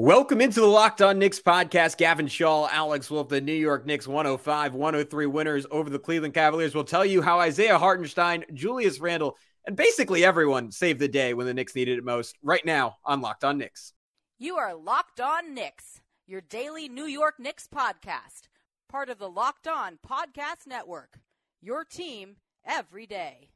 Welcome 0.00 0.40
into 0.40 0.60
the 0.60 0.66
Locked 0.66 1.02
On 1.02 1.18
Knicks 1.18 1.40
podcast. 1.40 1.96
Gavin 1.96 2.28
Shaw, 2.28 2.68
Alex 2.70 3.10
Wolf, 3.10 3.28
the 3.30 3.40
New 3.40 3.52
York 3.52 3.84
Knicks 3.84 4.06
105 4.06 4.72
103 4.72 5.26
winners 5.26 5.66
over 5.72 5.90
the 5.90 5.98
Cleveland 5.98 6.34
Cavaliers 6.34 6.72
will 6.72 6.84
tell 6.84 7.04
you 7.04 7.20
how 7.20 7.40
Isaiah 7.40 7.80
Hartenstein, 7.80 8.44
Julius 8.54 9.00
Randle, 9.00 9.36
and 9.66 9.74
basically 9.74 10.24
everyone 10.24 10.70
saved 10.70 11.00
the 11.00 11.08
day 11.08 11.34
when 11.34 11.46
the 11.46 11.52
Knicks 11.52 11.74
needed 11.74 11.98
it 11.98 12.04
most 12.04 12.36
right 12.44 12.64
now 12.64 12.94
on 13.04 13.20
Locked 13.20 13.42
On 13.42 13.58
Knicks. 13.58 13.92
You 14.38 14.54
are 14.54 14.72
Locked 14.72 15.20
On 15.20 15.52
Knicks, 15.52 16.00
your 16.28 16.42
daily 16.42 16.88
New 16.88 17.06
York 17.06 17.40
Knicks 17.40 17.66
podcast, 17.66 18.42
part 18.88 19.10
of 19.10 19.18
the 19.18 19.28
Locked 19.28 19.66
On 19.66 19.98
Podcast 20.08 20.68
Network. 20.68 21.18
Your 21.60 21.82
team 21.82 22.36
every 22.64 23.06
day. 23.06 23.48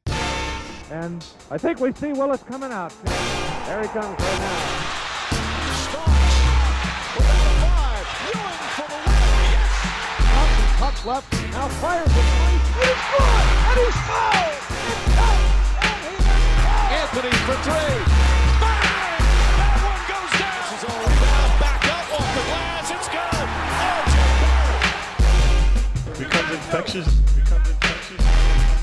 And 0.91 1.25
I 1.49 1.57
think 1.57 1.79
we 1.79 1.93
see 1.93 2.11
Willis 2.11 2.43
coming 2.43 2.73
out. 2.73 2.93
There 3.05 3.81
he 3.81 3.87
comes 3.87 4.19
right 4.19 4.39
now. 4.39 5.02
Puck 10.83 11.05
left, 11.05 11.31
now 11.53 11.69
fires 11.79 12.05
it 12.05 12.11
three. 12.11 12.59
It 12.83 12.91
is 12.91 12.99
good, 13.15 13.45
and 13.71 13.79
he's 13.79 13.95
fouled. 14.03 14.51
It's 14.91 15.15
tight, 15.15 15.47
and 15.79 15.95
he 16.03 16.11
is 16.11 16.27
Anthony 16.99 17.31
for 17.47 17.55
three. 17.63 18.03
Bang! 18.59 19.23
That 19.63 19.79
one 19.79 20.03
goes 20.11 20.31
down. 20.35 20.59
This 20.59 20.75
is 20.75 20.83
all 20.83 20.99
rebound. 20.99 21.51
Back 21.63 21.87
up 21.87 22.03
off 22.19 22.27
the 22.35 22.43
glass. 22.51 22.91
It's 22.91 23.07
good. 23.15 23.47
RJ 26.03 26.19
Becomes 26.19 26.51
infectious. 26.51 27.07
Becomes 27.31 27.69
infectious. 27.69 28.19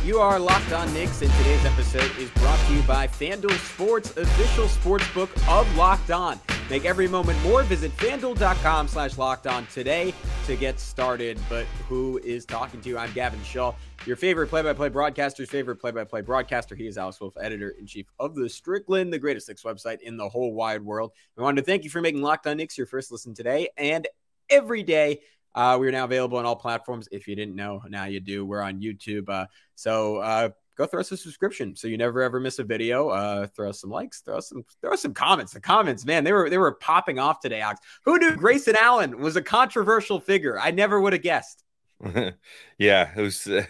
You 0.03 0.21
are 0.21 0.39
Locked 0.39 0.73
On 0.73 0.91
Knicks, 0.95 1.21
and 1.21 1.31
today's 1.33 1.67
episode 1.67 2.11
is 2.17 2.31
brought 2.31 2.59
to 2.69 2.73
you 2.73 2.83
by 2.85 3.09
FanDuel 3.09 3.59
Sports, 3.75 4.17
official 4.17 4.69
sports 4.69 5.05
book 5.13 5.29
of 5.47 5.77
Locked 5.77 6.11
On. 6.11 6.41
Make 6.71 6.85
every 6.85 7.09
moment 7.09 7.43
more. 7.43 7.65
Visit 7.65 7.91
fanduel.com 7.97 8.87
slash 8.87 9.19
locked 9.19 9.49
on 9.49 9.67
today 9.67 10.15
to 10.47 10.55
get 10.55 10.79
started. 10.79 11.37
But 11.49 11.67
who 11.89 12.19
is 12.19 12.47
talking 12.47 12.81
to 12.83 12.89
you? 12.89 12.97
I'm 12.97 13.13
Gavin 13.13 13.43
Shaw, 13.43 13.75
your 14.07 14.15
favorite 14.15 14.47
play 14.47 14.63
by 14.63 14.73
play 14.73 14.89
broadcaster's 14.89 15.51
favorite 15.51 15.77
play 15.77 15.91
by 15.91 16.05
play 16.05 16.21
broadcaster. 16.21 16.77
He 16.77 16.87
is 16.87 16.97
Alex 16.97 17.21
Wolf, 17.21 17.35
editor 17.41 17.71
in 17.71 17.87
chief 17.87 18.07
of 18.21 18.37
the 18.37 18.49
Strickland, 18.49 19.13
the 19.13 19.19
greatest 19.19 19.49
Knicks 19.49 19.65
website 19.65 20.01
in 20.03 20.17
the 20.17 20.29
whole 20.29 20.55
wide 20.55 20.83
world. 20.83 21.11
We 21.37 21.43
wanted 21.43 21.63
to 21.63 21.67
thank 21.67 21.83
you 21.83 21.91
for 21.91 22.01
making 22.01 22.23
Locked 22.23 22.47
On 22.47 22.57
Knicks 22.57 22.79
your 22.79 22.87
first 22.87 23.11
listen 23.11 23.35
today 23.35 23.71
and 23.77 24.07
every 24.49 24.85
day. 24.85 25.23
Uh, 25.53 25.77
we're 25.81 25.91
now 25.91 26.05
available 26.05 26.39
on 26.39 26.47
all 26.47 26.55
platforms. 26.55 27.09
If 27.11 27.27
you 27.27 27.35
didn't 27.35 27.57
know, 27.57 27.83
now 27.89 28.05
you 28.05 28.21
do. 28.21 28.47
We're 28.47 28.63
on 28.63 28.81
YouTube. 28.81 29.29
Uh, 29.29 29.47
so 29.75 30.19
uh, 30.19 30.51
go 30.77 30.87
throw 30.87 31.01
us 31.01 31.13
a 31.13 31.17
subscription 31.17 31.77
so 31.77 31.89
you 31.89 31.99
never 31.99 32.23
ever 32.23 32.41
miss 32.41 32.59
a 32.59 32.65
video. 32.65 33.09
Uh, 33.09 33.47
throw 33.49 33.71
us 33.71 33.81
some 33.81 33.91
likes, 33.91 34.21
throw 34.21 34.39
us 34.39 34.49
some, 34.49 34.65
throw 34.81 34.93
us 34.93 35.03
some 35.03 35.15
comments. 35.15 35.53
The 35.53 35.61
comments, 35.61 36.05
man, 36.05 36.25
they 36.25 36.33
were 36.33 36.51
they 36.51 36.59
were 36.59 36.73
popping 36.73 37.19
off 37.19 37.41
today. 37.41 37.61
Alex, 37.61 37.81
who 38.05 38.19
knew 38.19 38.37
Grayson 38.37 38.77
Allen 38.77 39.19
was 39.19 39.37
a 39.37 39.43
controversial 39.43 40.21
figure? 40.21 40.59
I 40.59 40.71
never 40.71 41.01
would 41.01 41.13
have 41.13 41.23
guessed. 41.23 41.65
yeah, 42.79 43.07
who's 43.07 43.47
was. 43.47 43.67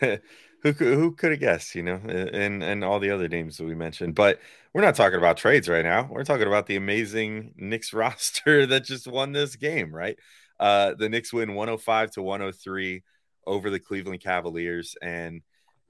who 0.62 0.72
who 0.72 1.12
could 1.12 1.32
have 1.32 1.40
guessed? 1.40 1.74
You 1.74 1.82
know, 1.82 2.00
and 2.06 2.62
and 2.62 2.84
all 2.84 3.00
the 3.00 3.10
other 3.10 3.28
names 3.28 3.56
that 3.56 3.64
we 3.64 3.74
mentioned, 3.74 4.14
but 4.14 4.40
we're 4.72 4.82
not 4.82 4.94
talking 4.94 5.18
about 5.18 5.36
trades 5.36 5.68
right 5.68 5.84
now. 5.84 6.08
We're 6.10 6.24
talking 6.24 6.46
about 6.46 6.66
the 6.66 6.76
amazing 6.76 7.54
Knicks 7.56 7.92
roster 7.94 8.66
that 8.66 8.84
just 8.84 9.06
won 9.06 9.32
this 9.32 9.56
game, 9.56 9.94
right? 9.94 10.18
Uh, 10.58 10.94
the 10.94 11.08
Knicks 11.08 11.32
win 11.32 11.54
105 11.54 12.12
to 12.12 12.22
103 12.22 13.02
over 13.46 13.70
the 13.70 13.80
Cleveland 13.80 14.20
Cavaliers, 14.20 14.96
and 15.00 15.42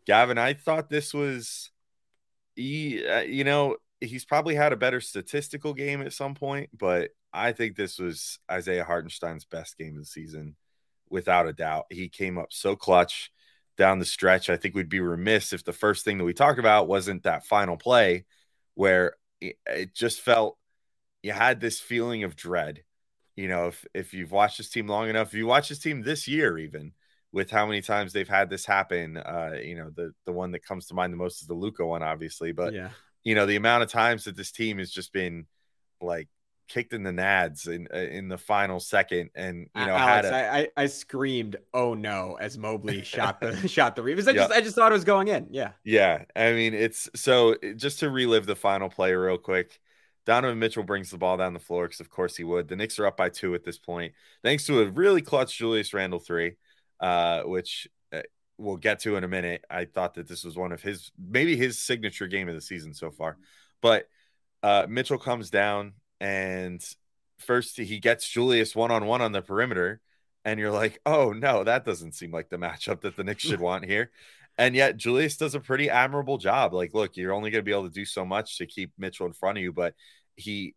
Gavin, 0.06 0.38
I 0.38 0.54
thought 0.54 0.88
this 0.90 1.14
was, 1.14 1.70
he, 2.56 3.06
uh, 3.06 3.20
you 3.20 3.44
know, 3.44 3.76
he's 4.00 4.24
probably 4.24 4.54
had 4.54 4.72
a 4.72 4.76
better 4.76 5.00
statistical 5.00 5.74
game 5.74 6.02
at 6.02 6.12
some 6.12 6.34
point, 6.34 6.70
but 6.76 7.10
I 7.32 7.52
think 7.52 7.76
this 7.76 7.98
was 7.98 8.38
Isaiah 8.50 8.84
Hartenstein's 8.84 9.44
best 9.44 9.78
game 9.78 9.96
of 9.96 10.02
the 10.02 10.06
season, 10.06 10.56
without 11.08 11.48
a 11.48 11.52
doubt. 11.52 11.86
He 11.90 12.08
came 12.08 12.38
up 12.38 12.52
so 12.52 12.76
clutch 12.76 13.30
down 13.76 13.98
the 13.98 14.04
stretch. 14.04 14.48
I 14.48 14.56
think 14.56 14.74
we'd 14.74 14.88
be 14.88 15.00
remiss 15.00 15.52
if 15.52 15.64
the 15.64 15.72
first 15.72 16.04
thing 16.04 16.18
that 16.18 16.24
we 16.24 16.32
talked 16.32 16.58
about 16.58 16.88
wasn't 16.88 17.24
that 17.24 17.46
final 17.46 17.76
play 17.76 18.24
where 18.74 19.14
it 19.40 19.94
just 19.94 20.20
felt 20.20 20.56
you 21.22 21.32
had 21.32 21.60
this 21.60 21.80
feeling 21.80 22.24
of 22.24 22.36
dread. 22.36 22.82
You 23.36 23.48
know, 23.48 23.68
if 23.68 23.86
if 23.94 24.12
you've 24.12 24.32
watched 24.32 24.58
this 24.58 24.70
team 24.70 24.86
long 24.86 25.08
enough, 25.08 25.28
if 25.28 25.34
you 25.34 25.46
watch 25.46 25.68
this 25.68 25.78
team 25.78 26.02
this 26.02 26.28
year, 26.28 26.58
even 26.58 26.92
with 27.32 27.50
how 27.50 27.66
many 27.66 27.80
times 27.80 28.12
they've 28.12 28.28
had 28.28 28.50
this 28.50 28.66
happen. 28.66 29.16
Uh, 29.16 29.56
you 29.62 29.76
know, 29.76 29.90
the 29.94 30.12
the 30.26 30.32
one 30.32 30.52
that 30.52 30.64
comes 30.64 30.86
to 30.86 30.94
mind 30.94 31.12
the 31.12 31.16
most 31.16 31.40
is 31.40 31.46
the 31.46 31.54
Luka 31.54 31.84
one, 31.84 32.02
obviously. 32.02 32.52
But 32.52 32.74
yeah. 32.74 32.90
you 33.22 33.34
know, 33.34 33.46
the 33.46 33.56
amount 33.56 33.82
of 33.82 33.90
times 33.90 34.24
that 34.24 34.36
this 34.36 34.50
team 34.50 34.78
has 34.78 34.90
just 34.90 35.12
been 35.12 35.46
like 36.00 36.28
kicked 36.68 36.92
in 36.92 37.02
the 37.02 37.10
nads 37.10 37.68
in 37.68 37.88
uh, 37.92 37.98
in 37.98 38.28
the 38.28 38.38
final 38.38 38.80
second, 38.80 39.30
and 39.34 39.68
you 39.76 39.86
know, 39.86 39.94
Alex, 39.94 40.28
a... 40.28 40.34
I, 40.34 40.58
I, 40.58 40.68
I 40.76 40.86
screamed, 40.86 41.56
"Oh 41.72 41.94
no!" 41.94 42.36
as 42.40 42.58
Mobley 42.58 43.02
shot 43.04 43.40
the 43.40 43.56
shot 43.68 43.96
the 43.96 44.02
Reeves. 44.02 44.26
I 44.26 44.32
just 44.32 44.52
I 44.52 44.60
just 44.60 44.74
thought 44.74 44.90
it 44.90 44.94
was 44.94 45.04
going 45.04 45.28
in. 45.28 45.48
Yeah, 45.50 45.72
yeah. 45.84 46.24
I 46.34 46.52
mean, 46.52 46.74
it's 46.74 47.08
so 47.14 47.56
just 47.76 48.00
to 48.00 48.10
relive 48.10 48.46
the 48.46 48.56
final 48.56 48.88
play 48.88 49.12
real 49.14 49.38
quick. 49.38 49.78
Donovan 50.26 50.58
Mitchell 50.58 50.82
brings 50.84 51.10
the 51.10 51.18
ball 51.18 51.38
down 51.38 51.54
the 51.54 51.60
floor 51.60 51.86
because, 51.86 52.00
of 52.00 52.10
course, 52.10 52.36
he 52.36 52.44
would. 52.44 52.68
The 52.68 52.76
Knicks 52.76 52.98
are 52.98 53.06
up 53.06 53.16
by 53.16 53.30
two 53.30 53.54
at 53.54 53.64
this 53.64 53.78
point, 53.78 54.12
thanks 54.44 54.66
to 54.66 54.80
a 54.82 54.86
really 54.86 55.22
clutch 55.22 55.56
Julius 55.56 55.94
Randle 55.94 56.20
three 56.20 56.56
uh, 57.00 57.42
which 57.42 57.88
uh, 58.12 58.22
we'll 58.58 58.76
get 58.76 59.00
to 59.00 59.16
in 59.16 59.24
a 59.24 59.28
minute. 59.28 59.64
I 59.70 59.86
thought 59.86 60.14
that 60.14 60.28
this 60.28 60.44
was 60.44 60.56
one 60.56 60.72
of 60.72 60.82
his 60.82 61.10
maybe 61.18 61.56
his 61.56 61.78
signature 61.78 62.26
game 62.26 62.48
of 62.48 62.54
the 62.54 62.60
season 62.60 62.94
so 62.94 63.10
far. 63.10 63.36
But 63.80 64.08
uh, 64.62 64.86
Mitchell 64.88 65.18
comes 65.18 65.50
down 65.50 65.94
and 66.20 66.84
first 67.38 67.78
he 67.78 67.98
gets 67.98 68.28
Julius 68.28 68.76
one 68.76 68.90
on 68.90 69.06
one 69.06 69.22
on 69.22 69.32
the 69.32 69.42
perimeter, 69.42 70.00
and 70.44 70.60
you're 70.60 70.70
like, 70.70 71.00
oh 71.06 71.32
no, 71.32 71.64
that 71.64 71.84
doesn't 71.84 72.14
seem 72.14 72.30
like 72.30 72.50
the 72.50 72.58
matchup 72.58 73.00
that 73.02 73.16
the 73.16 73.24
Knicks 73.24 73.42
should 73.42 73.60
want 73.70 73.84
here. 73.84 74.10
And 74.58 74.74
yet 74.74 74.98
Julius 74.98 75.38
does 75.38 75.54
a 75.54 75.60
pretty 75.60 75.88
admirable 75.88 76.36
job. 76.36 76.74
Like, 76.74 76.92
look, 76.92 77.16
you're 77.16 77.32
only 77.32 77.50
going 77.50 77.60
to 77.60 77.64
be 77.64 77.72
able 77.72 77.88
to 77.88 77.94
do 77.94 78.04
so 78.04 78.26
much 78.26 78.58
to 78.58 78.66
keep 78.66 78.92
Mitchell 78.98 79.26
in 79.26 79.32
front 79.32 79.56
of 79.56 79.64
you, 79.64 79.72
but 79.72 79.94
he 80.36 80.74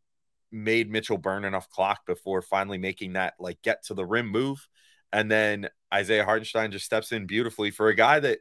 made 0.53 0.89
Mitchell 0.89 1.17
burn 1.17 1.43
enough 1.43 1.69
clock 1.69 2.05
before 2.05 2.41
finally 2.41 2.77
making 2.77 3.13
that 3.13 3.33
like 3.39 3.61
get 3.61 3.83
to 3.85 3.93
the 3.93 4.05
rim 4.05 4.27
move 4.27 4.67
and 5.13 5.31
then 5.31 5.69
Isaiah 5.93 6.25
Hartenstein 6.25 6.71
just 6.71 6.85
steps 6.85 7.11
in 7.11 7.27
beautifully 7.27 7.69
for 7.69 7.87
a 7.87 7.95
guy 7.95 8.19
that, 8.19 8.39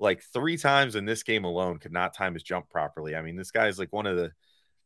like, 0.00 0.22
three 0.32 0.56
times 0.56 0.96
in 0.96 1.04
this 1.04 1.22
game 1.22 1.44
alone 1.44 1.78
could 1.78 1.92
not 1.92 2.16
time 2.16 2.32
his 2.32 2.42
jump 2.42 2.70
properly. 2.70 3.14
I 3.14 3.20
mean, 3.20 3.36
this 3.36 3.50
guy 3.50 3.68
is 3.68 3.78
like 3.78 3.92
one 3.92 4.06
of 4.06 4.16
the, 4.16 4.32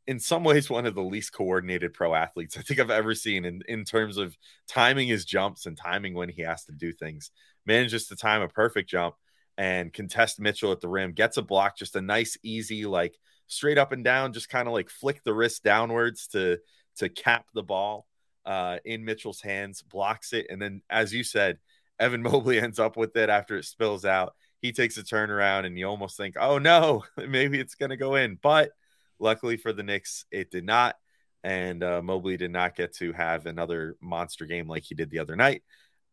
in 0.09 0.19
some 0.19 0.43
ways, 0.43 0.69
one 0.69 0.84
of 0.84 0.97
the 0.97 1.00
least 1.00 1.32
coordinated 1.32 1.94
pro 1.94 2.15
athletes 2.15 2.59
I 2.59 2.62
think 2.62 2.81
I've 2.81 2.91
ever 2.91 3.15
seen 3.15 3.44
in, 3.44 3.62
in 3.69 3.84
terms 3.84 4.16
of 4.16 4.37
timing 4.66 5.06
his 5.06 5.25
jumps 5.25 5.66
and 5.66 5.77
timing 5.77 6.15
when 6.15 6.28
he 6.28 6.43
has 6.43 6.65
to 6.65 6.72
do 6.72 6.93
things. 6.93 7.31
Manages 7.65 8.09
to 8.09 8.16
time 8.16 8.43
a 8.43 8.48
perfect 8.48 8.91
jump 8.91 9.15
and 9.56 9.93
contest 9.93 10.41
Mitchell 10.41 10.72
at 10.72 10.81
the 10.81 10.88
rim, 10.88 11.12
gets 11.12 11.37
a 11.37 11.43
block, 11.43 11.78
just 11.78 11.94
a 11.94 12.03
nice, 12.03 12.37
easy, 12.43 12.84
like 12.84 13.16
straight 13.47 13.78
up 13.78 13.93
and 13.93 14.03
down, 14.03 14.32
just 14.32 14.48
kind 14.48 14.66
of 14.66 14.75
like 14.75 14.91
flick 14.91 15.22
the 15.22 15.34
wrist 15.34 15.62
downwards 15.62 16.27
to 16.28 16.59
to 16.97 17.09
cap 17.09 17.47
the 17.54 17.62
ball 17.62 18.08
uh, 18.48 18.78
in 18.86 19.04
Mitchell's 19.04 19.42
hands, 19.42 19.82
blocks 19.82 20.32
it, 20.32 20.47
and 20.48 20.60
then, 20.60 20.81
as 20.88 21.12
you 21.12 21.22
said, 21.22 21.59
Evan 22.00 22.22
Mobley 22.28 22.59
ends 22.59 22.78
up 22.78 22.97
with 22.97 23.14
it 23.16 23.28
after 23.28 23.59
it 23.59 23.66
spills 23.66 24.06
out. 24.06 24.34
He 24.62 24.72
takes 24.72 24.97
a 24.97 25.03
turnaround, 25.03 25.66
and 25.66 25.78
you 25.78 25.86
almost 25.86 26.16
think, 26.16 26.34
"Oh 26.41 26.56
no, 26.59 27.04
maybe 27.28 27.60
it's 27.60 27.75
going 27.75 27.91
to 27.91 27.97
go 27.98 28.14
in." 28.14 28.38
But 28.42 28.70
luckily 29.19 29.59
for 29.59 29.75
the 29.75 29.82
Knicks, 29.82 30.25
it 30.31 30.50
did 30.50 30.64
not, 30.64 30.97
and 31.44 31.84
uh, 31.84 32.00
Mobley 32.00 32.38
did 32.38 32.50
not 32.50 32.75
get 32.75 32.94
to 32.97 33.12
have 33.12 33.44
another 33.44 33.97
monster 34.00 34.47
game 34.47 34.66
like 34.66 34.84
he 34.84 34.94
did 34.94 35.10
the 35.10 35.19
other 35.19 35.36
night, 35.36 35.62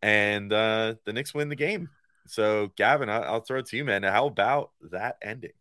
and 0.02 0.52
uh, 0.52 0.96
the 1.06 1.14
Knicks 1.14 1.34
win 1.34 1.48
the 1.48 1.56
game. 1.56 1.90
So, 2.28 2.72
Gavin, 2.76 3.08
I- 3.08 3.22
I'll 3.22 3.42
throw 3.42 3.60
it 3.60 3.68
to 3.68 3.78
you, 3.78 3.86
man. 3.86 4.04
How 4.04 4.26
about 4.28 4.72
that 4.92 5.16
ending? 5.22 5.52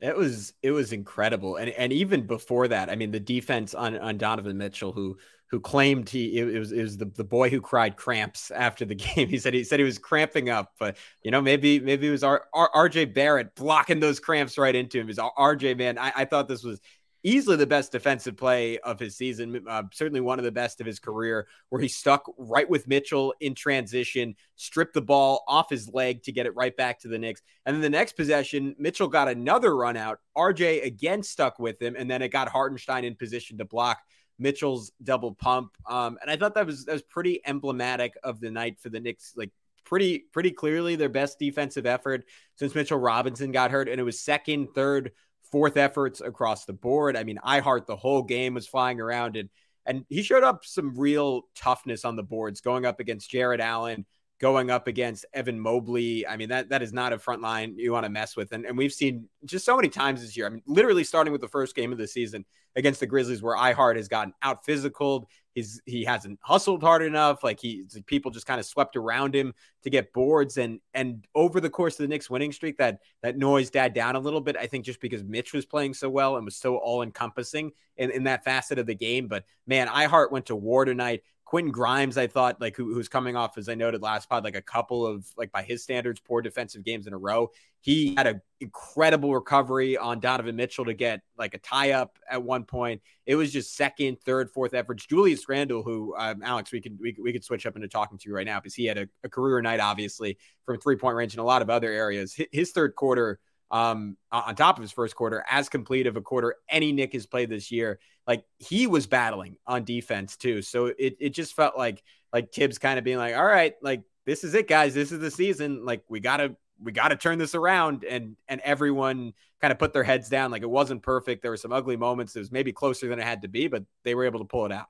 It 0.00 0.16
was 0.16 0.52
it 0.62 0.72
was 0.72 0.92
incredible, 0.92 1.56
and 1.56 1.70
and 1.70 1.90
even 1.90 2.26
before 2.26 2.68
that, 2.68 2.90
I 2.90 2.96
mean, 2.96 3.12
the 3.12 3.20
defense 3.20 3.74
on 3.74 3.96
on 3.98 4.18
Donovan 4.18 4.58
Mitchell, 4.58 4.92
who 4.92 5.16
who 5.50 5.58
claimed 5.58 6.08
he 6.08 6.38
it, 6.38 6.58
was 6.58 6.72
it 6.72 6.82
was 6.82 6.96
the, 6.96 7.06
the 7.06 7.24
boy 7.24 7.50
who 7.50 7.60
cried 7.60 7.96
cramps 7.96 8.50
after 8.50 8.84
the 8.84 8.94
game. 9.14 9.28
He 9.28 9.38
said 9.38 9.52
he 9.52 9.64
said 9.64 9.80
he 9.80 9.84
was 9.84 9.98
cramping 9.98 10.48
up, 10.48 10.72
but 10.78 10.96
you 11.22 11.30
know 11.30 11.40
maybe 11.40 11.80
maybe 11.80 12.08
it 12.08 12.12
was 12.12 12.24
R, 12.24 12.44
R, 12.54 12.88
RJ 12.88 13.12
Barrett 13.12 13.54
blocking 13.54 14.00
those 14.00 14.20
cramps 14.20 14.56
right 14.56 14.74
into 14.74 15.00
him. 15.00 15.08
Is 15.08 15.18
RJ 15.18 15.76
man? 15.76 15.98
I, 15.98 16.12
I 16.16 16.24
thought 16.24 16.48
this 16.48 16.62
was 16.62 16.80
easily 17.22 17.56
the 17.56 17.66
best 17.66 17.92
defensive 17.92 18.36
play 18.36 18.78
of 18.78 18.98
his 18.98 19.16
season, 19.16 19.62
uh, 19.68 19.82
certainly 19.92 20.20
one 20.20 20.38
of 20.38 20.44
the 20.44 20.52
best 20.52 20.80
of 20.80 20.86
his 20.86 20.98
career, 20.98 21.46
where 21.68 21.82
he 21.82 21.88
stuck 21.88 22.24
right 22.38 22.68
with 22.68 22.88
Mitchell 22.88 23.34
in 23.40 23.54
transition, 23.54 24.34
stripped 24.56 24.94
the 24.94 25.02
ball 25.02 25.44
off 25.46 25.68
his 25.68 25.90
leg 25.92 26.22
to 26.22 26.32
get 26.32 26.46
it 26.46 26.56
right 26.56 26.74
back 26.74 27.00
to 27.00 27.08
the 27.08 27.18
Knicks. 27.18 27.42
And 27.66 27.74
then 27.74 27.82
the 27.82 27.90
next 27.90 28.12
possession, 28.12 28.74
Mitchell 28.78 29.08
got 29.08 29.28
another 29.28 29.76
run 29.76 29.96
out. 29.96 30.20
RJ 30.36 30.84
again 30.84 31.22
stuck 31.22 31.58
with 31.58 31.80
him, 31.82 31.94
and 31.98 32.10
then 32.10 32.22
it 32.22 32.28
got 32.28 32.48
Hartenstein 32.48 33.04
in 33.04 33.14
position 33.16 33.58
to 33.58 33.64
block 33.64 33.98
Mitchell's 34.40 34.90
double 35.02 35.34
pump. 35.34 35.76
Um, 35.86 36.18
and 36.20 36.30
I 36.30 36.36
thought 36.36 36.54
that 36.54 36.66
was 36.66 36.86
that 36.86 36.92
was 36.92 37.02
pretty 37.02 37.40
emblematic 37.46 38.14
of 38.24 38.40
the 38.40 38.50
night 38.50 38.80
for 38.80 38.88
the 38.88 39.00
Knicks. 39.00 39.34
Like 39.36 39.50
pretty 39.84 40.20
pretty 40.32 40.50
clearly 40.50 40.96
their 40.96 41.08
best 41.08 41.38
defensive 41.38 41.86
effort 41.86 42.24
since 42.56 42.74
Mitchell 42.74 42.98
Robinson 42.98 43.52
got 43.52 43.70
hurt, 43.70 43.88
and 43.88 44.00
it 44.00 44.04
was 44.04 44.20
second, 44.20 44.68
third, 44.74 45.12
fourth 45.50 45.76
efforts 45.76 46.20
across 46.20 46.64
the 46.64 46.72
board. 46.72 47.16
I 47.16 47.24
mean, 47.24 47.38
I 47.42 47.60
heart 47.60 47.86
the 47.86 47.96
whole 47.96 48.22
game 48.22 48.54
was 48.54 48.66
flying 48.66 49.00
around, 49.00 49.36
and 49.36 49.50
and 49.86 50.04
he 50.08 50.22
showed 50.22 50.44
up 50.44 50.64
some 50.64 50.98
real 50.98 51.42
toughness 51.54 52.04
on 52.04 52.16
the 52.16 52.22
boards, 52.22 52.60
going 52.60 52.86
up 52.86 53.00
against 53.00 53.30
Jarrett 53.30 53.60
Allen, 53.60 54.06
going 54.40 54.70
up 54.70 54.86
against 54.86 55.26
Evan 55.34 55.60
Mobley. 55.60 56.26
I 56.26 56.36
mean, 56.36 56.48
that 56.48 56.70
that 56.70 56.82
is 56.82 56.92
not 56.92 57.12
a 57.12 57.18
front 57.18 57.42
line 57.42 57.74
you 57.76 57.92
want 57.92 58.04
to 58.04 58.10
mess 58.10 58.36
with. 58.36 58.52
And, 58.52 58.64
and 58.64 58.76
we've 58.76 58.92
seen 58.92 59.28
just 59.44 59.66
so 59.66 59.76
many 59.76 59.88
times 59.88 60.22
this 60.22 60.36
year. 60.36 60.46
I 60.46 60.48
mean, 60.48 60.62
literally 60.66 61.04
starting 61.04 61.30
with 61.30 61.42
the 61.42 61.48
first 61.48 61.76
game 61.76 61.92
of 61.92 61.98
the 61.98 62.08
season 62.08 62.46
against 62.74 63.00
the 63.00 63.06
Grizzlies, 63.06 63.42
where 63.42 63.56
iHeart 63.56 63.96
has 63.96 64.08
gotten 64.08 64.32
out 64.42 64.64
physical. 64.64 65.28
He's 65.54 65.82
he 65.84 66.04
hasn't 66.04 66.38
hustled 66.42 66.82
hard 66.82 67.02
enough. 67.02 67.44
Like 67.44 67.60
he 67.60 67.84
people 68.06 68.30
just 68.30 68.46
kind 68.46 68.58
of 68.58 68.64
swept 68.64 68.96
around 68.96 69.34
him 69.34 69.52
to 69.82 69.90
get 69.90 70.12
boards. 70.14 70.56
And 70.56 70.80
and 70.94 71.26
over 71.34 71.60
the 71.60 71.70
course 71.70 71.94
of 71.94 72.04
the 72.04 72.08
Knicks 72.08 72.30
winning 72.30 72.52
streak, 72.52 72.78
that 72.78 73.00
that 73.22 73.36
noise 73.36 73.68
died 73.68 73.92
down 73.92 74.16
a 74.16 74.20
little 74.20 74.40
bit. 74.40 74.56
I 74.56 74.66
think 74.66 74.86
just 74.86 75.00
because 75.00 75.22
Mitch 75.22 75.52
was 75.52 75.66
playing 75.66 75.94
so 75.94 76.08
well 76.08 76.36
and 76.36 76.46
was 76.46 76.56
so 76.56 76.76
all 76.76 77.02
encompassing 77.02 77.72
in, 77.98 78.10
in 78.10 78.24
that 78.24 78.44
facet 78.44 78.78
of 78.78 78.86
the 78.86 78.94
game. 78.94 79.28
But 79.28 79.44
man, 79.66 79.88
iHeart 79.88 80.30
went 80.30 80.46
to 80.46 80.56
war 80.56 80.86
tonight. 80.86 81.24
Quentin 81.50 81.72
Grimes, 81.72 82.16
I 82.16 82.28
thought, 82.28 82.60
like 82.60 82.76
who, 82.76 82.94
who's 82.94 83.08
coming 83.08 83.34
off, 83.34 83.58
as 83.58 83.68
I 83.68 83.74
noted 83.74 84.02
last 84.02 84.28
pod, 84.28 84.44
like 84.44 84.54
a 84.54 84.62
couple 84.62 85.04
of 85.04 85.26
like 85.36 85.50
by 85.50 85.64
his 85.64 85.82
standards, 85.82 86.20
poor 86.20 86.40
defensive 86.40 86.84
games 86.84 87.08
in 87.08 87.12
a 87.12 87.18
row. 87.18 87.50
He 87.80 88.14
had 88.16 88.28
an 88.28 88.40
incredible 88.60 89.34
recovery 89.34 89.96
on 89.96 90.20
Donovan 90.20 90.54
Mitchell 90.54 90.84
to 90.84 90.94
get 90.94 91.22
like 91.36 91.54
a 91.54 91.58
tie 91.58 91.90
up 91.90 92.20
at 92.30 92.40
one 92.40 92.62
point. 92.62 93.02
It 93.26 93.34
was 93.34 93.52
just 93.52 93.74
second, 93.74 94.20
third, 94.20 94.48
fourth 94.52 94.74
efforts. 94.74 95.04
Julius 95.04 95.48
Randle, 95.48 95.82
who 95.82 96.14
um, 96.16 96.40
Alex, 96.44 96.70
we 96.70 96.80
could 96.80 96.96
we, 97.00 97.16
we 97.20 97.32
could 97.32 97.42
switch 97.42 97.66
up 97.66 97.74
into 97.74 97.88
talking 97.88 98.16
to 98.16 98.28
you 98.28 98.36
right 98.36 98.46
now 98.46 98.60
because 98.60 98.76
he 98.76 98.84
had 98.84 98.98
a, 98.98 99.08
a 99.24 99.28
career 99.28 99.60
night, 99.60 99.80
obviously 99.80 100.38
from 100.64 100.78
three 100.78 100.94
point 100.94 101.16
range 101.16 101.32
and 101.34 101.40
a 101.40 101.44
lot 101.44 101.62
of 101.62 101.68
other 101.68 101.90
areas. 101.90 102.32
His, 102.32 102.46
his 102.52 102.70
third 102.70 102.94
quarter 102.94 103.40
um, 103.70 104.16
on 104.32 104.54
top 104.56 104.78
of 104.78 104.82
his 104.82 104.92
first 104.92 105.14
quarter, 105.14 105.44
as 105.48 105.68
complete 105.68 106.06
of 106.06 106.16
a 106.16 106.20
quarter 106.20 106.56
any 106.68 106.92
Knick 106.92 107.12
has 107.12 107.26
played 107.26 107.50
this 107.50 107.70
year. 107.70 108.00
Like 108.26 108.44
he 108.58 108.86
was 108.86 109.06
battling 109.06 109.56
on 109.66 109.84
defense 109.84 110.36
too. 110.36 110.62
So 110.62 110.86
it, 110.86 111.16
it 111.18 111.30
just 111.30 111.54
felt 111.54 111.76
like 111.76 112.02
like 112.32 112.52
Tibbs 112.52 112.78
kind 112.78 112.98
of 112.98 113.04
being 113.04 113.18
like, 113.18 113.34
all 113.34 113.44
right, 113.44 113.74
like 113.82 114.02
this 114.26 114.44
is 114.44 114.54
it, 114.54 114.68
guys. 114.68 114.94
This 114.94 115.12
is 115.12 115.20
the 115.20 115.30
season. 115.30 115.84
Like 115.84 116.02
we 116.08 116.20
gotta 116.20 116.56
we 116.80 116.92
gotta 116.92 117.16
turn 117.16 117.38
this 117.38 117.54
around. 117.54 118.04
And 118.04 118.36
and 118.48 118.60
everyone 118.62 119.32
kind 119.60 119.72
of 119.72 119.78
put 119.78 119.92
their 119.92 120.04
heads 120.04 120.28
down. 120.28 120.50
Like 120.50 120.62
it 120.62 120.70
wasn't 120.70 121.02
perfect. 121.02 121.42
There 121.42 121.50
were 121.50 121.56
some 121.56 121.72
ugly 121.72 121.96
moments. 121.96 122.34
It 122.36 122.40
was 122.40 122.52
maybe 122.52 122.72
closer 122.72 123.08
than 123.08 123.18
it 123.18 123.24
had 123.24 123.42
to 123.42 123.48
be, 123.48 123.68
but 123.68 123.84
they 124.04 124.14
were 124.14 124.24
able 124.24 124.40
to 124.40 124.44
pull 124.44 124.66
it 124.66 124.72
out. 124.72 124.86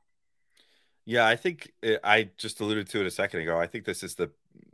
Yeah, 1.04 1.26
I 1.26 1.36
think 1.36 1.72
uh, 1.84 1.94
I 2.04 2.30
just 2.36 2.60
alluded 2.60 2.88
to 2.90 3.00
it 3.00 3.06
a 3.06 3.10
second 3.10 3.40
ago. 3.40 3.58
I 3.58 3.66
think 3.66 3.84
this 3.84 4.02
is 4.02 4.14
the 4.14 4.30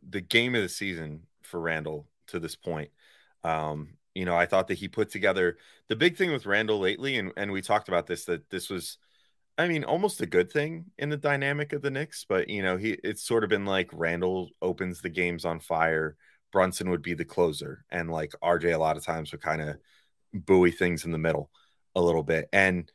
the 0.09 0.21
game 0.21 0.55
of 0.55 0.63
the 0.63 0.69
season 0.69 1.23
for 1.43 1.61
Randle 1.61 2.07
to 2.29 2.39
this 2.39 2.55
point. 2.57 2.91
Um, 3.45 3.97
you 4.15 4.25
know, 4.25 4.37
I 4.37 4.47
thought 4.47 4.69
that 4.69 4.79
he 4.79 4.89
put 4.89 5.11
together 5.11 5.59
the 5.89 5.97
big 5.97 6.17
thing 6.17 6.33
with 6.33 6.47
Randle 6.47 6.81
lately, 6.81 7.19
and, 7.19 7.33
and 7.37 7.53
we 7.53 7.61
talked 7.61 7.89
about 7.89 8.07
this 8.07 8.25
that 8.25 8.49
this 8.51 8.71
was, 8.71 8.99
I 9.59 9.69
mean, 9.69 9.85
almost 9.85 10.21
a 10.21 10.27
good 10.27 10.51
thing 10.51 10.87
in 10.99 11.11
the 11.11 11.17
dynamic 11.17 11.73
of 11.73 11.83
the 11.83 11.91
Knicks, 11.91 12.25
but 12.27 12.49
you 12.49 12.63
know, 12.63 12.77
he 12.77 12.97
it's 13.05 13.23
sort 13.23 13.45
of 13.45 13.51
been 13.51 13.67
like 13.67 13.91
Randle 13.93 14.51
opens 14.63 15.01
the 15.01 15.11
games 15.11 15.45
on 15.45 15.61
fire, 15.61 16.17
Brunson 16.53 16.91
would 16.91 17.03
be 17.03 17.15
the 17.15 17.25
closer, 17.25 17.85
and 17.91 18.11
like 18.11 18.33
RJ 18.43 18.75
a 18.75 18.79
lot 18.79 18.97
of 18.97 19.05
times 19.05 19.33
would 19.33 19.43
kind 19.43 19.61
of 19.61 19.77
buoy 20.33 20.71
things 20.71 21.05
in 21.05 21.13
the 21.13 21.19
middle 21.19 21.51
a 21.95 22.01
little 22.01 22.23
bit. 22.23 22.49
And 22.53 22.91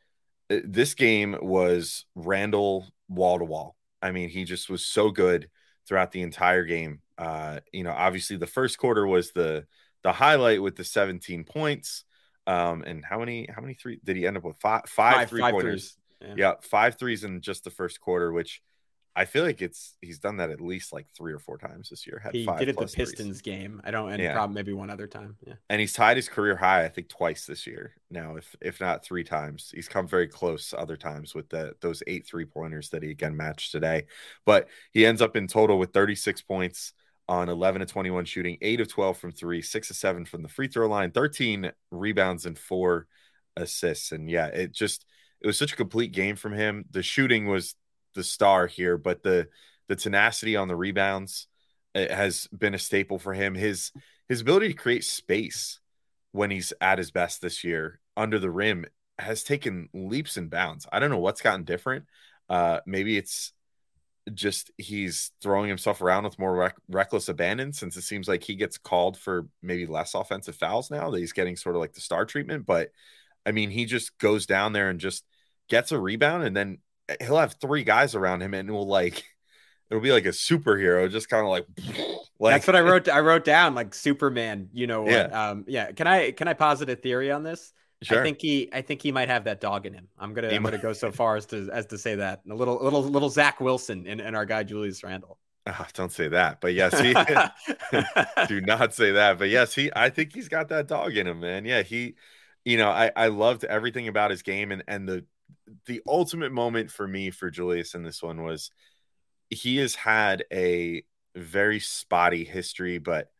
uh, 0.50 0.58
this 0.64 0.94
game 0.94 1.36
was 1.40 2.04
Randle 2.14 2.86
wall 3.08 3.38
to 3.38 3.44
wall. 3.44 3.76
I 4.00 4.10
mean, 4.10 4.28
he 4.28 4.44
just 4.44 4.68
was 4.68 4.84
so 4.84 5.10
good 5.10 5.48
throughout 5.86 6.12
the 6.12 6.22
entire 6.22 6.64
game. 6.64 7.00
Uh, 7.18 7.60
you 7.72 7.84
know, 7.84 7.92
obviously 7.92 8.36
the 8.36 8.46
first 8.46 8.78
quarter 8.78 9.06
was 9.06 9.32
the 9.32 9.66
the 10.02 10.12
highlight 10.12 10.62
with 10.62 10.76
the 10.76 10.84
17 10.84 11.44
points. 11.44 12.04
Um, 12.46 12.82
and 12.82 13.04
how 13.04 13.20
many 13.20 13.48
how 13.54 13.62
many 13.62 13.74
three 13.74 14.00
did 14.02 14.16
he 14.16 14.26
end 14.26 14.36
up 14.36 14.42
with? 14.42 14.56
Five 14.56 14.82
five, 14.88 15.14
five 15.14 15.28
three 15.28 15.40
five 15.40 15.52
pointers. 15.52 15.96
Yeah. 16.20 16.34
yeah, 16.36 16.52
five 16.60 16.98
threes 16.98 17.24
in 17.24 17.40
just 17.40 17.64
the 17.64 17.70
first 17.70 18.00
quarter, 18.00 18.32
which 18.32 18.62
I 19.14 19.26
feel 19.26 19.44
like 19.44 19.60
it's 19.60 19.96
he's 20.00 20.18
done 20.18 20.38
that 20.38 20.50
at 20.50 20.60
least 20.60 20.92
like 20.92 21.06
three 21.16 21.32
or 21.34 21.38
four 21.38 21.58
times 21.58 21.90
this 21.90 22.06
year. 22.06 22.18
Had 22.22 22.34
he 22.34 22.46
did 22.46 22.70
it 22.70 22.78
the 22.78 22.86
Pistons 22.86 23.16
threes. 23.16 23.42
game. 23.42 23.80
I 23.84 23.90
don't, 23.90 24.10
and 24.10 24.22
yeah. 24.22 24.32
probably 24.32 24.54
maybe 24.54 24.72
one 24.72 24.88
other 24.88 25.06
time. 25.06 25.36
Yeah, 25.46 25.54
and 25.68 25.80
he's 25.80 25.92
tied 25.92 26.16
his 26.16 26.28
career 26.28 26.56
high, 26.56 26.84
I 26.84 26.88
think, 26.88 27.08
twice 27.08 27.44
this 27.44 27.66
year. 27.66 27.94
Now, 28.10 28.36
if 28.36 28.56
if 28.62 28.80
not 28.80 29.04
three 29.04 29.24
times, 29.24 29.70
he's 29.74 29.88
come 29.88 30.08
very 30.08 30.28
close 30.28 30.72
other 30.76 30.96
times 30.96 31.34
with 31.34 31.50
the 31.50 31.74
those 31.80 32.02
eight 32.06 32.26
three 32.26 32.46
pointers 32.46 32.88
that 32.90 33.02
he 33.02 33.10
again 33.10 33.36
matched 33.36 33.72
today. 33.72 34.06
But 34.46 34.68
he 34.92 35.04
ends 35.04 35.20
up 35.20 35.36
in 35.36 35.46
total 35.46 35.78
with 35.78 35.92
36 35.92 36.40
points, 36.42 36.94
on 37.28 37.48
11 37.48 37.80
to 37.80 37.86
21 37.86 38.24
shooting, 38.24 38.58
8 38.60 38.80
of 38.80 38.88
12 38.88 39.18
from 39.18 39.32
3, 39.32 39.62
6 39.62 39.90
of 39.90 39.96
7 39.96 40.24
from 40.24 40.42
the 40.42 40.48
free 40.48 40.68
throw 40.68 40.88
line, 40.88 41.10
13 41.10 41.72
rebounds 41.90 42.46
and 42.46 42.58
4 42.58 43.06
assists. 43.56 44.12
And 44.12 44.30
yeah, 44.30 44.46
it 44.46 44.72
just 44.72 45.04
it 45.40 45.46
was 45.46 45.58
such 45.58 45.72
a 45.72 45.76
complete 45.76 46.12
game 46.12 46.36
from 46.36 46.52
him. 46.52 46.84
The 46.90 47.02
shooting 47.02 47.46
was 47.46 47.74
the 48.14 48.24
star 48.24 48.66
here, 48.66 48.96
but 48.96 49.22
the 49.22 49.48
the 49.88 49.96
tenacity 49.96 50.56
on 50.56 50.68
the 50.68 50.76
rebounds 50.76 51.48
has 51.94 52.46
been 52.48 52.74
a 52.74 52.78
staple 52.78 53.18
for 53.18 53.34
him. 53.34 53.54
His 53.54 53.92
his 54.28 54.40
ability 54.40 54.68
to 54.68 54.74
create 54.74 55.04
space 55.04 55.80
when 56.32 56.50
he's 56.50 56.72
at 56.80 56.98
his 56.98 57.10
best 57.10 57.42
this 57.42 57.64
year 57.64 58.00
under 58.16 58.38
the 58.38 58.50
rim 58.50 58.86
has 59.18 59.42
taken 59.44 59.88
leaps 59.92 60.36
and 60.36 60.50
bounds. 60.50 60.86
I 60.90 60.98
don't 60.98 61.10
know 61.10 61.18
what's 61.18 61.42
gotten 61.42 61.64
different. 61.64 62.06
Uh, 62.48 62.80
maybe 62.86 63.16
it's 63.16 63.52
just 64.32 64.70
he's 64.78 65.32
throwing 65.42 65.68
himself 65.68 66.00
around 66.00 66.24
with 66.24 66.38
more 66.38 66.54
rec- 66.54 66.76
reckless 66.88 67.28
abandon 67.28 67.72
since 67.72 67.96
it 67.96 68.02
seems 68.02 68.28
like 68.28 68.42
he 68.44 68.54
gets 68.54 68.78
called 68.78 69.16
for 69.16 69.46
maybe 69.62 69.86
less 69.86 70.14
offensive 70.14 70.54
fouls 70.54 70.90
now 70.90 71.10
that 71.10 71.18
he's 71.18 71.32
getting 71.32 71.56
sort 71.56 71.74
of 71.74 71.80
like 71.80 71.92
the 71.92 72.00
star 72.00 72.24
treatment. 72.24 72.64
But 72.64 72.90
I 73.44 73.50
mean, 73.50 73.70
he 73.70 73.84
just 73.84 74.16
goes 74.18 74.46
down 74.46 74.72
there 74.72 74.90
and 74.90 75.00
just 75.00 75.24
gets 75.68 75.90
a 75.92 75.98
rebound, 75.98 76.44
and 76.44 76.56
then 76.56 76.78
he'll 77.20 77.38
have 77.38 77.56
three 77.60 77.82
guys 77.84 78.14
around 78.14 78.42
him, 78.42 78.54
and 78.54 78.70
will 78.70 78.86
like 78.86 79.24
it'll 79.90 80.02
be 80.02 80.12
like 80.12 80.26
a 80.26 80.30
superhero, 80.30 81.10
just 81.10 81.28
kind 81.28 81.44
of 81.44 81.50
like. 81.50 81.66
like 82.38 82.54
That's 82.54 82.66
what 82.66 82.76
I 82.76 82.80
wrote. 82.80 83.08
I 83.08 83.20
wrote 83.20 83.44
down 83.44 83.74
like 83.74 83.94
Superman. 83.94 84.68
You 84.72 84.86
know, 84.86 85.08
yeah. 85.08 85.50
Um, 85.50 85.64
yeah. 85.66 85.90
Can 85.92 86.06
I 86.06 86.30
can 86.30 86.46
I 86.46 86.54
posit 86.54 86.88
a 86.90 86.96
theory 86.96 87.32
on 87.32 87.42
this? 87.42 87.72
Sure. 88.02 88.20
I 88.20 88.22
think 88.22 88.40
he 88.40 88.68
I 88.72 88.82
think 88.82 89.02
he 89.02 89.12
might 89.12 89.28
have 89.28 89.44
that 89.44 89.60
dog 89.60 89.86
in 89.86 89.94
him. 89.94 90.08
I'm 90.18 90.34
gonna 90.34 90.48
I'm 90.48 90.62
gonna 90.62 90.78
go 90.78 90.92
so 90.92 91.10
far 91.12 91.36
as 91.36 91.46
to 91.46 91.70
as 91.72 91.86
to 91.86 91.98
say 91.98 92.16
that. 92.16 92.42
a 92.48 92.54
little 92.54 92.82
little 92.82 93.02
little 93.02 93.30
Zach 93.30 93.60
Wilson 93.60 94.06
and, 94.06 94.20
and 94.20 94.36
our 94.36 94.44
guy 94.44 94.62
Julius 94.62 95.02
Randle. 95.02 95.38
Oh, 95.66 95.86
don't 95.94 96.10
say 96.10 96.28
that. 96.28 96.60
But 96.60 96.74
yes, 96.74 96.98
he 96.98 97.12
do 98.48 98.60
not 98.60 98.94
say 98.94 99.12
that. 99.12 99.38
But 99.38 99.48
yes, 99.48 99.74
he 99.74 99.90
I 99.94 100.10
think 100.10 100.34
he's 100.34 100.48
got 100.48 100.68
that 100.68 100.88
dog 100.88 101.16
in 101.16 101.26
him, 101.26 101.40
man. 101.40 101.64
Yeah, 101.64 101.82
he 101.82 102.14
you 102.64 102.76
know, 102.76 102.90
I, 102.90 103.10
I 103.16 103.26
loved 103.28 103.64
everything 103.64 104.08
about 104.08 104.30
his 104.30 104.42
game 104.42 104.72
and 104.72 104.82
and 104.88 105.08
the 105.08 105.24
the 105.86 106.02
ultimate 106.06 106.52
moment 106.52 106.90
for 106.90 107.06
me 107.06 107.30
for 107.30 107.50
Julius 107.50 107.94
in 107.94 108.02
this 108.02 108.22
one 108.22 108.42
was 108.42 108.70
he 109.50 109.76
has 109.78 109.94
had 109.94 110.44
a 110.52 111.04
very 111.36 111.80
spotty 111.80 112.44
history, 112.44 112.98
but 112.98 113.30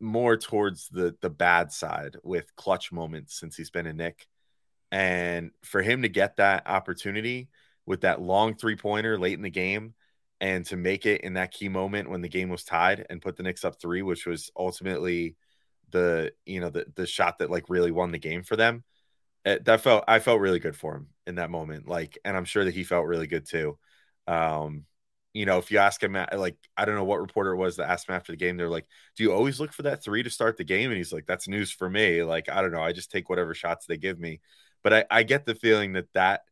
more 0.00 0.36
towards 0.36 0.88
the 0.88 1.16
the 1.20 1.30
bad 1.30 1.72
side 1.72 2.16
with 2.22 2.54
clutch 2.56 2.92
moments 2.92 3.38
since 3.38 3.56
he's 3.56 3.70
been 3.70 3.86
a 3.86 3.92
Knick. 3.92 4.26
And 4.92 5.50
for 5.62 5.82
him 5.82 6.02
to 6.02 6.08
get 6.08 6.36
that 6.36 6.66
opportunity 6.66 7.48
with 7.86 8.02
that 8.02 8.20
long 8.20 8.54
three 8.54 8.76
pointer 8.76 9.18
late 9.18 9.34
in 9.34 9.42
the 9.42 9.50
game 9.50 9.94
and 10.40 10.64
to 10.66 10.76
make 10.76 11.06
it 11.06 11.22
in 11.22 11.34
that 11.34 11.52
key 11.52 11.68
moment 11.68 12.10
when 12.10 12.20
the 12.20 12.28
game 12.28 12.48
was 12.48 12.64
tied 12.64 13.06
and 13.08 13.22
put 13.22 13.36
the 13.36 13.42
Knicks 13.42 13.64
up 13.64 13.80
three, 13.80 14.02
which 14.02 14.26
was 14.26 14.50
ultimately 14.56 15.36
the 15.90 16.32
you 16.44 16.60
know 16.60 16.70
the 16.70 16.86
the 16.94 17.06
shot 17.06 17.38
that 17.38 17.50
like 17.50 17.68
really 17.68 17.90
won 17.90 18.12
the 18.12 18.18
game 18.18 18.42
for 18.42 18.56
them. 18.56 18.84
It, 19.44 19.64
that 19.64 19.80
felt 19.80 20.04
I 20.08 20.18
felt 20.18 20.40
really 20.40 20.58
good 20.58 20.76
for 20.76 20.96
him 20.96 21.08
in 21.26 21.36
that 21.36 21.50
moment. 21.50 21.88
Like, 21.88 22.18
and 22.24 22.36
I'm 22.36 22.44
sure 22.44 22.64
that 22.64 22.74
he 22.74 22.84
felt 22.84 23.06
really 23.06 23.28
good 23.28 23.46
too. 23.46 23.78
Um, 24.26 24.84
you 25.36 25.44
know, 25.44 25.58
if 25.58 25.70
you 25.70 25.76
ask 25.78 26.02
him, 26.02 26.14
like, 26.14 26.56
I 26.78 26.86
don't 26.86 26.94
know 26.94 27.04
what 27.04 27.20
reporter 27.20 27.52
it 27.52 27.58
was 27.58 27.76
that 27.76 27.90
asked 27.90 28.08
him 28.08 28.14
after 28.14 28.32
the 28.32 28.38
game, 28.38 28.56
they're 28.56 28.70
like, 28.70 28.86
Do 29.16 29.22
you 29.22 29.32
always 29.32 29.60
look 29.60 29.72
for 29.72 29.82
that 29.82 30.02
three 30.02 30.22
to 30.22 30.30
start 30.30 30.56
the 30.56 30.64
game? 30.64 30.90
And 30.90 30.96
he's 30.96 31.12
like, 31.12 31.26
That's 31.26 31.46
news 31.46 31.70
for 31.70 31.90
me. 31.90 32.22
Like, 32.22 32.48
I 32.48 32.62
don't 32.62 32.72
know. 32.72 32.80
I 32.80 32.92
just 32.92 33.10
take 33.10 33.28
whatever 33.28 33.54
shots 33.54 33.84
they 33.86 33.98
give 33.98 34.18
me. 34.18 34.40
But 34.82 34.94
I, 34.94 35.04
I 35.10 35.22
get 35.24 35.44
the 35.44 35.54
feeling 35.54 35.92
that 35.92 36.10
that 36.14 36.42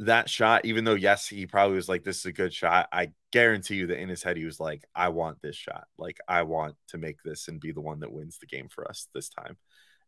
that 0.00 0.30
shot, 0.30 0.64
even 0.64 0.84
though, 0.84 0.94
yes, 0.94 1.26
he 1.26 1.46
probably 1.46 1.76
was 1.76 1.88
like, 1.88 2.02
This 2.02 2.18
is 2.18 2.26
a 2.26 2.32
good 2.32 2.54
shot. 2.54 2.88
I 2.92 3.12
guarantee 3.30 3.76
you 3.76 3.88
that 3.88 4.00
in 4.00 4.08
his 4.08 4.22
head, 4.22 4.38
he 4.38 4.44
was 4.46 4.58
like, 4.58 4.84
I 4.94 5.10
want 5.10 5.42
this 5.42 5.56
shot. 5.56 5.86
Like, 5.98 6.18
I 6.26 6.44
want 6.44 6.76
to 6.88 6.98
make 6.98 7.22
this 7.22 7.48
and 7.48 7.60
be 7.60 7.72
the 7.72 7.82
one 7.82 8.00
that 8.00 8.12
wins 8.12 8.38
the 8.38 8.46
game 8.46 8.68
for 8.70 8.88
us 8.88 9.08
this 9.14 9.28
time. 9.28 9.58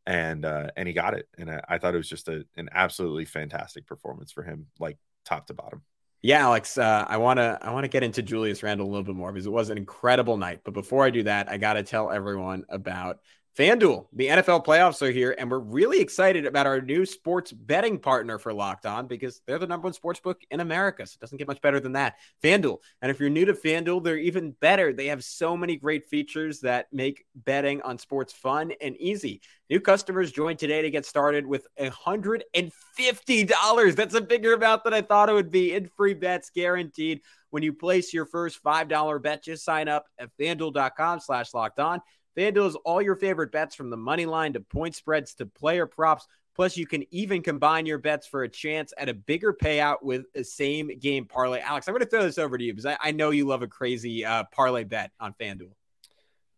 And, 0.06 0.46
uh, 0.46 0.70
and 0.74 0.88
he 0.88 0.94
got 0.94 1.12
it. 1.12 1.28
And 1.36 1.50
I, 1.50 1.60
I 1.68 1.78
thought 1.78 1.94
it 1.94 1.98
was 1.98 2.08
just 2.08 2.28
a, 2.28 2.46
an 2.56 2.70
absolutely 2.72 3.26
fantastic 3.26 3.86
performance 3.86 4.32
for 4.32 4.42
him, 4.42 4.68
like 4.78 4.96
top 5.26 5.48
to 5.48 5.54
bottom. 5.54 5.82
Yeah, 6.22 6.40
Alex, 6.40 6.76
uh, 6.76 7.06
I 7.08 7.16
want 7.16 7.38
to 7.38 7.58
I 7.62 7.72
want 7.72 7.84
to 7.84 7.88
get 7.88 8.02
into 8.02 8.22
Julius 8.22 8.62
Randle 8.62 8.86
a 8.86 8.90
little 8.90 9.04
bit 9.04 9.14
more 9.14 9.32
because 9.32 9.46
it 9.46 9.50
was 9.50 9.70
an 9.70 9.78
incredible 9.78 10.36
night. 10.36 10.60
But 10.64 10.74
before 10.74 11.04
I 11.04 11.10
do 11.10 11.22
that, 11.22 11.48
I 11.50 11.56
got 11.56 11.74
to 11.74 11.82
tell 11.82 12.10
everyone 12.10 12.64
about 12.68 13.20
FanDuel, 13.58 14.06
the 14.12 14.28
NFL 14.28 14.64
playoffs 14.64 15.02
are 15.02 15.10
here, 15.10 15.34
and 15.36 15.50
we're 15.50 15.58
really 15.58 16.00
excited 16.00 16.46
about 16.46 16.68
our 16.68 16.80
new 16.80 17.04
sports 17.04 17.50
betting 17.50 17.98
partner 17.98 18.38
for 18.38 18.52
Locked 18.52 18.86
On 18.86 19.08
because 19.08 19.42
they're 19.44 19.58
the 19.58 19.66
number 19.66 19.86
one 19.86 19.92
sports 19.92 20.20
book 20.20 20.40
in 20.52 20.60
America. 20.60 21.04
So 21.04 21.16
it 21.16 21.20
doesn't 21.20 21.38
get 21.38 21.48
much 21.48 21.60
better 21.60 21.80
than 21.80 21.90
that. 21.92 22.14
FanDuel. 22.44 22.78
And 23.02 23.10
if 23.10 23.18
you're 23.18 23.28
new 23.28 23.44
to 23.46 23.52
FanDuel, 23.52 24.04
they're 24.04 24.18
even 24.18 24.52
better. 24.60 24.92
They 24.92 25.06
have 25.06 25.24
so 25.24 25.56
many 25.56 25.74
great 25.74 26.08
features 26.08 26.60
that 26.60 26.86
make 26.92 27.24
betting 27.34 27.82
on 27.82 27.98
sports 27.98 28.32
fun 28.32 28.72
and 28.80 28.96
easy. 28.98 29.40
New 29.68 29.80
customers 29.80 30.30
join 30.30 30.56
today 30.56 30.82
to 30.82 30.90
get 30.90 31.04
started 31.04 31.44
with 31.44 31.66
$150. 31.78 33.96
That's 33.96 34.14
a 34.14 34.20
bigger 34.20 34.54
amount 34.54 34.84
than 34.84 34.94
I 34.94 35.02
thought 35.02 35.28
it 35.28 35.34
would 35.34 35.50
be 35.50 35.74
in 35.74 35.90
free 35.96 36.14
bets 36.14 36.52
guaranteed. 36.54 37.22
When 37.50 37.64
you 37.64 37.72
place 37.72 38.14
your 38.14 38.26
first 38.26 38.62
$5 38.62 39.22
bet, 39.22 39.42
just 39.42 39.64
sign 39.64 39.88
up 39.88 40.06
at 40.18 40.30
fanduel.com 40.38 41.18
slash 41.18 41.52
locked 41.52 41.80
on. 41.80 42.00
FanDuel 42.36 42.68
is 42.68 42.76
all 42.84 43.02
your 43.02 43.16
favorite 43.16 43.52
bets 43.52 43.74
from 43.74 43.90
the 43.90 43.96
money 43.96 44.26
line 44.26 44.52
to 44.52 44.60
point 44.60 44.94
spreads 44.94 45.34
to 45.34 45.46
player 45.46 45.86
props. 45.86 46.26
Plus, 46.54 46.76
you 46.76 46.86
can 46.86 47.04
even 47.10 47.42
combine 47.42 47.86
your 47.86 47.98
bets 47.98 48.26
for 48.26 48.42
a 48.42 48.48
chance 48.48 48.92
at 48.98 49.08
a 49.08 49.14
bigger 49.14 49.52
payout 49.52 50.02
with 50.02 50.26
a 50.34 50.44
same 50.44 50.90
game 50.98 51.24
parlay. 51.24 51.60
Alex, 51.60 51.88
I'm 51.88 51.94
going 51.94 52.04
to 52.04 52.10
throw 52.10 52.22
this 52.22 52.38
over 52.38 52.58
to 52.58 52.64
you 52.64 52.72
because 52.72 52.86
I, 52.86 52.98
I 53.00 53.12
know 53.12 53.30
you 53.30 53.46
love 53.46 53.62
a 53.62 53.68
crazy 53.68 54.24
uh, 54.24 54.44
parlay 54.52 54.84
bet 54.84 55.10
on 55.20 55.34
FanDuel. 55.40 55.72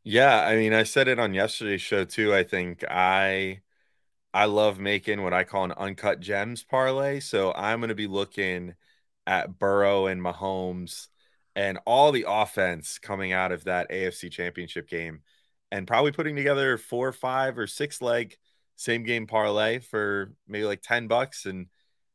Yeah, 0.05 0.45
I 0.45 0.57
mean, 0.57 0.73
I 0.73 0.83
said 0.83 1.09
it 1.09 1.21
on 1.21 1.35
yesterday's 1.35 1.83
show 1.83 2.05
too. 2.05 2.35
I 2.35 2.43
think 2.43 2.85
I 2.91 3.61
I 4.35 4.47
love 4.47 4.79
making 4.79 5.23
what 5.23 5.35
I 5.35 5.45
call 5.45 5.65
an 5.65 5.73
uncut 5.73 6.21
gems 6.21 6.65
parlay. 6.65 7.21
So 7.21 7.53
I'm 7.53 7.81
going 7.81 7.89
to 7.91 7.95
be 7.95 8.07
looking 8.07 8.75
at 9.27 9.59
Burrow 9.59 10.07
and 10.07 10.21
Mahomes 10.21 11.09
and 11.55 11.79
all 11.87 12.13
the 12.13 12.25
offense 12.27 12.99
coming 12.99 13.33
out 13.33 13.53
of 13.53 13.65
that 13.65 13.91
AFC 13.91 14.31
Championship 14.31 14.89
game 14.89 15.21
and 15.73 15.87
probably 15.87 16.13
putting 16.13 16.37
together 16.37 16.77
four, 16.77 17.11
five, 17.13 17.59
or 17.59 17.67
six 17.67 18.03
leg 18.03 18.37
same 18.77 19.05
game 19.05 19.27
parlay 19.27 19.79
for 19.79 20.33
maybe 20.47 20.65
like 20.65 20.83
10 20.83 21.09
bucks. 21.09 21.47
And 21.47 21.67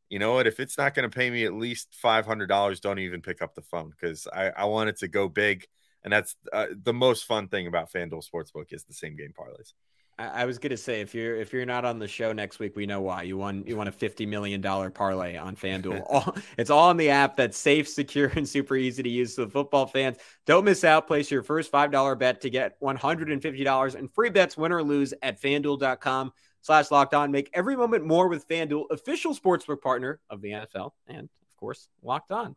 you 0.09 0.19
know 0.19 0.33
what? 0.33 0.47
If 0.47 0.59
it's 0.59 0.77
not 0.77 0.93
going 0.93 1.09
to 1.09 1.15
pay 1.15 1.29
me 1.29 1.43
at 1.43 1.53
least 1.53 1.95
$500, 2.01 2.81
don't 2.81 2.99
even 2.99 3.21
pick 3.21 3.41
up 3.41 3.55
the 3.55 3.61
phone 3.63 3.89
because 3.89 4.27
I, 4.31 4.49
I 4.49 4.65
want 4.65 4.89
it 4.89 4.99
to 4.99 5.07
go 5.07 5.27
big. 5.27 5.65
And 6.03 6.13
that's 6.13 6.35
uh, 6.53 6.67
the 6.83 6.93
most 6.93 7.25
fun 7.25 7.47
thing 7.47 7.67
about 7.67 7.91
FanDuel 7.91 8.23
Sportsbook 8.23 8.71
is 8.71 8.83
the 8.83 8.93
same 8.93 9.15
game 9.15 9.33
parlays. 9.37 9.73
I, 10.19 10.45
was 10.45 10.57
gonna 10.57 10.77
say 10.77 11.01
if 11.01 11.13
you're 11.13 11.35
if 11.35 11.53
you're 11.53 11.65
not 11.65 11.85
on 11.85 11.99
the 11.99 12.07
show 12.07 12.33
next 12.33 12.57
week, 12.57 12.75
we 12.75 12.87
know 12.87 13.01
why. 13.01 13.21
You 13.21 13.37
won 13.37 13.63
you 13.67 13.77
won 13.77 13.87
a 13.87 13.91
fifty 13.91 14.25
million 14.25 14.61
dollar 14.61 14.89
parlay 14.89 15.37
on 15.37 15.55
FanDuel. 15.55 16.03
all, 16.09 16.35
it's 16.57 16.71
all 16.71 16.89
in 16.89 16.97
the 16.97 17.11
app 17.11 17.35
that's 17.35 17.57
safe, 17.57 17.87
secure, 17.87 18.31
and 18.35 18.47
super 18.47 18.75
easy 18.75 19.03
to 19.03 19.09
use. 19.09 19.35
So 19.35 19.47
football 19.47 19.85
fans, 19.85 20.17
don't 20.47 20.65
miss 20.65 20.83
out. 20.83 21.05
Place 21.05 21.29
your 21.29 21.43
first 21.43 21.69
five 21.69 21.91
dollar 21.91 22.15
bet 22.15 22.41
to 22.41 22.49
get 22.49 22.77
one 22.79 22.95
hundred 22.95 23.31
and 23.31 23.41
fifty 23.41 23.63
dollars 23.63 23.93
in 23.93 24.07
free 24.07 24.29
bets, 24.29 24.57
win 24.57 24.71
or 24.71 24.81
lose, 24.81 25.13
at 25.21 25.39
FanDuel.com 25.39 26.31
slash 26.61 26.89
locked 26.89 27.13
on. 27.13 27.31
Make 27.31 27.51
every 27.53 27.75
moment 27.75 28.03
more 28.03 28.27
with 28.27 28.47
FanDuel, 28.47 28.85
official 28.89 29.35
sportsbook 29.35 29.81
partner 29.81 30.19
of 30.31 30.41
the 30.41 30.49
NFL, 30.49 30.91
and 31.07 31.25
of 31.25 31.57
course, 31.59 31.89
locked 32.01 32.31
on. 32.31 32.55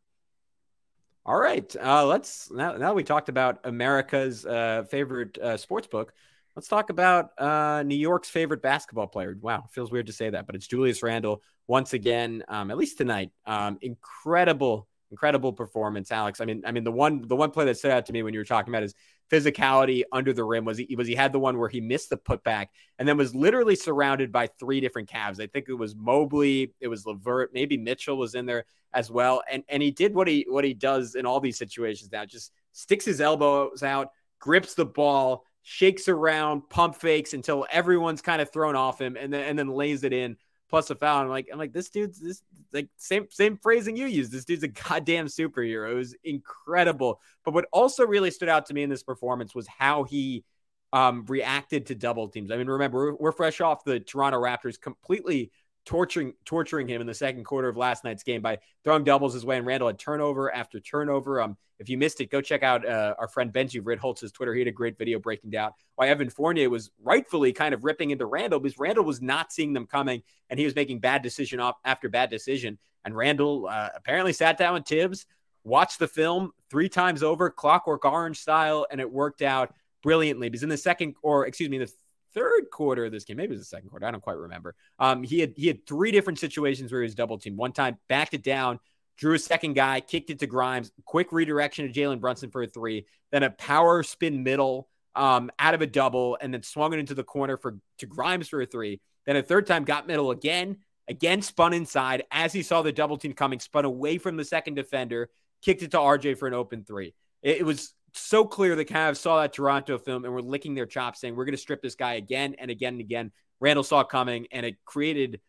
All 1.26 1.38
right, 1.38 1.76
uh, 1.76 2.06
let's 2.06 2.50
now. 2.50 2.72
Now 2.78 2.94
we 2.94 3.04
talked 3.04 3.28
about 3.28 3.60
America's 3.64 4.46
uh, 4.46 4.84
favorite 4.88 5.36
uh, 5.36 5.58
sports 5.58 5.86
book. 5.86 6.14
Let's 6.56 6.68
talk 6.68 6.90
about 6.90 7.30
uh, 7.38 7.82
New 7.84 7.96
York's 7.96 8.28
favorite 8.28 8.60
basketball 8.60 9.06
player. 9.06 9.36
Wow, 9.40 9.66
feels 9.70 9.92
weird 9.92 10.06
to 10.06 10.12
say 10.12 10.30
that, 10.30 10.46
but 10.46 10.56
it's 10.56 10.66
Julius 10.66 11.02
Randle 11.02 11.42
once 11.68 11.92
again. 11.92 12.42
Um, 12.48 12.70
at 12.70 12.76
least 12.76 12.98
tonight, 12.98 13.30
um, 13.46 13.78
incredible, 13.82 14.88
incredible 15.12 15.52
performance, 15.52 16.10
Alex. 16.10 16.40
I 16.40 16.44
mean, 16.46 16.62
I 16.66 16.72
mean 16.72 16.82
the 16.82 16.90
one 16.90 17.26
the 17.26 17.36
one 17.36 17.52
play 17.52 17.66
that 17.66 17.78
stood 17.78 17.92
out 17.92 18.06
to 18.06 18.12
me 18.12 18.24
when 18.24 18.34
you 18.34 18.40
were 18.40 18.44
talking 18.44 18.72
about 18.72 18.82
his 18.82 18.94
physicality 19.30 20.02
under 20.10 20.32
the 20.32 20.42
rim 20.42 20.64
was 20.64 20.78
he 20.78 20.96
was 20.96 21.06
he 21.06 21.14
had 21.14 21.32
the 21.32 21.38
one 21.38 21.56
where 21.56 21.68
he 21.68 21.80
missed 21.80 22.10
the 22.10 22.16
putback 22.16 22.66
and 22.98 23.06
then 23.06 23.16
was 23.16 23.32
literally 23.32 23.76
surrounded 23.76 24.32
by 24.32 24.48
three 24.58 24.80
different 24.80 25.08
Cavs. 25.08 25.40
I 25.40 25.46
think 25.46 25.68
it 25.68 25.74
was 25.74 25.94
Mobley, 25.94 26.74
it 26.80 26.88
was 26.88 27.06
Levert, 27.06 27.54
maybe 27.54 27.76
Mitchell 27.76 28.16
was 28.16 28.34
in 28.34 28.46
there 28.46 28.64
as 28.92 29.08
well, 29.08 29.40
and 29.48 29.62
and 29.68 29.80
he 29.80 29.92
did 29.92 30.14
what 30.14 30.26
he 30.26 30.46
what 30.48 30.64
he 30.64 30.74
does 30.74 31.14
in 31.14 31.26
all 31.26 31.38
these 31.38 31.58
situations 31.58 32.10
now, 32.10 32.24
just 32.24 32.50
sticks 32.72 33.04
his 33.04 33.20
elbows 33.20 33.84
out, 33.84 34.08
grips 34.40 34.74
the 34.74 34.84
ball 34.84 35.44
shakes 35.62 36.08
around, 36.08 36.68
pump 36.70 36.96
fakes 36.96 37.34
until 37.34 37.66
everyone's 37.70 38.22
kind 38.22 38.40
of 38.40 38.52
thrown 38.52 38.76
off 38.76 39.00
him, 39.00 39.16
and 39.16 39.32
then 39.32 39.44
and 39.44 39.58
then 39.58 39.68
lays 39.68 40.04
it 40.04 40.12
in 40.12 40.36
plus 40.70 40.88
a 40.88 40.94
foul. 40.94 41.22
I'm 41.22 41.28
like, 41.28 41.48
I'm 41.52 41.58
like, 41.58 41.72
this 41.72 41.90
dude's 41.90 42.20
this 42.20 42.42
like 42.72 42.88
same 42.96 43.26
same 43.30 43.58
phrasing 43.58 43.96
you 43.96 44.06
use. 44.06 44.30
This 44.30 44.44
dude's 44.44 44.62
a 44.62 44.68
goddamn 44.88 45.26
superhero. 45.26 45.90
It 45.90 45.94
was 45.94 46.14
incredible. 46.24 47.20
But 47.44 47.52
what 47.52 47.66
also 47.72 48.06
really 48.06 48.30
stood 48.30 48.48
out 48.48 48.66
to 48.66 48.74
me 48.74 48.82
in 48.82 48.88
this 48.88 49.02
performance 49.02 49.54
was 49.54 49.66
how 49.66 50.04
he 50.04 50.44
um, 50.92 51.24
reacted 51.28 51.86
to 51.86 51.94
double 51.94 52.28
teams. 52.28 52.50
I 52.50 52.56
mean, 52.56 52.68
remember 52.68 53.12
we're, 53.12 53.14
we're 53.16 53.32
fresh 53.32 53.60
off 53.60 53.84
the 53.84 54.00
Toronto 54.00 54.40
Raptors 54.40 54.80
completely 54.80 55.50
torturing 55.86 56.34
torturing 56.44 56.86
him 56.86 57.00
in 57.00 57.06
the 57.06 57.14
second 57.14 57.44
quarter 57.44 57.68
of 57.68 57.76
last 57.76 58.04
night's 58.04 58.22
game 58.22 58.42
by 58.42 58.58
throwing 58.84 59.04
doubles 59.04 59.34
his 59.34 59.44
way. 59.44 59.56
And 59.56 59.66
Randle 59.66 59.88
had 59.88 59.98
turnover 59.98 60.54
after 60.54 60.80
turnover. 60.80 61.40
Um, 61.40 61.56
if 61.78 61.88
you 61.88 61.96
missed 61.96 62.20
it, 62.20 62.30
go 62.30 62.40
check 62.40 62.62
out 62.62 62.86
uh, 62.86 63.14
our 63.18 63.28
friend 63.28 63.52
Benji 63.52 63.80
Ritholtz's 63.80 64.32
Twitter. 64.32 64.52
He 64.52 64.60
had 64.60 64.68
a 64.68 64.72
great 64.72 64.98
video 64.98 65.18
breaking 65.18 65.50
down 65.50 65.72
why 65.96 66.08
Evan 66.08 66.28
Fournier 66.28 66.68
was 66.68 66.90
rightfully 67.02 67.52
kind 67.52 67.74
of 67.74 67.84
ripping 67.84 68.10
into 68.10 68.26
Randle 68.26 68.60
because 68.60 68.78
Randle 68.78 69.04
was 69.04 69.22
not 69.22 69.52
seeing 69.52 69.72
them 69.72 69.86
coming 69.86 70.22
and 70.50 70.58
he 70.58 70.64
was 70.64 70.74
making 70.74 71.00
bad 71.00 71.22
decision 71.22 71.60
off 71.60 71.76
after 71.84 72.08
bad 72.08 72.30
decision. 72.30 72.78
And 73.04 73.16
Randle 73.16 73.66
uh, 73.66 73.88
apparently 73.94 74.34
sat 74.34 74.58
down 74.58 74.74
with 74.74 74.84
Tibbs, 74.84 75.26
watched 75.64 75.98
the 75.98 76.08
film 76.08 76.52
three 76.70 76.88
times 76.88 77.22
over, 77.22 77.48
Clockwork 77.48 78.04
Orange 78.04 78.38
style, 78.38 78.86
and 78.90 79.00
it 79.00 79.10
worked 79.10 79.42
out 79.42 79.74
brilliantly. 80.02 80.48
Because 80.48 80.62
in 80.62 80.68
the 80.68 80.76
second, 80.76 81.14
or 81.22 81.46
excuse 81.46 81.70
me, 81.70 81.78
the 81.78 81.92
third 82.34 82.70
quarter 82.70 83.06
of 83.06 83.12
this 83.12 83.24
game, 83.24 83.36
maybe 83.36 83.54
it 83.54 83.58
was 83.58 83.60
the 83.60 83.76
second 83.76 83.90
quarter. 83.90 84.06
I 84.06 84.10
don't 84.10 84.22
quite 84.22 84.36
remember. 84.36 84.74
Um, 84.98 85.22
he 85.22 85.40
had 85.40 85.54
he 85.56 85.66
had 85.66 85.86
three 85.86 86.10
different 86.10 86.38
situations 86.38 86.92
where 86.92 87.00
he 87.00 87.04
was 87.04 87.14
double 87.14 87.38
teamed. 87.38 87.56
One 87.56 87.72
time 87.72 87.98
backed 88.08 88.34
it 88.34 88.42
down, 88.42 88.78
drew 89.16 89.34
a 89.34 89.38
second 89.38 89.74
guy, 89.74 90.00
kicked 90.00 90.30
it 90.30 90.38
to 90.40 90.46
Grimes, 90.46 90.92
quick 91.04 91.32
redirection 91.32 91.90
to 91.90 92.00
Jalen 92.00 92.20
Brunson 92.20 92.50
for 92.50 92.62
a 92.62 92.66
three, 92.66 93.06
then 93.32 93.42
a 93.42 93.50
power 93.50 94.02
spin 94.02 94.42
middle 94.42 94.88
um, 95.14 95.50
out 95.58 95.74
of 95.74 95.82
a 95.82 95.86
double, 95.86 96.38
and 96.40 96.54
then 96.54 96.62
swung 96.62 96.92
it 96.92 96.98
into 96.98 97.14
the 97.14 97.24
corner 97.24 97.56
for 97.56 97.78
to 97.98 98.06
Grimes 98.06 98.48
for 98.48 98.60
a 98.62 98.66
three. 98.66 99.00
Then 99.26 99.36
a 99.36 99.42
third 99.42 99.66
time 99.66 99.84
got 99.84 100.06
middle 100.06 100.30
again, 100.30 100.78
again 101.08 101.42
spun 101.42 101.72
inside 101.72 102.24
as 102.30 102.52
he 102.52 102.62
saw 102.62 102.82
the 102.82 102.92
double 102.92 103.18
team 103.18 103.32
coming, 103.32 103.60
spun 103.60 103.84
away 103.84 104.18
from 104.18 104.36
the 104.36 104.44
second 104.44 104.74
defender, 104.74 105.28
kicked 105.62 105.82
it 105.82 105.90
to 105.90 105.98
RJ 105.98 106.38
for 106.38 106.48
an 106.48 106.54
open 106.54 106.84
three. 106.84 107.14
It, 107.42 107.58
it 107.58 107.64
was 107.64 107.92
so 108.14 108.44
clear 108.44 108.76
the 108.76 108.84
Cavs 108.84 109.18
saw 109.18 109.40
that 109.40 109.52
Toronto 109.52 109.98
film 109.98 110.24
and 110.24 110.32
were 110.32 110.42
licking 110.42 110.74
their 110.74 110.86
chops, 110.86 111.20
saying, 111.20 111.36
We're 111.36 111.44
going 111.44 111.54
to 111.54 111.58
strip 111.58 111.82
this 111.82 111.94
guy 111.94 112.14
again 112.14 112.54
and 112.58 112.70
again 112.70 112.94
and 112.94 113.00
again. 113.00 113.32
Randle 113.60 113.84
saw 113.84 114.00
it 114.00 114.08
coming, 114.08 114.46
and 114.52 114.64
it 114.64 114.76
created 114.84 115.40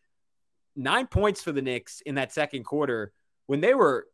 nine 0.76 1.06
points 1.06 1.42
for 1.42 1.52
the 1.52 1.62
Knicks 1.62 2.02
in 2.04 2.16
that 2.16 2.32
second 2.32 2.64
quarter 2.64 3.12
when 3.46 3.60
they 3.60 3.74
were 3.74 4.06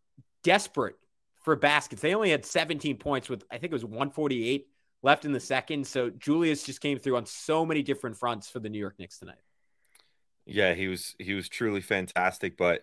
desperate 0.45 0.97
for 1.43 1.57
baskets. 1.57 2.03
They 2.03 2.15
only 2.15 2.31
had 2.31 2.45
17 2.45 2.97
points 2.99 3.29
with, 3.29 3.45
I 3.51 3.59
think 3.59 3.73
it 3.73 3.73
was 3.73 3.85
148 3.85 4.67
left 5.03 5.25
in 5.25 5.33
the 5.33 5.41
second. 5.41 5.87
So 5.87 6.11
Julius 6.11 6.65
just 6.65 6.81
came 6.81 6.99
through 6.99 7.17
on 7.17 7.27
so 7.27 7.65
many 7.65 7.83
different 7.83 8.17
fronts 8.17 8.51
for 8.51 8.61
the 8.61 8.69
New 8.69 8.79
York 8.79 8.97
Knicks 8.99 9.19
tonight. 9.19 9.37
Yeah, 10.47 10.73
he 10.75 10.89
was 10.89 11.15
he 11.19 11.35
was 11.35 11.47
truly 11.49 11.83
fantastic, 11.83 12.57
but 12.57 12.83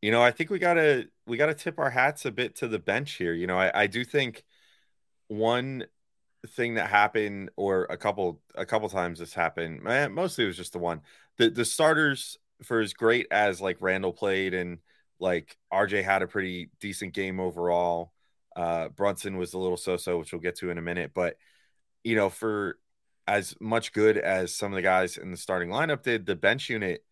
you 0.00 0.12
know, 0.12 0.22
I 0.22 0.30
think 0.30 0.50
we 0.50 0.60
gotta 0.60 1.08
we 1.26 1.36
gotta 1.36 1.54
tip 1.54 1.80
our 1.80 1.90
hats 1.90 2.24
a 2.24 2.30
bit 2.30 2.54
to 2.56 2.68
the 2.68 2.78
bench 2.78 3.14
here. 3.14 3.34
You 3.34 3.48
know, 3.48 3.58
I, 3.58 3.82
I 3.82 3.86
do 3.88 4.04
think 4.04 4.44
one 5.32 5.84
thing 6.48 6.74
that 6.74 6.90
happened 6.90 7.50
or 7.56 7.84
a 7.84 7.96
couple 7.96 8.40
a 8.54 8.66
couple 8.66 8.88
times 8.88 9.20
this 9.20 9.32
happened 9.32 9.80
mostly 10.12 10.44
it 10.44 10.48
was 10.48 10.56
just 10.56 10.72
the 10.72 10.78
one. 10.78 11.00
The 11.38 11.50
the 11.50 11.64
starters 11.64 12.38
for 12.64 12.80
as 12.80 12.92
great 12.92 13.26
as 13.30 13.60
like 13.60 13.78
Randle 13.80 14.12
played 14.12 14.54
and 14.54 14.78
like 15.18 15.56
rj 15.72 16.02
had 16.02 16.22
a 16.22 16.26
pretty 16.26 16.70
decent 16.80 17.14
game 17.14 17.40
overall. 17.40 18.12
Uh 18.54 18.88
brunson 18.88 19.36
was 19.38 19.54
a 19.54 19.58
little 19.58 19.76
so-so 19.76 20.18
which 20.18 20.32
we'll 20.32 20.40
get 20.40 20.56
to 20.58 20.70
in 20.70 20.78
a 20.78 20.82
minute 20.82 21.12
but 21.14 21.36
you 22.04 22.14
know 22.14 22.28
for 22.28 22.78
as 23.26 23.54
much 23.60 23.92
good 23.92 24.18
as 24.18 24.54
some 24.54 24.72
of 24.72 24.76
the 24.76 24.82
guys 24.82 25.16
in 25.16 25.30
the 25.30 25.36
starting 25.36 25.70
lineup 25.70 26.02
did 26.02 26.26
the 26.26 26.36
bench 26.36 26.68
unit 26.68 27.04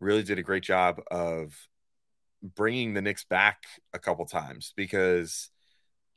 really 0.00 0.22
did 0.22 0.38
a 0.38 0.42
great 0.42 0.62
job 0.62 1.00
of 1.10 1.54
bringing 2.42 2.94
the 2.94 3.02
Knicks 3.02 3.24
back 3.24 3.64
a 3.92 3.98
couple 3.98 4.24
times 4.26 4.72
because 4.76 5.50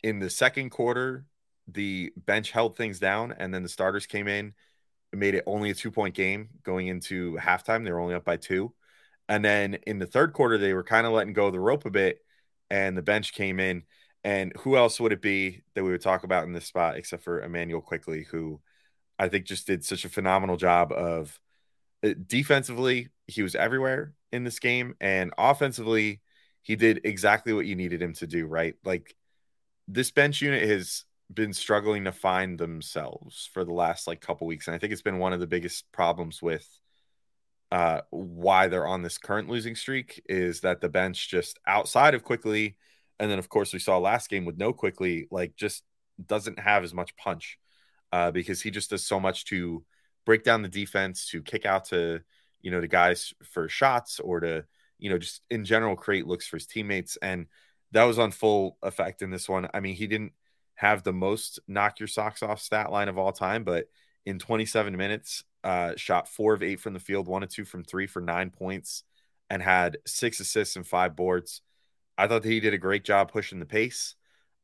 in 0.04 0.20
the 0.20 0.30
second 0.30 0.70
quarter 0.70 1.26
the 1.68 2.12
bench 2.18 2.52
held 2.52 2.76
things 2.76 3.00
down, 3.00 3.34
and 3.38 3.54
then 3.54 3.64
the 3.64 3.70
starters 3.70 4.06
came 4.06 4.28
in, 4.28 4.54
made 5.14 5.36
it 5.36 5.44
only 5.46 5.70
a 5.70 5.76
two 5.76 5.92
point 5.92 6.16
game 6.16 6.50
going 6.64 6.88
into 6.88 7.38
halftime. 7.38 7.84
They 7.84 7.92
were 7.92 8.00
only 8.00 8.16
up 8.16 8.26
by 8.26 8.38
two. 8.38 8.74
And 9.30 9.46
then 9.46 9.76
in 9.88 10.00
the 10.00 10.06
third 10.06 10.34
quarter, 10.34 10.58
they 10.58 10.74
were 10.74 10.84
kind 10.84 11.08
of 11.08 11.14
letting 11.14 11.34
go 11.34 11.48
of 11.48 11.54
the 11.54 11.60
rope 11.60 11.86
a 11.86 11.92
bit, 11.92 12.20
and 12.70 12.98
the 12.98 13.02
bench 13.02 13.34
came 13.34 13.60
in. 13.60 13.84
And 14.24 14.54
who 14.60 14.78
else 14.78 15.00
would 15.00 15.14
it 15.14 15.22
be 15.22 15.64
that 15.74 15.84
we 15.84 15.92
would 15.92 16.02
talk 16.02 16.24
about 16.24 16.44
in 16.44 16.54
this 16.54 16.68
spot 16.68 16.96
except 16.96 17.24
for 17.24 17.42
Immanuel 17.42 17.82
Quickley, 17.82 18.24
who 18.24 18.62
I 19.18 19.30
think 19.30 19.46
just 19.46 19.68
did 19.68 19.84
such 19.84 20.06
a 20.06 20.10
phenomenal 20.10 20.58
job 20.58 20.92
of 20.92 21.40
uh, 22.04 22.14
defensively, 22.28 23.10
he 23.28 23.44
was 23.44 23.56
everywhere 23.56 24.14
in 24.32 24.44
this 24.44 24.60
game, 24.60 24.96
and 25.00 25.34
offensively, 25.38 26.22
he 26.62 26.76
did 26.76 27.02
exactly 27.04 27.54
what 27.54 27.66
you 27.66 27.76
needed 27.76 28.02
him 28.02 28.14
to 28.14 28.28
do, 28.28 28.46
right? 28.46 28.76
Like 28.84 29.16
this 29.88 30.12
bench 30.12 30.42
unit 30.42 30.68
has 30.68 31.06
been 31.34 31.54
struggling 31.54 32.06
to 32.06 32.12
find 32.12 32.60
themselves 32.60 33.50
for 33.54 33.64
the 33.64 33.74
last 33.74 34.08
like 34.08 34.22
couple 34.22 34.48
weeks, 34.48 34.68
and 34.68 34.76
I 34.76 34.80
think 34.80 34.94
it's 34.94 35.02
been 35.02 35.20
one 35.20 35.34
of 35.34 35.40
the 35.40 35.48
biggest 35.48 35.92
problems 35.92 36.42
with 36.42 36.68
uh, 37.72 38.02
why 38.10 38.68
they're 38.68 38.88
on 38.88 39.02
this 39.02 39.18
current 39.18 39.50
losing 39.50 39.76
streak 39.76 40.22
is 40.28 40.62
that 40.62 40.82
the 40.82 40.90
bench 40.90 41.30
just 41.30 41.58
outside 41.66 42.14
of 42.14 42.24
Quickley 42.24 42.76
and 43.18 43.32
then 43.32 43.40
of 43.40 43.48
course 43.48 43.72
we 43.72 43.80
saw 43.80 43.98
last 43.98 44.30
game 44.30 44.44
with 44.44 44.58
no 44.58 44.74
Quickley 44.74 45.28
like 45.32 45.56
just 45.56 45.84
doesn't 46.26 46.60
have 46.60 46.84
as 46.84 46.94
much 46.94 47.16
punch 47.16 47.58
uh, 48.12 48.32
because 48.32 48.62
he 48.62 48.72
just 48.72 48.90
does 48.90 49.06
so 49.06 49.20
much 49.20 49.46
to 49.46 49.86
break 50.26 50.44
down 50.44 50.62
the 50.62 50.68
defense, 50.68 51.28
to 51.28 51.42
kick 51.42 51.66
out 51.66 51.86
to 51.86 52.22
you 52.62 52.72
know 52.72 52.82
the 52.82 52.88
guys 52.88 53.34
for 53.44 53.68
shots 53.70 54.20
or 54.20 54.40
to 54.40 54.66
you 55.00 55.10
know 55.10 55.18
just 55.18 55.42
in 55.50 55.66
general 55.66 55.96
create 55.96 56.28
looks 56.28 56.48
for 56.48 56.58
his 56.58 56.68
teammates, 56.68 57.18
and 57.22 57.48
that 57.92 58.04
was 58.04 58.20
on 58.20 58.32
full 58.32 58.78
effect 58.82 59.22
in 59.22 59.30
this 59.30 59.48
one. 59.48 59.68
I 59.74 59.80
mean, 59.80 59.96
he 59.96 60.08
didn't 60.08 60.34
have 60.82 61.04
the 61.04 61.14
most 61.14 61.60
knock 61.68 62.00
your 62.00 62.08
socks 62.08 62.42
off 62.42 62.60
stat 62.60 62.92
line 62.92 63.08
of 63.08 63.16
all 63.16 63.32
time, 63.32 63.64
but 63.64 63.86
in 64.26 64.40
27 64.40 64.98
minutes, 64.98 65.44
uh, 65.64 65.94
shot 65.96 66.28
four 66.28 66.56
of 66.56 66.64
eight 66.64 66.80
from 66.80 66.94
the 66.94 67.00
field, 67.00 67.28
one 67.28 67.44
of 67.44 67.50
two 67.50 67.66
from 67.66 67.84
three 67.84 68.08
for 68.08 68.20
nine 68.20 68.50
points, 68.50 69.04
and 69.48 69.62
had 69.62 70.00
six 70.08 70.40
assists 70.40 70.76
and 70.76 70.88
five 70.88 71.16
boards. 71.16 71.62
I 72.18 72.26
thought 72.26 72.42
that 72.42 72.50
he 72.50 72.60
did 72.60 72.74
a 72.74 72.80
great 72.80 73.06
job 73.06 73.32
pushing 73.32 73.60
the 73.60 73.66
pace. 73.68 74.16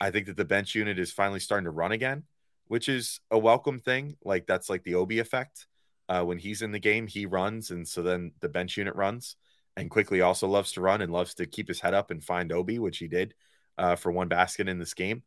I 0.02 0.10
think 0.10 0.26
that 0.26 0.38
the 0.38 0.44
bench 0.44 0.74
unit 0.74 0.98
is 0.98 1.12
finally 1.12 1.40
starting 1.40 1.66
to 1.66 1.72
run 1.72 1.92
again, 1.92 2.24
which 2.66 2.90
is 2.90 3.20
a 3.30 3.38
welcome 3.38 3.78
thing. 3.78 4.18
Like 4.26 4.48
that's 4.48 4.72
like 4.72 4.84
the 4.84 4.96
Obi 4.96 5.20
effect. 5.20 5.68
Uh, 6.10 6.24
when 6.24 6.40
he's 6.40 6.64
in 6.64 6.72
the 6.72 6.80
game, 6.80 7.06
he 7.06 7.28
runs, 7.28 7.70
and 7.70 7.88
so 7.88 8.02
then 8.02 8.32
the 8.40 8.50
bench 8.50 8.76
unit 8.76 8.96
runs. 8.96 9.36
And 9.76 9.92
Quickley 9.92 10.22
also 10.22 10.48
loves 10.48 10.72
to 10.72 10.82
run 10.82 11.02
and 11.02 11.14
loves 11.14 11.36
to 11.36 11.46
keep 11.46 11.68
his 11.68 11.80
head 11.80 11.94
up 11.94 12.10
and 12.10 12.24
find 12.24 12.52
Obi, 12.52 12.80
which 12.80 12.98
he 12.98 13.08
did 13.08 13.36
uh, 13.78 13.96
for 13.96 14.12
one 14.12 14.30
basket 14.30 14.68
in 14.68 14.80
this 14.80 14.96
game. 14.96 15.22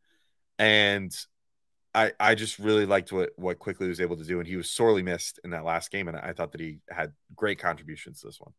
And 0.60 1.16
I 1.94 2.12
I 2.20 2.34
just 2.34 2.58
really 2.58 2.86
liked 2.86 3.12
what 3.12 3.30
what 3.36 3.58
Quickley 3.58 3.88
was 3.88 4.00
able 4.00 4.16
to 4.16 4.24
do, 4.24 4.38
and 4.38 4.46
he 4.46 4.56
was 4.56 4.70
sorely 4.70 5.02
missed 5.02 5.40
in 5.42 5.50
that 5.50 5.64
last 5.64 5.90
game. 5.90 6.06
And 6.06 6.16
I 6.16 6.32
thought 6.32 6.52
that 6.52 6.60
he 6.60 6.78
had 6.88 7.12
great 7.34 7.58
contributions 7.58 8.20
to 8.20 8.28
this 8.28 8.40
one. 8.40 8.52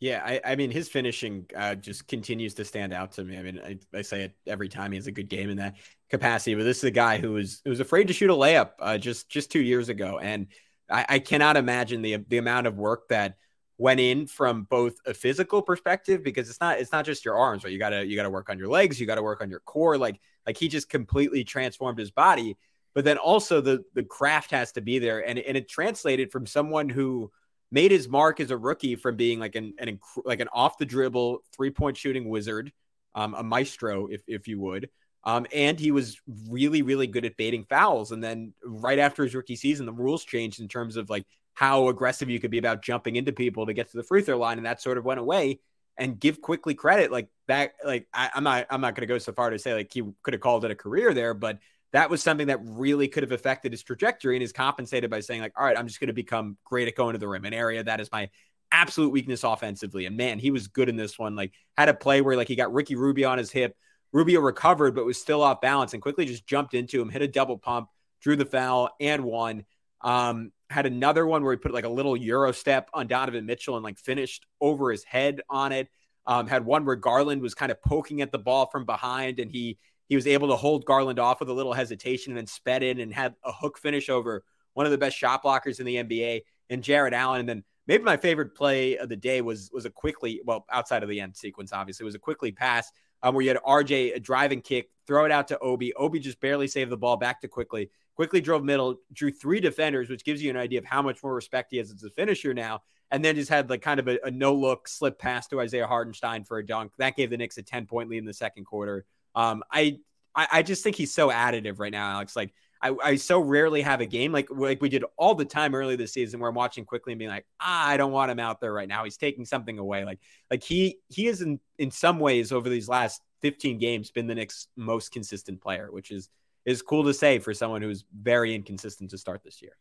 Yeah, 0.00 0.22
I, 0.24 0.40
I 0.44 0.56
mean 0.56 0.70
his 0.70 0.88
finishing 0.88 1.46
uh, 1.56 1.74
just 1.74 2.06
continues 2.06 2.54
to 2.54 2.64
stand 2.64 2.92
out 2.92 3.12
to 3.12 3.24
me. 3.24 3.36
I 3.36 3.42
mean, 3.42 3.60
I, 3.64 3.78
I, 3.96 4.02
say 4.02 4.22
it 4.22 4.36
every 4.46 4.68
time 4.68 4.92
he 4.92 4.96
has 4.96 5.08
a 5.08 5.12
good 5.12 5.28
game 5.28 5.50
in 5.50 5.56
that 5.56 5.74
capacity. 6.08 6.54
But 6.54 6.62
this 6.64 6.78
is 6.78 6.84
a 6.84 6.92
guy 6.92 7.18
who 7.18 7.32
was 7.32 7.62
who 7.64 7.70
was 7.70 7.80
afraid 7.80 8.06
to 8.08 8.12
shoot 8.12 8.30
a 8.30 8.34
layup 8.34 8.72
uh, 8.78 8.98
just 8.98 9.28
just 9.28 9.50
two 9.50 9.62
years 9.62 9.88
ago, 9.88 10.20
and 10.20 10.46
I, 10.90 11.06
I 11.08 11.18
cannot 11.18 11.56
imagine 11.56 12.02
the 12.02 12.18
the 12.28 12.38
amount 12.38 12.68
of 12.68 12.76
work 12.76 13.08
that 13.08 13.36
went 13.78 14.00
in 14.00 14.26
from 14.26 14.64
both 14.64 14.96
a 15.06 15.14
physical 15.14 15.62
perspective 15.62 16.22
because 16.22 16.50
it's 16.50 16.60
not 16.60 16.78
it's 16.78 16.92
not 16.92 17.04
just 17.04 17.24
your 17.24 17.36
arms, 17.36 17.64
right? 17.64 17.72
You 17.72 17.78
gotta 17.78 18.06
you 18.06 18.16
gotta 18.16 18.30
work 18.30 18.50
on 18.50 18.58
your 18.58 18.68
legs, 18.68 19.00
you 19.00 19.06
gotta 19.06 19.22
work 19.22 19.40
on 19.40 19.50
your 19.50 19.60
core. 19.60 19.96
Like 19.96 20.20
like 20.48 20.56
he 20.56 20.66
just 20.66 20.88
completely 20.88 21.44
transformed 21.44 21.98
his 21.98 22.10
body 22.10 22.56
but 22.98 23.04
then 23.04 23.16
also 23.16 23.60
the 23.60 23.84
the 23.94 24.02
craft 24.02 24.50
has 24.50 24.72
to 24.72 24.80
be 24.80 24.98
there. 24.98 25.20
And, 25.20 25.38
and 25.38 25.56
it 25.56 25.68
translated 25.68 26.32
from 26.32 26.46
someone 26.46 26.88
who 26.88 27.30
made 27.70 27.92
his 27.92 28.08
mark 28.08 28.40
as 28.40 28.50
a 28.50 28.56
rookie 28.56 28.96
from 28.96 29.14
being 29.14 29.38
like 29.38 29.54
an, 29.54 29.74
an 29.78 30.00
like 30.24 30.40
an 30.40 30.48
off 30.52 30.78
the 30.78 30.84
dribble 30.84 31.44
three 31.54 31.70
point 31.70 31.96
shooting 31.96 32.28
wizard 32.28 32.72
um, 33.14 33.34
a 33.34 33.44
maestro 33.44 34.08
if 34.08 34.22
if 34.26 34.48
you 34.48 34.58
would. 34.58 34.88
Um, 35.22 35.46
and 35.54 35.78
he 35.78 35.92
was 35.92 36.20
really 36.48 36.82
really 36.82 37.06
good 37.06 37.24
at 37.24 37.36
baiting 37.36 37.66
fouls. 37.70 38.10
And 38.10 38.20
then 38.20 38.52
right 38.64 38.98
after 38.98 39.22
his 39.22 39.32
rookie 39.32 39.54
season 39.54 39.86
the 39.86 39.92
rules 39.92 40.24
changed 40.24 40.58
in 40.58 40.66
terms 40.66 40.96
of 40.96 41.08
like 41.08 41.24
how 41.54 41.90
aggressive 41.90 42.28
you 42.28 42.40
could 42.40 42.50
be 42.50 42.58
about 42.58 42.82
jumping 42.82 43.14
into 43.14 43.30
people 43.30 43.66
to 43.66 43.74
get 43.74 43.92
to 43.92 43.96
the 43.96 44.02
free 44.02 44.22
throw 44.22 44.38
line 44.38 44.56
and 44.56 44.66
that 44.66 44.82
sort 44.82 44.98
of 44.98 45.04
went 45.04 45.20
away 45.20 45.60
and 45.98 46.18
give 46.18 46.40
Quickley 46.40 46.74
credit 46.74 47.10
like 47.10 47.28
that 47.48 47.72
like 47.84 48.06
I, 48.12 48.30
i'm 48.34 48.44
not 48.44 48.66
i'm 48.70 48.80
not 48.80 48.94
going 48.94 49.06
to 49.06 49.12
go 49.12 49.18
so 49.18 49.32
far 49.32 49.50
to 49.50 49.58
say 49.58 49.74
like 49.74 49.92
he 49.92 50.02
could 50.22 50.34
have 50.34 50.40
called 50.40 50.64
it 50.64 50.70
a 50.70 50.74
career 50.74 51.14
there 51.14 51.34
but 51.34 51.58
that 51.92 52.10
was 52.10 52.22
something 52.22 52.48
that 52.48 52.60
really 52.62 53.08
could 53.08 53.22
have 53.22 53.32
affected 53.32 53.72
his 53.72 53.82
trajectory 53.82 54.36
and 54.36 54.42
is 54.42 54.52
compensated 54.52 55.10
by 55.10 55.20
saying 55.20 55.40
like 55.40 55.52
all 55.56 55.64
right 55.64 55.78
i'm 55.78 55.86
just 55.86 55.98
going 55.98 56.08
to 56.08 56.14
become 56.14 56.56
great 56.64 56.88
at 56.88 56.94
going 56.94 57.14
to 57.14 57.18
the 57.18 57.26
rim 57.26 57.44
an 57.44 57.54
area 57.54 57.82
that 57.82 58.00
is 58.00 58.10
my 58.12 58.28
absolute 58.72 59.10
weakness 59.10 59.44
offensively. 59.44 60.06
And 60.06 60.16
man 60.16 60.38
he 60.38 60.50
was 60.50 60.68
good 60.68 60.88
in 60.88 60.96
this 60.96 61.18
one 61.18 61.36
like 61.36 61.52
had 61.76 61.88
a 61.88 61.94
play 61.94 62.20
where 62.20 62.36
like 62.36 62.48
he 62.48 62.56
got 62.56 62.72
ricky 62.72 62.96
rubio 62.96 63.28
on 63.28 63.38
his 63.38 63.50
hip. 63.50 63.76
Rubio 64.12 64.40
recovered 64.40 64.94
but 64.94 65.04
was 65.04 65.20
still 65.20 65.42
off 65.42 65.60
balance 65.60 65.92
and 65.92 66.02
Quickley 66.02 66.26
just 66.26 66.46
jumped 66.46 66.74
into 66.74 67.00
him 67.00 67.08
hit 67.08 67.22
a 67.22 67.28
double 67.28 67.58
pump 67.58 67.88
drew 68.20 68.36
the 68.36 68.44
foul 68.44 68.90
and 69.00 69.24
won. 69.24 69.64
Um 70.00 70.52
had 70.70 70.86
another 70.86 71.26
one 71.26 71.42
where 71.42 71.52
he 71.52 71.58
put 71.58 71.72
like 71.72 71.84
a 71.84 71.88
little 71.88 72.16
euro 72.16 72.52
step 72.52 72.90
on 72.92 73.06
donovan 73.06 73.46
mitchell 73.46 73.76
and 73.76 73.84
like 73.84 73.98
finished 73.98 74.46
over 74.60 74.90
his 74.90 75.04
head 75.04 75.40
on 75.48 75.72
it 75.72 75.88
um, 76.26 76.46
had 76.46 76.64
one 76.64 76.84
where 76.84 76.96
garland 76.96 77.40
was 77.40 77.54
kind 77.54 77.72
of 77.72 77.82
poking 77.82 78.20
at 78.20 78.32
the 78.32 78.38
ball 78.38 78.66
from 78.66 78.84
behind 78.84 79.40
and 79.40 79.50
he 79.50 79.78
he 80.08 80.16
was 80.16 80.26
able 80.26 80.48
to 80.48 80.56
hold 80.56 80.84
Garland 80.84 81.18
off 81.18 81.40
with 81.40 81.48
a 81.48 81.52
little 81.52 81.74
hesitation 81.74 82.32
and 82.32 82.38
then 82.38 82.46
sped 82.46 82.82
in 82.82 83.00
and 83.00 83.12
had 83.12 83.34
a 83.44 83.52
hook 83.52 83.78
finish 83.78 84.08
over 84.08 84.42
one 84.72 84.86
of 84.86 84.92
the 84.92 84.98
best 84.98 85.16
shot 85.16 85.42
blockers 85.44 85.80
in 85.80 85.86
the 85.86 85.96
NBA 85.96 86.42
and 86.70 86.82
Jarrett 86.82 87.12
Allen. 87.12 87.40
And 87.40 87.48
then 87.48 87.64
maybe 87.86 88.04
my 88.04 88.16
favorite 88.16 88.54
play 88.54 88.96
of 88.96 89.08
the 89.08 89.16
day 89.16 89.42
was 89.42 89.70
was 89.72 89.84
a 89.84 89.90
Quickley 89.90 90.40
well, 90.44 90.64
outside 90.70 91.02
of 91.02 91.08
the 91.08 91.20
end 91.20 91.36
sequence, 91.36 91.72
obviously, 91.72 92.04
was 92.04 92.14
a 92.14 92.18
Quickley 92.18 92.52
pass 92.52 92.90
um, 93.22 93.34
where 93.34 93.42
you 93.42 93.48
had 93.48 93.58
RJ 93.58 94.16
a 94.16 94.20
driving 94.20 94.60
kick, 94.60 94.90
throw 95.06 95.24
it 95.24 95.32
out 95.32 95.48
to 95.48 95.58
Obi. 95.58 95.94
Obi 95.94 96.18
just 96.18 96.40
barely 96.40 96.68
saved 96.68 96.90
the 96.90 96.96
ball 96.96 97.16
back 97.16 97.40
to 97.40 97.48
Quickley. 97.48 97.90
Quickley 98.14 98.40
drove 98.40 98.64
middle, 98.64 98.96
drew 99.12 99.30
three 99.30 99.60
defenders, 99.60 100.08
which 100.08 100.24
gives 100.24 100.42
you 100.42 100.50
an 100.50 100.56
idea 100.56 100.78
of 100.78 100.84
how 100.84 101.02
much 101.02 101.22
more 101.22 101.34
respect 101.34 101.70
he 101.70 101.78
has 101.78 101.92
as 101.92 102.02
a 102.02 102.10
finisher 102.10 102.52
now. 102.52 102.82
And 103.10 103.24
then 103.24 103.36
just 103.36 103.48
had 103.48 103.70
like 103.70 103.80
kind 103.80 104.00
of 104.00 104.08
a, 104.08 104.18
a 104.24 104.30
no 104.30 104.54
look 104.54 104.86
slip 104.86 105.18
pass 105.18 105.46
to 105.48 105.60
Isaiah 105.60 105.86
Hartenstein 105.86 106.44
for 106.44 106.58
a 106.58 106.66
dunk. 106.66 106.92
That 106.98 107.16
gave 107.16 107.30
the 107.30 107.36
Knicks 107.36 107.56
a 107.56 107.62
10 107.62 107.86
point 107.86 108.10
lead 108.10 108.18
in 108.18 108.24
the 108.24 108.34
second 108.34 108.64
quarter. 108.64 109.06
Um, 109.34 109.62
I, 109.70 109.98
I, 110.34 110.48
I 110.52 110.62
just 110.62 110.84
think 110.84 110.96
he's 110.96 111.14
so 111.14 111.30
additive 111.30 111.78
right 111.78 111.92
now, 111.92 112.10
Alex. 112.10 112.36
Like 112.36 112.52
I, 112.80 112.94
I 113.02 113.16
so 113.16 113.40
rarely 113.40 113.82
have 113.82 114.00
a 114.00 114.06
game 114.06 114.32
like 114.32 114.48
like 114.50 114.80
we 114.80 114.88
did 114.88 115.04
all 115.16 115.34
the 115.34 115.44
time 115.44 115.74
early 115.74 115.96
this 115.96 116.12
season 116.12 116.38
where 116.38 116.48
I'm 116.48 116.54
watching 116.54 116.84
Quickley 116.84 117.12
and 117.12 117.18
being 117.18 117.30
like, 117.30 117.46
ah, 117.60 117.88
I 117.88 117.96
don't 117.96 118.12
want 118.12 118.30
him 118.30 118.38
out 118.38 118.60
there 118.60 118.72
right 118.72 118.88
now. 118.88 119.04
He's 119.04 119.16
taking 119.16 119.44
something 119.44 119.78
away. 119.78 120.04
Like 120.04 120.20
like 120.50 120.62
he 120.62 120.98
he 121.08 121.26
is 121.26 121.42
in 121.42 121.60
in 121.78 121.90
some 121.90 122.18
ways 122.18 122.52
over 122.52 122.68
these 122.68 122.88
last 122.88 123.22
15 123.42 123.78
games 123.78 124.10
been 124.10 124.26
the 124.26 124.34
Knicks' 124.34 124.68
most 124.76 125.12
consistent 125.12 125.60
player, 125.60 125.90
which 125.90 126.10
is 126.10 126.28
is 126.64 126.82
cool 126.82 127.04
to 127.04 127.14
say 127.14 127.38
for 127.38 127.54
someone 127.54 127.82
who's 127.82 128.04
very 128.14 128.54
inconsistent 128.54 129.10
to 129.10 129.18
start 129.18 129.42
this 129.42 129.60
year. 129.62 129.76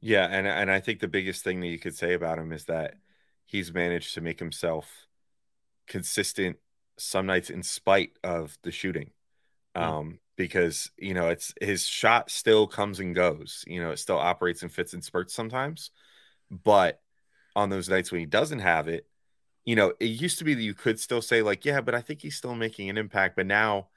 Yeah, 0.00 0.26
and 0.26 0.46
and 0.46 0.70
I 0.70 0.80
think 0.80 1.00
the 1.00 1.08
biggest 1.08 1.44
thing 1.44 1.60
that 1.60 1.68
you 1.68 1.78
could 1.78 1.96
say 1.96 2.14
about 2.14 2.38
him 2.38 2.52
is 2.52 2.64
that 2.64 2.94
he's 3.46 3.72
managed 3.72 4.14
to 4.14 4.20
make 4.20 4.38
himself 4.38 5.06
consistent 5.86 6.56
some 6.98 7.26
nights 7.26 7.48
in 7.48 7.62
spite 7.62 8.12
of 8.24 8.58
the 8.62 8.70
shooting 8.70 9.10
um, 9.74 10.18
because 10.38 10.90
you 10.96 11.12
know 11.12 11.28
it's 11.28 11.52
his 11.60 11.86
shot 11.86 12.30
still 12.30 12.66
comes 12.66 13.00
and 13.00 13.14
goes. 13.14 13.64
You 13.66 13.82
know, 13.82 13.90
it 13.90 13.98
still 13.98 14.16
operates 14.16 14.62
and 14.62 14.72
fits 14.72 14.94
in 14.94 15.02
spurts 15.02 15.34
sometimes, 15.34 15.90
but 16.50 17.02
on 17.54 17.68
those 17.68 17.90
nights 17.90 18.10
when 18.10 18.20
he 18.20 18.26
doesn't 18.26 18.60
have 18.60 18.88
it, 18.88 19.06
you 19.66 19.76
know, 19.76 19.92
it 20.00 20.06
used 20.06 20.38
to 20.38 20.44
be 20.44 20.54
that 20.54 20.62
you 20.62 20.72
could 20.72 20.98
still 20.98 21.20
say 21.20 21.42
like, 21.42 21.66
yeah, 21.66 21.82
but 21.82 21.94
I 21.94 22.00
think 22.00 22.22
he's 22.22 22.36
still 22.36 22.54
making 22.54 22.88
an 22.88 22.96
impact. 22.96 23.36
But 23.36 23.46
now 23.46 23.88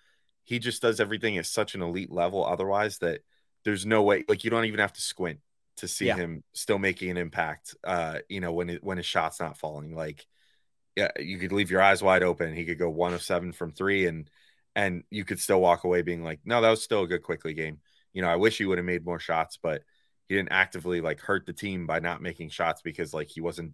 he 0.44 0.60
just 0.60 0.82
does 0.82 1.00
everything 1.00 1.38
at 1.38 1.46
such 1.46 1.76
an 1.76 1.82
elite 1.82 2.12
level. 2.12 2.44
Otherwise, 2.44 2.98
that 2.98 3.22
there's 3.64 3.86
no 3.86 4.02
way. 4.02 4.26
Like 4.28 4.44
you 4.44 4.50
don't 4.50 4.66
even 4.66 4.80
have 4.80 4.94
to 4.94 5.02
squint 5.02 5.40
to 5.78 5.88
see 5.88 6.08
yeah. 6.08 6.16
him 6.16 6.44
still 6.54 6.80
making 6.80 7.12
an 7.12 7.18
impact. 7.18 7.76
Uh, 7.84 8.18
you 8.28 8.42
know, 8.42 8.52
when 8.52 8.72
it, 8.72 8.84
when 8.84 8.98
his 8.98 9.06
shot's 9.06 9.40
not 9.40 9.58
falling, 9.58 9.96
like 9.96 10.26
yeah, 10.98 11.12
you 11.20 11.38
could 11.38 11.52
leave 11.52 11.72
your 11.72 11.82
eyes 11.82 12.02
wide 12.02 12.24
open. 12.24 12.56
He 12.56 12.66
could 12.66 12.80
go 12.80 12.90
one 12.90 13.14
of 13.14 13.22
seven 13.22 13.54
from 13.54 13.72
three 13.72 14.08
and 14.08 14.28
and 14.76 15.04
you 15.10 15.26
could 15.26 15.40
still 15.40 15.62
walk 15.62 15.84
away 15.84 16.02
being 16.02 16.24
like, 16.24 16.40
no, 16.46 16.62
that 16.62 16.70
was 16.70 16.84
still 16.84 17.04
a 17.04 17.08
good 17.08 17.24
Quickley 17.24 17.54
game. 17.54 17.80
You 18.14 18.22
know, 18.22 18.30
I 18.30 18.36
wish 18.36 18.58
he 18.58 18.66
would 18.66 18.78
have 18.78 18.86
made 18.86 19.06
more 19.06 19.20
shots, 19.20 19.58
but 19.62 19.84
he 20.28 20.36
didn't 20.36 20.52
actively 20.52 21.02
like 21.02 21.20
hurt 21.20 21.46
the 21.46 21.54
team 21.54 21.86
by 21.86 22.00
not 22.00 22.22
making 22.22 22.50
shots 22.50 22.82
because 22.82 23.14
like 23.14 23.28
he 23.28 23.42
wasn't 23.42 23.74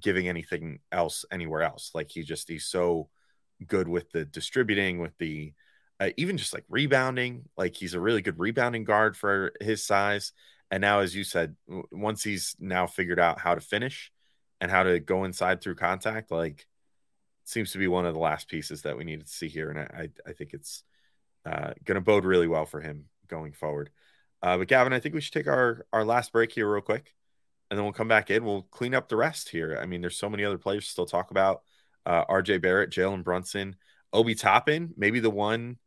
giving 0.00 0.28
anything 0.28 0.80
else 0.90 1.24
anywhere 1.30 1.62
else. 1.62 1.90
Like 1.94 2.10
he 2.10 2.22
just 2.22 2.48
he's 2.48 2.66
so 2.66 3.08
good 3.66 3.88
with 3.88 4.10
the 4.10 4.24
distributing, 4.24 4.98
with 4.98 5.16
the 5.18 5.52
uh, 6.00 6.10
even 6.16 6.36
just 6.36 6.52
like 6.52 6.64
rebounding. 6.68 7.44
Like 7.56 7.76
he's 7.76 7.94
a 7.94 8.00
really 8.00 8.22
good 8.22 8.38
rebounding 8.38 8.84
guard 8.84 9.16
for 9.16 9.52
his 9.60 9.84
size. 9.84 10.32
And 10.70 10.80
now, 10.80 11.00
as 11.00 11.14
you 11.14 11.22
said, 11.22 11.54
once 11.92 12.24
he's 12.24 12.56
now 12.58 12.86
figured 12.86 13.20
out 13.20 13.38
how 13.38 13.54
to 13.54 13.60
finish 13.60 14.10
and 14.60 14.70
how 14.70 14.84
to 14.84 14.98
go 14.98 15.24
inside 15.24 15.60
through 15.60 15.74
contact, 15.74 16.30
like 16.30 16.66
seems 17.44 17.72
to 17.72 17.78
be 17.78 17.88
one 17.88 18.06
of 18.06 18.14
the 18.14 18.20
last 18.20 18.48
pieces 18.48 18.82
that 18.82 18.96
we 18.96 19.04
needed 19.04 19.26
to 19.26 19.32
see 19.32 19.48
here, 19.48 19.70
and 19.70 19.78
I 19.78 20.08
I 20.26 20.32
think 20.32 20.52
it's 20.52 20.84
uh, 21.44 21.72
going 21.84 21.96
to 21.96 22.00
bode 22.00 22.24
really 22.24 22.46
well 22.46 22.66
for 22.66 22.80
him 22.80 23.06
going 23.28 23.52
forward. 23.52 23.90
Uh, 24.42 24.58
but 24.58 24.68
Gavin, 24.68 24.92
I 24.92 25.00
think 25.00 25.14
we 25.14 25.20
should 25.20 25.32
take 25.32 25.48
our 25.48 25.86
our 25.92 26.04
last 26.04 26.32
break 26.32 26.52
here 26.52 26.70
real 26.70 26.82
quick, 26.82 27.14
and 27.70 27.78
then 27.78 27.84
we'll 27.84 27.92
come 27.92 28.08
back 28.08 28.30
in. 28.30 28.44
We'll 28.44 28.62
clean 28.62 28.94
up 28.94 29.08
the 29.08 29.16
rest 29.16 29.48
here. 29.48 29.78
I 29.80 29.86
mean, 29.86 30.00
there's 30.00 30.16
so 30.16 30.30
many 30.30 30.44
other 30.44 30.58
players 30.58 30.88
still 30.88 31.06
talk 31.06 31.30
about. 31.30 31.62
Uh, 32.04 32.24
R.J. 32.28 32.58
Barrett, 32.58 32.90
Jalen 32.90 33.22
Brunson, 33.22 33.76
Obi 34.12 34.34
Toppin, 34.34 34.92
maybe 34.96 35.20
the 35.20 35.30
one 35.30 35.78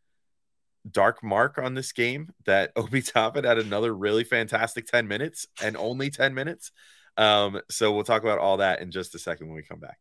dark 0.89 1.23
mark 1.23 1.57
on 1.57 1.73
this 1.73 1.91
game 1.91 2.31
that 2.45 2.71
Obi 2.75 3.01
Toppin 3.01 3.43
had 3.43 3.57
another 3.57 3.93
really 3.93 4.23
fantastic 4.23 4.87
10 4.87 5.07
minutes 5.07 5.47
and 5.61 5.75
only 5.77 6.09
10 6.09 6.33
minutes. 6.33 6.71
Um, 7.17 7.61
so 7.69 7.91
we'll 7.93 8.03
talk 8.03 8.23
about 8.23 8.39
all 8.39 8.57
that 8.57 8.81
in 8.81 8.91
just 8.91 9.15
a 9.15 9.19
second 9.19 9.47
when 9.47 9.55
we 9.55 9.63
come 9.63 9.79
back. 9.79 9.97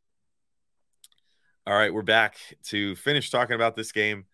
All 1.66 1.74
right, 1.74 1.94
we're 1.94 2.02
back 2.02 2.36
to 2.64 2.94
finish 2.96 3.30
talking 3.30 3.54
about 3.54 3.74
this 3.74 3.90
game. 3.90 4.26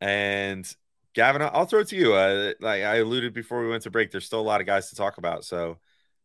And 0.00 0.64
Gavin, 1.12 1.42
I'll 1.42 1.66
throw 1.66 1.80
it 1.80 1.88
to 1.88 1.96
you. 1.96 2.14
Uh, 2.14 2.52
like 2.60 2.84
I 2.84 2.96
alluded 2.96 3.34
before 3.34 3.60
we 3.62 3.68
went 3.68 3.82
to 3.82 3.90
break, 3.90 4.12
there's 4.12 4.26
still 4.26 4.40
a 4.40 4.42
lot 4.42 4.60
of 4.60 4.66
guys 4.68 4.90
to 4.90 4.94
talk 4.94 5.18
about. 5.18 5.44
So, 5.44 5.78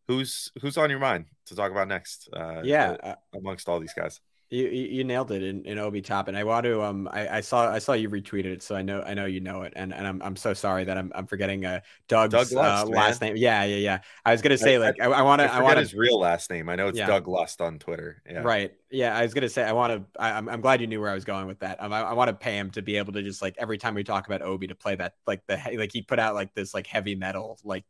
who's 0.08 0.52
who's 0.62 0.78
on 0.78 0.92
your 0.92 1.00
mind 1.00 1.26
to 1.48 1.56
talk 1.56 1.72
about 1.72 1.88
next? 1.88 2.30
Uh, 2.32 2.62
yeah, 2.64 2.96
uh, 3.04 3.16
amongst 3.36 3.68
all 3.68 3.80
these 3.80 3.94
guys. 3.94 4.22
You, 4.54 4.68
you 4.68 5.04
nailed 5.04 5.32
it 5.32 5.42
in, 5.42 5.66
in 5.66 5.80
Obi 5.80 6.04
Toppin. 6.04 6.36
I 6.36 6.44
want 6.44 6.66
to 6.66 6.84
um 6.84 7.10
I, 7.12 7.38
I 7.38 7.42
saw 7.42 7.72
I 7.72 7.80
saw 7.80 7.94
you 7.94 8.08
retweeted 8.08 8.46
it, 8.46 8.62
so 8.62 8.76
I 8.76 8.84
know 8.84 9.02
I 9.02 9.16
know 9.16 9.26
you 9.26 9.40
know 9.40 9.64
it, 9.64 9.74
and, 9.76 9.92
and 9.92 10.06
I'm 10.06 10.22
I'm 10.22 10.36
so 10.36 10.54
sorry 10.54 10.84
that 10.84 10.96
I'm 10.96 11.12
I'm 11.16 11.26
forgetting 11.26 11.66
uh 11.66 11.80
Doug's 12.08 12.32
Doug 12.32 12.52
Lust, 12.52 12.86
uh, 12.86 12.90
last 12.90 13.20
name. 13.20 13.36
Yeah, 13.36 13.64
yeah, 13.64 13.78
yeah. 13.78 14.00
I 14.24 14.32
was 14.32 14.44
gonna 14.44 14.60
say 14.60 14.78
like 14.78 15.02
I, 15.02 15.06
I 15.06 15.22
want 15.24 15.42
to 15.42 15.52
I, 15.52 15.58
I 15.58 15.62
want 15.64 15.80
his 15.80 15.96
real 15.96 16.20
last 16.20 16.52
name. 16.52 16.70
I 16.70 16.76
know 16.76 16.90
it's 16.90 17.00
yeah. 17.00 17.08
Doug 17.08 17.28
Lust 17.28 17.62
on 17.62 17.80
Twitter. 17.80 18.22
Yeah, 18.30 18.44
right. 18.44 18.72
Yeah, 18.92 19.18
I 19.18 19.24
was 19.24 19.34
gonna 19.34 19.50
say 19.50 19.64
I 19.64 19.72
want 19.72 19.94
to. 19.94 20.22
I'm 20.22 20.48
I'm 20.48 20.62
glad 20.62 20.82
you 20.82 20.88
knew 20.88 21.02
where 21.02 21.10
I 21.10 21.16
was 21.16 21.26
going 21.26 21.48
with 21.48 21.62
that. 21.62 21.82
Um, 21.82 21.92
I, 21.92 22.02
I 22.02 22.14
want 22.14 22.28
to 22.28 22.36
pay 22.36 22.56
him 22.56 22.70
to 22.72 22.84
be 22.84 22.98
able 22.98 23.14
to 23.14 23.24
just 23.24 23.42
like 23.42 23.56
every 23.58 23.80
time 23.80 23.96
we 23.96 24.04
talk 24.04 24.28
about 24.28 24.44
Obi 24.44 24.68
to 24.68 24.76
play 24.76 24.96
that 24.96 25.16
like 25.26 25.42
the 25.48 25.60
like 25.80 25.92
he 25.92 26.04
put 26.04 26.20
out 26.20 26.36
like 26.36 26.54
this 26.54 26.76
like 26.76 26.86
heavy 26.86 27.16
metal 27.16 27.58
like 27.64 27.86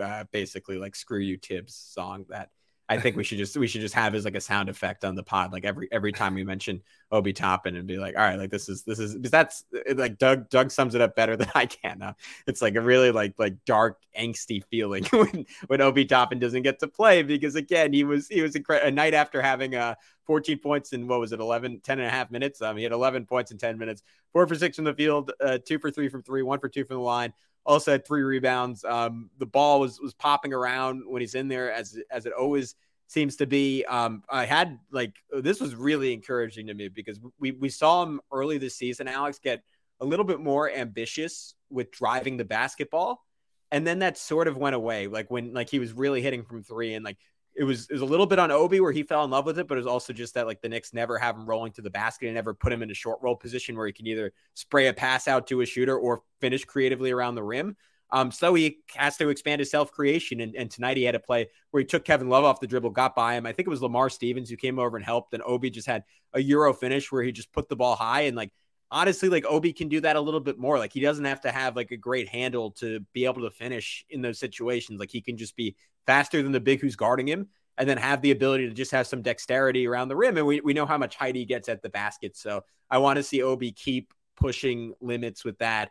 uh 0.00 0.22
basically 0.30 0.78
like 0.78 0.94
screw 0.94 1.18
you 1.18 1.38
Tibbs 1.38 1.74
song 1.74 2.26
that 2.28 2.50
I 2.86 2.98
think 2.98 3.16
we 3.16 3.24
should 3.24 3.38
just 3.38 3.56
we 3.56 3.66
should 3.66 3.80
just 3.80 3.94
have 3.94 4.14
as 4.14 4.26
like 4.26 4.34
a 4.34 4.40
sound 4.40 4.68
effect 4.68 5.06
on 5.06 5.14
the 5.14 5.22
pod, 5.22 5.52
like 5.52 5.64
every 5.64 5.88
every 5.90 6.12
time 6.12 6.34
we 6.34 6.44
mention 6.44 6.82
Obi 7.10 7.32
Toppin 7.32 7.76
and 7.76 7.86
be 7.86 7.96
like, 7.96 8.14
all 8.14 8.22
right, 8.22 8.38
like 8.38 8.50
this 8.50 8.68
is 8.68 8.82
this 8.82 8.98
is 8.98 9.14
because 9.14 9.30
that's 9.30 9.64
like 9.94 10.18
Doug 10.18 10.50
Doug 10.50 10.70
sums 10.70 10.94
it 10.94 11.00
up 11.00 11.16
better 11.16 11.34
than 11.38 11.50
I 11.54 11.64
can. 11.64 12.02
Uh, 12.02 12.12
it's 12.46 12.60
like 12.60 12.74
a 12.74 12.82
really 12.82 13.10
like 13.10 13.34
like 13.38 13.56
dark 13.64 14.00
angsty 14.18 14.62
feeling 14.64 15.04
when 15.12 15.46
when 15.68 15.80
Obi 15.80 16.04
Toppin 16.04 16.38
doesn't 16.38 16.62
get 16.62 16.78
to 16.80 16.86
play 16.86 17.22
because 17.22 17.54
again 17.54 17.92
he 17.94 18.04
was 18.04 18.28
he 18.28 18.42
was 18.42 18.54
a 18.54 18.90
night 18.90 19.14
after 19.14 19.40
having 19.40 19.74
uh 19.74 19.94
14 20.26 20.58
points 20.58 20.92
in 20.92 21.08
what 21.08 21.20
was 21.20 21.32
it 21.32 21.40
11 21.40 21.80
10 21.80 21.98
and 21.98 22.06
a 22.06 22.10
half 22.10 22.30
minutes? 22.30 22.60
Um 22.60 22.76
he 22.76 22.82
had 22.82 22.92
11 22.92 23.24
points 23.24 23.50
in 23.50 23.56
10 23.56 23.78
minutes. 23.78 24.02
Four 24.32 24.46
for 24.46 24.56
six 24.56 24.76
from 24.76 24.84
the 24.84 24.94
field 24.94 25.32
uh 25.40 25.56
two 25.64 25.78
for 25.78 25.90
three 25.90 26.10
from 26.10 26.22
three 26.22 26.42
one 26.42 26.60
for 26.60 26.68
two 26.68 26.84
from 26.84 26.96
the 26.96 27.02
line 27.02 27.32
also 27.66 27.92
had 27.92 28.06
three 28.06 28.22
rebounds. 28.22 28.84
Um, 28.84 29.30
the 29.38 29.46
ball 29.46 29.80
was 29.80 30.00
was 30.00 30.14
popping 30.14 30.52
around 30.52 31.02
when 31.06 31.20
he's 31.20 31.34
in 31.34 31.48
there, 31.48 31.72
as 31.72 31.98
as 32.10 32.26
it 32.26 32.32
always 32.32 32.74
seems 33.06 33.36
to 33.36 33.46
be. 33.46 33.84
Um, 33.84 34.22
I 34.28 34.44
had 34.44 34.78
like 34.90 35.14
this 35.30 35.60
was 35.60 35.74
really 35.74 36.12
encouraging 36.12 36.66
to 36.68 36.74
me 36.74 36.88
because 36.88 37.18
we 37.38 37.52
we 37.52 37.68
saw 37.68 38.02
him 38.02 38.20
early 38.32 38.58
this 38.58 38.76
season, 38.76 39.08
Alex, 39.08 39.38
get 39.38 39.62
a 40.00 40.04
little 40.04 40.24
bit 40.24 40.40
more 40.40 40.70
ambitious 40.70 41.54
with 41.70 41.90
driving 41.90 42.36
the 42.36 42.44
basketball, 42.44 43.24
and 43.70 43.86
then 43.86 44.00
that 44.00 44.18
sort 44.18 44.48
of 44.48 44.56
went 44.56 44.74
away. 44.74 45.06
Like 45.06 45.30
when 45.30 45.54
like 45.54 45.70
he 45.70 45.78
was 45.78 45.92
really 45.92 46.22
hitting 46.22 46.44
from 46.44 46.62
three, 46.62 46.94
and 46.94 47.04
like 47.04 47.18
it 47.56 47.64
was 47.64 47.88
it 47.88 47.92
was 47.92 48.02
a 48.02 48.06
little 48.06 48.26
bit 48.26 48.38
on 48.38 48.50
Obi 48.50 48.80
where 48.80 48.92
he 48.92 49.02
fell 49.02 49.24
in 49.24 49.30
love 49.30 49.46
with 49.46 49.58
it, 49.58 49.68
but 49.68 49.76
it 49.76 49.80
was 49.80 49.86
also 49.86 50.12
just 50.12 50.34
that 50.34 50.46
like 50.46 50.60
the 50.60 50.68
Knicks 50.68 50.92
never 50.92 51.18
have 51.18 51.36
him 51.36 51.46
rolling 51.46 51.72
to 51.72 51.82
the 51.82 51.90
basket 51.90 52.26
and 52.26 52.34
never 52.34 52.52
put 52.52 52.72
him 52.72 52.82
in 52.82 52.90
a 52.90 52.94
short 52.94 53.20
roll 53.22 53.36
position 53.36 53.76
where 53.76 53.86
he 53.86 53.92
can 53.92 54.06
either 54.06 54.32
spray 54.54 54.88
a 54.88 54.92
pass 54.92 55.28
out 55.28 55.46
to 55.48 55.60
a 55.60 55.66
shooter 55.66 55.96
or 55.96 56.22
finish 56.40 56.64
creatively 56.64 57.10
around 57.10 57.34
the 57.34 57.42
rim. 57.42 57.76
Um, 58.10 58.30
so 58.30 58.54
he 58.54 58.78
has 58.94 59.16
to 59.16 59.28
expand 59.28 59.60
his 59.60 59.70
self 59.70 59.90
creation, 59.92 60.40
and, 60.40 60.54
and 60.54 60.70
tonight 60.70 60.96
he 60.96 61.04
had 61.04 61.14
a 61.14 61.20
play 61.20 61.48
where 61.70 61.80
he 61.80 61.86
took 61.86 62.04
Kevin 62.04 62.28
Love 62.28 62.44
off 62.44 62.60
the 62.60 62.66
dribble, 62.66 62.90
got 62.90 63.14
by 63.14 63.34
him. 63.34 63.46
I 63.46 63.52
think 63.52 63.66
it 63.66 63.70
was 63.70 63.82
Lamar 63.82 64.10
Stevens 64.10 64.50
who 64.50 64.56
came 64.56 64.78
over 64.78 64.96
and 64.96 65.04
helped, 65.04 65.34
and 65.34 65.42
Obi 65.44 65.70
just 65.70 65.86
had 65.86 66.04
a 66.32 66.40
Euro 66.40 66.72
finish 66.72 67.10
where 67.10 67.22
he 67.22 67.32
just 67.32 67.52
put 67.52 67.68
the 67.68 67.76
ball 67.76 67.96
high 67.96 68.22
and 68.22 68.36
like 68.36 68.50
honestly, 68.90 69.28
like 69.28 69.44
Obi 69.44 69.72
can 69.72 69.88
do 69.88 70.00
that 70.00 70.14
a 70.14 70.20
little 70.20 70.40
bit 70.40 70.56
more. 70.56 70.78
Like 70.78 70.92
he 70.92 71.00
doesn't 71.00 71.24
have 71.24 71.40
to 71.42 71.50
have 71.50 71.74
like 71.74 71.90
a 71.90 71.96
great 71.96 72.28
handle 72.28 72.70
to 72.72 73.00
be 73.12 73.24
able 73.24 73.42
to 73.42 73.50
finish 73.50 74.04
in 74.08 74.22
those 74.22 74.38
situations. 74.38 75.00
Like 75.00 75.10
he 75.10 75.20
can 75.20 75.36
just 75.36 75.56
be 75.56 75.74
faster 76.06 76.42
than 76.42 76.52
the 76.52 76.60
big 76.60 76.80
who's 76.80 76.96
guarding 76.96 77.26
him 77.26 77.48
and 77.76 77.88
then 77.88 77.96
have 77.96 78.22
the 78.22 78.30
ability 78.30 78.68
to 78.68 78.74
just 78.74 78.92
have 78.92 79.06
some 79.06 79.22
dexterity 79.22 79.86
around 79.86 80.08
the 80.08 80.16
rim. 80.16 80.36
And 80.36 80.46
we, 80.46 80.60
we 80.60 80.74
know 80.74 80.86
how 80.86 80.98
much 80.98 81.16
height 81.16 81.34
he 81.34 81.44
gets 81.44 81.68
at 81.68 81.82
the 81.82 81.88
basket. 81.88 82.36
So 82.36 82.64
I 82.90 82.98
want 82.98 83.16
to 83.16 83.22
see 83.22 83.42
Obi 83.42 83.72
keep 83.72 84.12
pushing 84.36 84.94
limits 85.00 85.44
with 85.44 85.58
that. 85.58 85.90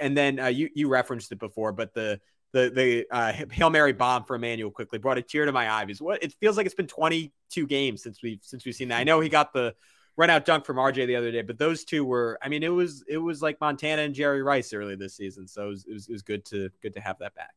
And 0.00 0.16
then 0.16 0.38
uh, 0.38 0.46
you, 0.46 0.70
you 0.74 0.88
referenced 0.88 1.32
it 1.32 1.38
before, 1.38 1.72
but 1.72 1.92
the, 1.92 2.20
the, 2.52 2.70
the 2.70 3.06
uh, 3.10 3.32
Hail 3.50 3.70
Mary 3.70 3.92
bomb 3.92 4.24
for 4.24 4.36
Immanuel 4.36 4.70
Quickley 4.70 4.98
brought 4.98 5.18
a 5.18 5.22
tear 5.22 5.44
to 5.44 5.52
my 5.52 5.70
eye 5.70 5.84
because 5.84 6.00
what 6.00 6.22
it 6.22 6.32
feels 6.34 6.56
like 6.56 6.66
it's 6.66 6.74
been 6.74 6.86
22 6.86 7.66
games 7.66 8.02
since 8.02 8.22
we've, 8.22 8.40
since 8.42 8.64
we've 8.64 8.74
seen 8.74 8.88
that. 8.88 9.00
I 9.00 9.04
know 9.04 9.20
he 9.20 9.28
got 9.28 9.52
the 9.52 9.74
run 10.16 10.30
out 10.30 10.44
dunk 10.44 10.64
from 10.64 10.76
RJ 10.76 11.08
the 11.08 11.16
other 11.16 11.32
day, 11.32 11.42
but 11.42 11.58
those 11.58 11.84
two 11.84 12.04
were, 12.04 12.38
I 12.40 12.48
mean, 12.48 12.62
it 12.62 12.68
was, 12.68 13.04
it 13.08 13.18
was 13.18 13.42
like 13.42 13.60
Montana 13.60 14.02
and 14.02 14.14
Jerry 14.14 14.42
Rice 14.42 14.72
early 14.72 14.94
this 14.94 15.16
season. 15.16 15.48
So 15.48 15.64
it 15.64 15.68
was, 15.68 15.84
it 15.86 15.92
was, 15.92 16.08
it 16.08 16.12
was 16.12 16.22
good 16.22 16.44
to, 16.46 16.70
good 16.80 16.94
to 16.94 17.00
have 17.00 17.18
that 17.18 17.34
back. 17.34 17.54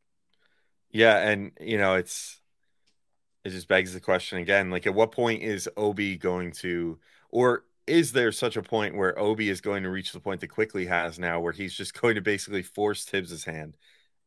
Yeah. 0.92 1.18
And 1.18 1.52
you 1.60 1.78
know, 1.78 1.96
it's, 1.96 2.40
it 3.48 3.52
just 3.52 3.70
begs 3.70 3.94
the 3.94 4.02
question 4.02 4.38
again 4.40 4.70
like 4.70 4.86
at 4.86 4.94
what 4.94 5.14
point 5.14 5.42
is 5.42 5.70
obi 5.78 6.18
going 6.18 6.52
to 6.52 7.00
or 7.30 7.64
is 7.88 8.12
there 8.12 8.32
such 8.32 8.58
a 8.58 8.62
point 8.62 8.96
where 8.96 9.18
obi 9.18 9.50
is 9.50 9.62
going 9.62 9.84
to 9.84 9.90
reach 9.90 10.12
the 10.12 10.20
point 10.20 10.42
that 10.42 10.50
Quickley 10.50 10.86
has 10.86 11.18
now 11.18 11.40
where 11.40 11.54
he's 11.54 11.74
just 11.74 12.00
going 12.00 12.16
to 12.16 12.22
basically 12.22 12.62
force 12.62 13.06
tibbs's 13.06 13.46
hand 13.46 13.78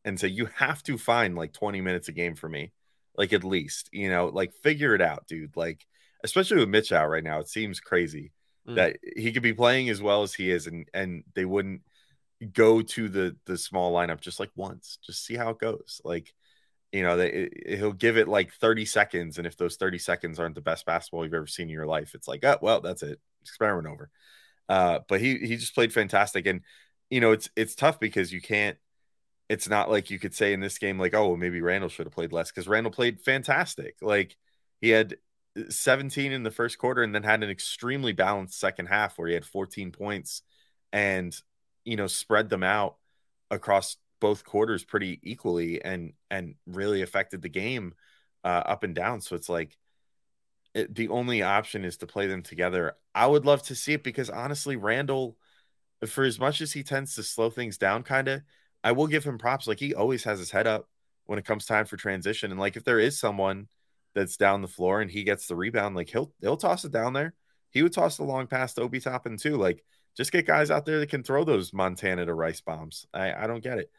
and 0.03 0.19
say 0.19 0.27
you 0.27 0.47
have 0.55 0.81
to 0.83 0.97
find 0.97 1.35
like 1.35 1.53
20 1.53 1.81
minutes 1.81 2.07
a 2.07 2.11
game 2.11 2.35
for 2.35 2.49
me 2.49 2.71
like 3.15 3.31
at 3.31 3.43
least 3.43 3.89
you 3.91 4.09
know 4.09 4.25
like 4.27 4.53
figure 4.53 4.95
it 4.95 5.01
out 5.01 5.27
dude 5.27 5.55
like 5.55 5.85
especially 6.23 6.57
with 6.57 6.69
mitch 6.69 6.91
out 6.91 7.09
right 7.09 7.23
now 7.23 7.39
it 7.39 7.47
seems 7.47 7.79
crazy 7.79 8.31
mm. 8.67 8.75
that 8.75 8.97
he 9.15 9.31
could 9.31 9.43
be 9.43 9.53
playing 9.53 9.89
as 9.89 10.01
well 10.01 10.23
as 10.23 10.33
he 10.33 10.49
is 10.49 10.65
and 10.65 10.87
and 10.95 11.23
they 11.35 11.45
wouldn't 11.45 11.81
go 12.53 12.81
to 12.81 13.07
the 13.07 13.35
the 13.45 13.55
small 13.55 13.93
lineup 13.93 14.19
just 14.19 14.39
like 14.39 14.49
once 14.55 14.97
just 15.05 15.23
see 15.23 15.35
how 15.35 15.51
it 15.51 15.59
goes 15.59 16.01
like 16.03 16.33
you 16.91 17.03
know, 17.03 17.15
they, 17.15 17.49
he'll 17.67 17.93
give 17.93 18.17
it 18.17 18.27
like 18.27 18.53
30 18.53 18.85
seconds. 18.85 19.37
And 19.37 19.47
if 19.47 19.55
those 19.57 19.77
30 19.77 19.97
seconds 19.97 20.39
aren't 20.39 20.55
the 20.55 20.61
best 20.61 20.85
basketball 20.85 21.23
you've 21.23 21.33
ever 21.33 21.47
seen 21.47 21.67
in 21.67 21.73
your 21.73 21.85
life, 21.85 22.13
it's 22.13 22.27
like, 22.27 22.43
oh, 22.43 22.57
well, 22.61 22.81
that's 22.81 23.03
it. 23.03 23.19
Experiment 23.41 23.87
over. 23.87 24.09
Uh, 24.67 24.99
but 25.07 25.21
he, 25.21 25.37
he 25.37 25.57
just 25.57 25.73
played 25.73 25.93
fantastic. 25.93 26.45
And, 26.45 26.61
you 27.09 27.21
know, 27.21 27.31
it's, 27.31 27.49
it's 27.55 27.75
tough 27.75 27.99
because 27.99 28.33
you 28.33 28.41
can't, 28.41 28.77
it's 29.47 29.69
not 29.69 29.89
like 29.89 30.09
you 30.09 30.19
could 30.19 30.33
say 30.33 30.53
in 30.53 30.59
this 30.59 30.77
game, 30.77 30.99
like, 30.99 31.13
oh, 31.13 31.29
well, 31.29 31.37
maybe 31.37 31.61
Randle 31.61 31.89
should 31.89 32.05
have 32.05 32.13
played 32.13 32.33
less 32.33 32.51
because 32.51 32.67
Randle 32.67 32.91
played 32.91 33.21
fantastic. 33.21 33.95
Like 34.01 34.37
he 34.79 34.89
had 34.89 35.15
17 35.69 36.31
in 36.31 36.43
the 36.43 36.51
first 36.51 36.77
quarter 36.77 37.03
and 37.03 37.13
then 37.13 37.23
had 37.23 37.43
an 37.43 37.49
extremely 37.49 38.13
balanced 38.13 38.59
second 38.59 38.87
half 38.87 39.17
where 39.17 39.27
he 39.27 39.33
had 39.33 39.45
14 39.45 39.91
points 39.91 40.41
and, 40.93 41.37
you 41.83 41.95
know, 41.95 42.07
spread 42.07 42.49
them 42.49 42.63
out 42.63 42.95
across 43.49 43.97
both 44.21 44.45
quarters 44.45 44.85
pretty 44.85 45.19
equally 45.23 45.83
and 45.83 46.13
and 46.29 46.55
really 46.65 47.01
affected 47.01 47.41
the 47.41 47.49
game 47.49 47.93
uh, 48.45 48.63
up 48.65 48.83
and 48.83 48.95
down. 48.95 49.19
So 49.19 49.35
it's 49.35 49.49
like 49.49 49.77
it, 50.73 50.95
the 50.95 51.09
only 51.09 51.41
option 51.41 51.83
is 51.83 51.97
to 51.97 52.07
play 52.07 52.27
them 52.27 52.41
together. 52.41 52.93
I 53.13 53.27
would 53.27 53.45
love 53.45 53.63
to 53.63 53.75
see 53.75 53.93
it 53.93 54.03
because 54.03 54.29
honestly, 54.29 54.77
Randle, 54.77 55.37
for 56.07 56.23
as 56.23 56.39
much 56.39 56.61
as 56.61 56.71
he 56.71 56.83
tends 56.83 57.15
to 57.15 57.23
slow 57.23 57.49
things 57.49 57.77
down, 57.77 58.03
kind 58.03 58.29
of, 58.29 58.41
I 58.83 58.93
will 58.93 59.07
give 59.07 59.25
him 59.25 59.37
props. 59.37 59.67
Like 59.67 59.79
he 59.79 59.93
always 59.93 60.23
has 60.23 60.39
his 60.39 60.51
head 60.51 60.67
up 60.67 60.87
when 61.25 61.37
it 61.37 61.45
comes 61.45 61.65
time 61.65 61.85
for 61.85 61.97
transition. 61.97 62.51
And 62.51 62.59
like 62.59 62.77
if 62.77 62.85
there 62.85 62.99
is 62.99 63.19
someone 63.19 63.67
that's 64.15 64.37
down 64.37 64.61
the 64.61 64.67
floor 64.67 65.01
and 65.01 65.11
he 65.11 65.23
gets 65.23 65.47
the 65.47 65.55
rebound, 65.55 65.95
like 65.95 66.09
he'll 66.09 66.31
he'll 66.39 66.57
toss 66.57 66.85
it 66.85 66.91
down 66.91 67.13
there. 67.13 67.33
He 67.71 67.83
would 67.83 67.93
toss 67.93 68.17
the 68.17 68.23
long 68.23 68.47
pass 68.47 68.73
to 68.75 68.81
Obi 68.81 68.99
Toppin 68.99 69.37
too. 69.37 69.57
Like 69.57 69.83
just 70.15 70.31
get 70.31 70.47
guys 70.47 70.71
out 70.71 70.85
there 70.85 70.99
that 70.99 71.09
can 71.09 71.23
throw 71.23 71.43
those 71.43 71.73
Montana 71.73 72.25
to 72.25 72.33
Rice 72.33 72.61
bombs. 72.61 73.05
I, 73.13 73.33
I 73.33 73.47
don't 73.47 73.63
get 73.63 73.79
it. 73.79 73.91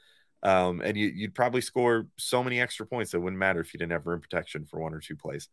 Um, 0.43 0.81
and 0.81 0.97
you, 0.97 1.13
would 1.21 1.35
probably 1.35 1.61
score 1.61 2.07
so 2.17 2.43
many 2.43 2.61
extra 2.61 2.85
points 2.85 3.13
that 3.13 3.21
wouldn't 3.21 3.39
matter 3.39 3.61
if 3.61 3.73
you 3.73 3.79
didn't 3.79 3.93
have 3.93 4.07
rim 4.07 4.21
protection 4.21 4.67
for 4.67 4.81
one 4.81 4.93
or 4.93 5.01
two 5.01 5.17
plays. 5.17 5.49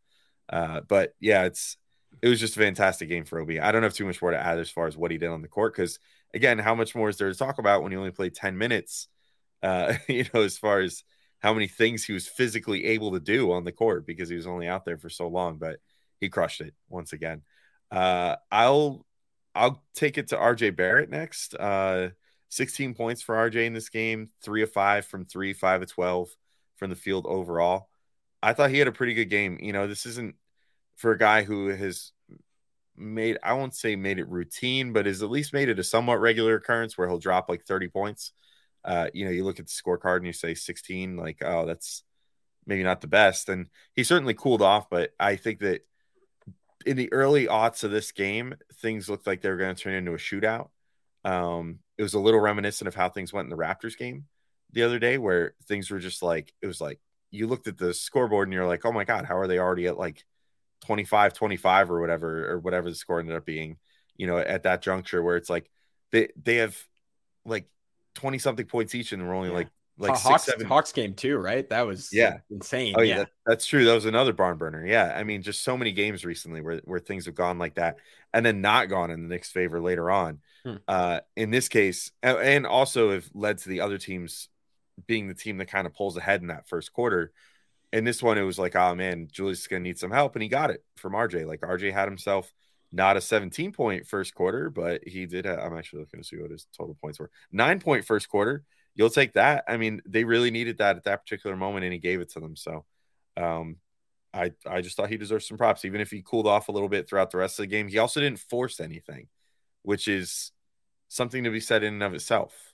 Uh, 0.52 0.82
but 0.88 1.14
yeah, 1.20 1.44
it's 1.44 1.78
it 2.24 2.28
was 2.28 2.40
just 2.40 2.56
a 2.58 2.60
fantastic 2.60 3.08
game 3.08 3.24
for 3.24 3.40
Obi. 3.40 3.60
I 3.60 3.72
don't 3.72 3.84
have 3.84 3.94
too 3.94 4.06
much 4.06 4.22
more 4.22 4.32
to 4.32 4.38
add 4.38 4.58
as 4.58 4.70
far 4.70 4.88
as 4.88 4.98
what 4.98 5.12
he 5.12 5.18
did 5.18 5.30
on 5.30 5.44
the 5.44 5.48
court 5.48 5.76
because 5.76 6.00
again, 6.34 6.58
how 6.58 6.74
much 6.74 6.96
more 6.96 7.10
is 7.10 7.18
there 7.18 7.30
to 7.30 7.38
talk 7.38 7.60
about 7.60 7.84
when 7.84 7.92
he 7.92 7.98
only 7.98 8.12
played 8.12 8.34
10 8.34 8.58
minutes? 8.58 9.08
Uh, 9.62 9.94
you 10.08 10.26
know, 10.34 10.42
as 10.42 10.58
far 10.58 10.80
as 10.80 11.04
how 11.40 11.54
many 11.54 11.68
things 11.68 12.04
he 12.04 12.14
was 12.14 12.28
physically 12.28 12.86
able 12.86 13.12
to 13.12 13.20
do 13.20 13.52
on 13.52 13.64
the 13.64 13.72
court 13.72 14.06
because 14.06 14.28
he 14.28 14.36
was 14.36 14.48
only 14.48 14.68
out 14.68 14.86
there 14.86 14.98
for 14.98 15.10
so 15.10 15.28
long, 15.28 15.58
but 15.58 15.80
he 16.20 16.30
crushed 16.30 16.62
it 16.62 16.74
once 16.90 17.14
again. 17.14 17.44
Uh, 17.92 18.36
I'll 18.52 19.06
I'll 19.56 19.84
take 19.96 20.18
it 20.18 20.30
to 20.30 20.38
RJ 20.38 20.76
Barrett 20.76 21.10
next. 21.10 21.56
Uh, 21.56 22.10
16 22.50 22.96
points 22.96 23.22
for 23.22 23.36
RJ 23.36 23.66
in 23.66 23.74
this 23.74 23.90
game, 23.90 24.30
three 24.44 24.64
of 24.64 24.72
five 24.72 25.06
from 25.06 25.26
three, 25.26 25.54
five 25.54 25.82
of 25.82 25.92
12 25.92 26.30
from 26.78 26.90
the 26.90 26.96
field 26.96 27.26
overall. 27.28 27.90
I 28.42 28.54
thought 28.54 28.72
he 28.72 28.80
had 28.80 28.88
a 28.88 28.94
pretty 28.94 29.14
good 29.14 29.30
game. 29.30 29.60
You 29.62 29.74
know, 29.74 29.88
this 29.88 30.06
isn't 30.06 30.36
for 30.96 31.12
a 31.12 31.18
guy 31.18 31.44
who 31.44 31.68
has 31.68 32.12
made, 32.96 33.38
I 33.44 33.54
won't 33.54 33.76
say 33.76 33.96
made 33.96 34.20
it 34.20 34.30
routine, 34.30 34.94
but 34.94 35.06
has 35.06 35.22
at 35.22 35.30
least 35.30 35.54
made 35.54 35.70
it 35.70 35.80
a 35.80 35.84
somewhat 35.84 36.20
regular 36.20 36.56
occurrence 36.56 36.98
where 36.98 37.08
he'll 37.08 37.20
drop 37.20 37.50
like 37.50 37.64
30 37.64 37.90
points. 37.90 38.32
Uh, 38.84 39.10
you 39.14 39.26
know, 39.26 39.32
you 39.32 39.44
look 39.44 39.60
at 39.60 39.68
the 39.68 39.72
scorecard 39.72 40.18
and 40.18 40.26
you 40.26 40.34
say 40.34 40.54
16, 40.54 41.18
like, 41.18 41.42
oh, 41.44 41.66
that's 41.66 42.04
maybe 42.66 42.84
not 42.84 43.02
the 43.02 43.08
best. 43.08 43.50
And 43.50 43.68
he 43.96 44.04
certainly 44.04 44.34
cooled 44.34 44.62
off, 44.62 44.90
but 44.90 45.12
I 45.20 45.36
think 45.36 45.60
that 45.60 45.82
in 46.86 46.98
the 46.98 47.12
early 47.12 47.48
aughts 47.48 47.84
of 47.84 47.92
this 47.92 48.12
game, 48.12 48.56
things 48.82 49.10
looked 49.10 49.28
like 49.28 49.42
they 49.42 49.50
were 49.50 49.58
going 49.58 49.76
to 49.76 49.82
turn 49.82 49.94
into 49.94 50.14
a 50.14 50.18
shootout. 50.18 50.70
Um, 51.26 51.80
it 51.98 52.04
was 52.04 52.14
a 52.14 52.20
little 52.20 52.40
reminiscent 52.40 52.88
of 52.88 52.96
how 52.96 53.10
things 53.10 53.34
went 53.34 53.46
in 53.46 53.50
the 53.50 53.62
Raptors 53.62 53.98
game 53.98 54.26
the 54.72 54.84
other 54.84 55.00
day, 55.00 55.18
where 55.18 55.56
things 55.68 55.92
were 55.92 56.00
just 56.00 56.24
like 56.24 56.54
it 56.62 56.68
was 56.68 56.80
like 56.80 57.00
you 57.32 57.48
looked 57.48 57.68
at 57.68 57.78
the 57.78 57.94
scoreboard 57.94 58.48
and 58.48 58.54
you're 58.54 58.66
like, 58.68 58.86
oh 58.86 58.92
my 58.92 59.04
god, 59.04 59.26
how 59.26 59.38
are 59.38 59.48
they 59.48 59.60
already 59.60 59.88
at 59.88 59.98
like 59.98 60.24
25, 60.86 61.34
25 61.34 61.92
or 61.92 62.00
whatever 62.00 62.52
or 62.52 62.60
whatever 62.60 62.90
the 62.90 62.96
score 62.96 63.20
ended 63.20 63.36
up 63.36 63.46
being, 63.46 63.78
you 64.16 64.28
know, 64.28 64.38
at 64.38 64.64
that 64.64 64.82
juncture 64.82 65.22
where 65.22 65.36
it's 65.38 65.50
like 65.50 65.70
they 66.12 66.30
they 66.42 66.56
have 66.58 66.78
like 67.46 67.68
20 68.16 68.40
something 68.40 68.66
points 68.66 68.96
each 68.96 69.12
and 69.12 69.28
we're 69.28 69.36
only 69.36 69.50
Yeah. 69.50 69.56
like 69.56 69.70
like 70.00 70.16
six, 70.16 70.24
Hawks, 70.28 70.44
seven. 70.46 70.66
Hawks 70.66 70.92
game 70.92 71.14
too, 71.14 71.38
right? 71.38 71.68
That 71.70 71.86
was 71.86 72.10
Yeah. 72.12 72.40
insane. 72.50 72.96
Oh 72.98 73.02
yeah. 73.02 73.08
yeah, 73.10 73.18
that- 73.20 73.30
that's 73.46 73.66
true. 73.66 73.86
That 73.86 73.94
was 73.94 74.06
another 74.06 74.34
barn 74.34 74.58
burner. 74.58 74.86
Yeah, 74.86 75.14
I 75.16 75.24
mean, 75.24 75.42
just 75.42 75.62
so 75.64 75.78
many 75.78 75.92
games 75.92 76.26
recently 76.26 76.62
where 76.62 76.82
where 76.86 77.00
things 77.00 77.26
have 77.26 77.36
gone 77.36 77.60
like 77.60 77.76
that, 77.76 77.98
and 78.34 78.46
then 78.46 78.62
not 78.62 78.90
gone 78.90 79.12
in 79.12 79.22
the 79.24 79.28
Knicks' 79.30 79.52
favor 79.52 79.80
later 79.82 80.10
on. 80.10 80.40
Hmm. 80.64 80.76
Uh, 80.88 81.20
in 81.36 81.52
this 81.52 81.70
case, 81.70 82.12
and 82.24 82.66
also 82.66 83.12
have 83.14 83.30
led 83.34 83.60
to 83.60 83.70
the 83.70 83.82
other 83.82 83.98
teams 83.98 84.50
being 85.08 85.28
the 85.28 85.34
team 85.34 85.58
that 85.58 85.68
kind 85.70 85.88
of 85.88 85.94
pulls 85.94 86.18
ahead 86.18 86.42
in 86.42 86.48
that 86.48 86.68
first 86.68 86.92
quarter. 86.94 87.32
In 87.92 88.04
this 88.04 88.22
one, 88.22 88.38
it 88.38 88.44
was 88.44 88.60
like, 88.60 88.76
oh 88.76 88.94
man, 88.96 89.28
Julius 89.32 89.62
is 89.62 89.68
gonna 89.68 89.80
need 89.82 89.98
some 89.98 90.12
help, 90.12 90.36
and 90.36 90.44
he 90.44 90.50
got 90.50 90.70
it 90.70 90.84
from 90.98 91.14
RJ. 91.14 91.46
Like 91.46 91.62
RJ 91.62 91.92
had 91.94 92.08
himself 92.08 92.54
not 92.92 93.18
a 93.18 93.22
17 93.22 93.72
point 93.72 94.06
first 94.08 94.34
quarter, 94.36 94.70
but 94.70 95.02
he 95.08 95.26
did. 95.26 95.46
Have, 95.46 95.60
I'm 95.60 95.78
actually 95.78 96.00
looking 96.02 96.20
to 96.22 96.28
see 96.28 96.38
what 96.38 96.52
his 96.52 96.68
total 96.78 96.96
points 97.02 97.20
were. 97.20 97.32
Nine 97.52 97.80
point 97.80 98.06
first 98.06 98.30
quarter. 98.30 98.64
You'll 98.96 99.10
take 99.10 99.34
that. 99.34 99.64
I 99.68 99.78
mean, 99.78 100.02
they 100.06 100.24
really 100.24 100.52
needed 100.52 100.80
that 100.80 100.98
at 100.98 101.04
that 101.06 101.24
particular 101.24 101.56
moment, 101.56 101.86
and 101.86 101.94
he 101.94 102.00
gave 102.00 102.22
it 102.22 102.30
to 102.32 102.40
them. 102.40 102.56
So, 102.56 102.86
um, 103.38 103.78
I 104.34 104.52
I 104.66 104.82
just 104.82 104.98
thought 104.98 105.10
he 105.10 105.18
deserved 105.18 105.46
some 105.46 105.58
props, 105.58 105.86
even 105.86 106.02
if 106.02 106.12
he 106.12 106.22
cooled 106.22 106.48
off 106.48 106.68
a 106.70 106.72
little 106.72 106.90
bit 106.90 107.08
throughout 107.08 107.32
the 107.32 107.38
rest 107.38 107.60
of 107.60 107.64
the 107.64 107.68
game. 107.68 107.88
He 107.88 107.98
also 107.98 108.20
didn't 108.20 108.40
force 108.40 108.80
anything, 108.80 109.28
which 109.84 110.08
is 110.08 110.52
something 111.08 111.44
to 111.44 111.50
be 111.50 111.60
said 111.60 111.84
in 111.84 111.94
and 111.94 112.04
of 112.04 112.14
itself, 112.14 112.74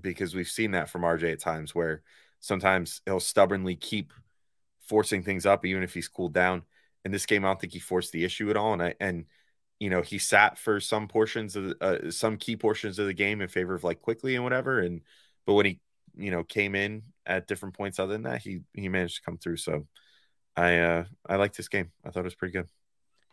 because 0.00 0.34
we've 0.34 0.48
seen 0.48 0.72
that 0.72 0.88
from 0.90 1.02
RJ 1.02 1.32
at 1.32 1.40
times 1.40 1.74
where 1.74 2.02
sometimes 2.40 3.00
he'll 3.06 3.20
stubbornly 3.20 3.76
keep 3.76 4.12
forcing 4.88 5.22
things 5.22 5.46
up, 5.46 5.64
even 5.64 5.82
if 5.82 5.94
he's 5.94 6.08
cooled 6.08 6.34
down. 6.34 6.62
In 7.04 7.10
this 7.10 7.26
game, 7.26 7.44
I 7.44 7.48
don't 7.48 7.60
think 7.60 7.72
he 7.72 7.78
forced 7.78 8.12
the 8.12 8.24
issue 8.24 8.50
at 8.50 8.56
all, 8.56 8.72
and 8.72 8.82
I 8.82 8.94
and 9.00 9.24
you 9.80 9.90
know 9.90 10.02
he 10.02 10.18
sat 10.18 10.58
for 10.58 10.78
some 10.78 11.08
portions 11.08 11.56
of 11.56 11.74
uh, 11.80 12.10
some 12.10 12.36
key 12.36 12.56
portions 12.56 12.98
of 12.98 13.06
the 13.06 13.14
game 13.14 13.40
in 13.40 13.48
favor 13.48 13.74
of 13.74 13.84
like 13.84 14.00
Quickley 14.00 14.36
and 14.36 14.44
whatever, 14.44 14.78
and 14.80 15.00
but 15.46 15.54
when 15.54 15.66
he 15.66 15.80
you 16.16 16.30
know 16.30 16.44
came 16.44 16.74
in 16.74 17.02
at 17.26 17.46
different 17.46 17.76
points 17.76 17.98
other 17.98 18.12
than 18.12 18.22
that, 18.22 18.42
he 18.42 18.60
he 18.74 18.88
managed 18.88 19.16
to 19.16 19.22
come 19.22 19.38
through. 19.38 19.56
So 19.58 19.86
I 20.56 20.78
uh 20.78 21.04
I 21.28 21.36
liked 21.36 21.56
this 21.56 21.68
game. 21.68 21.92
I 22.04 22.10
thought 22.10 22.20
it 22.20 22.24
was 22.24 22.34
pretty 22.34 22.52
good. 22.52 22.68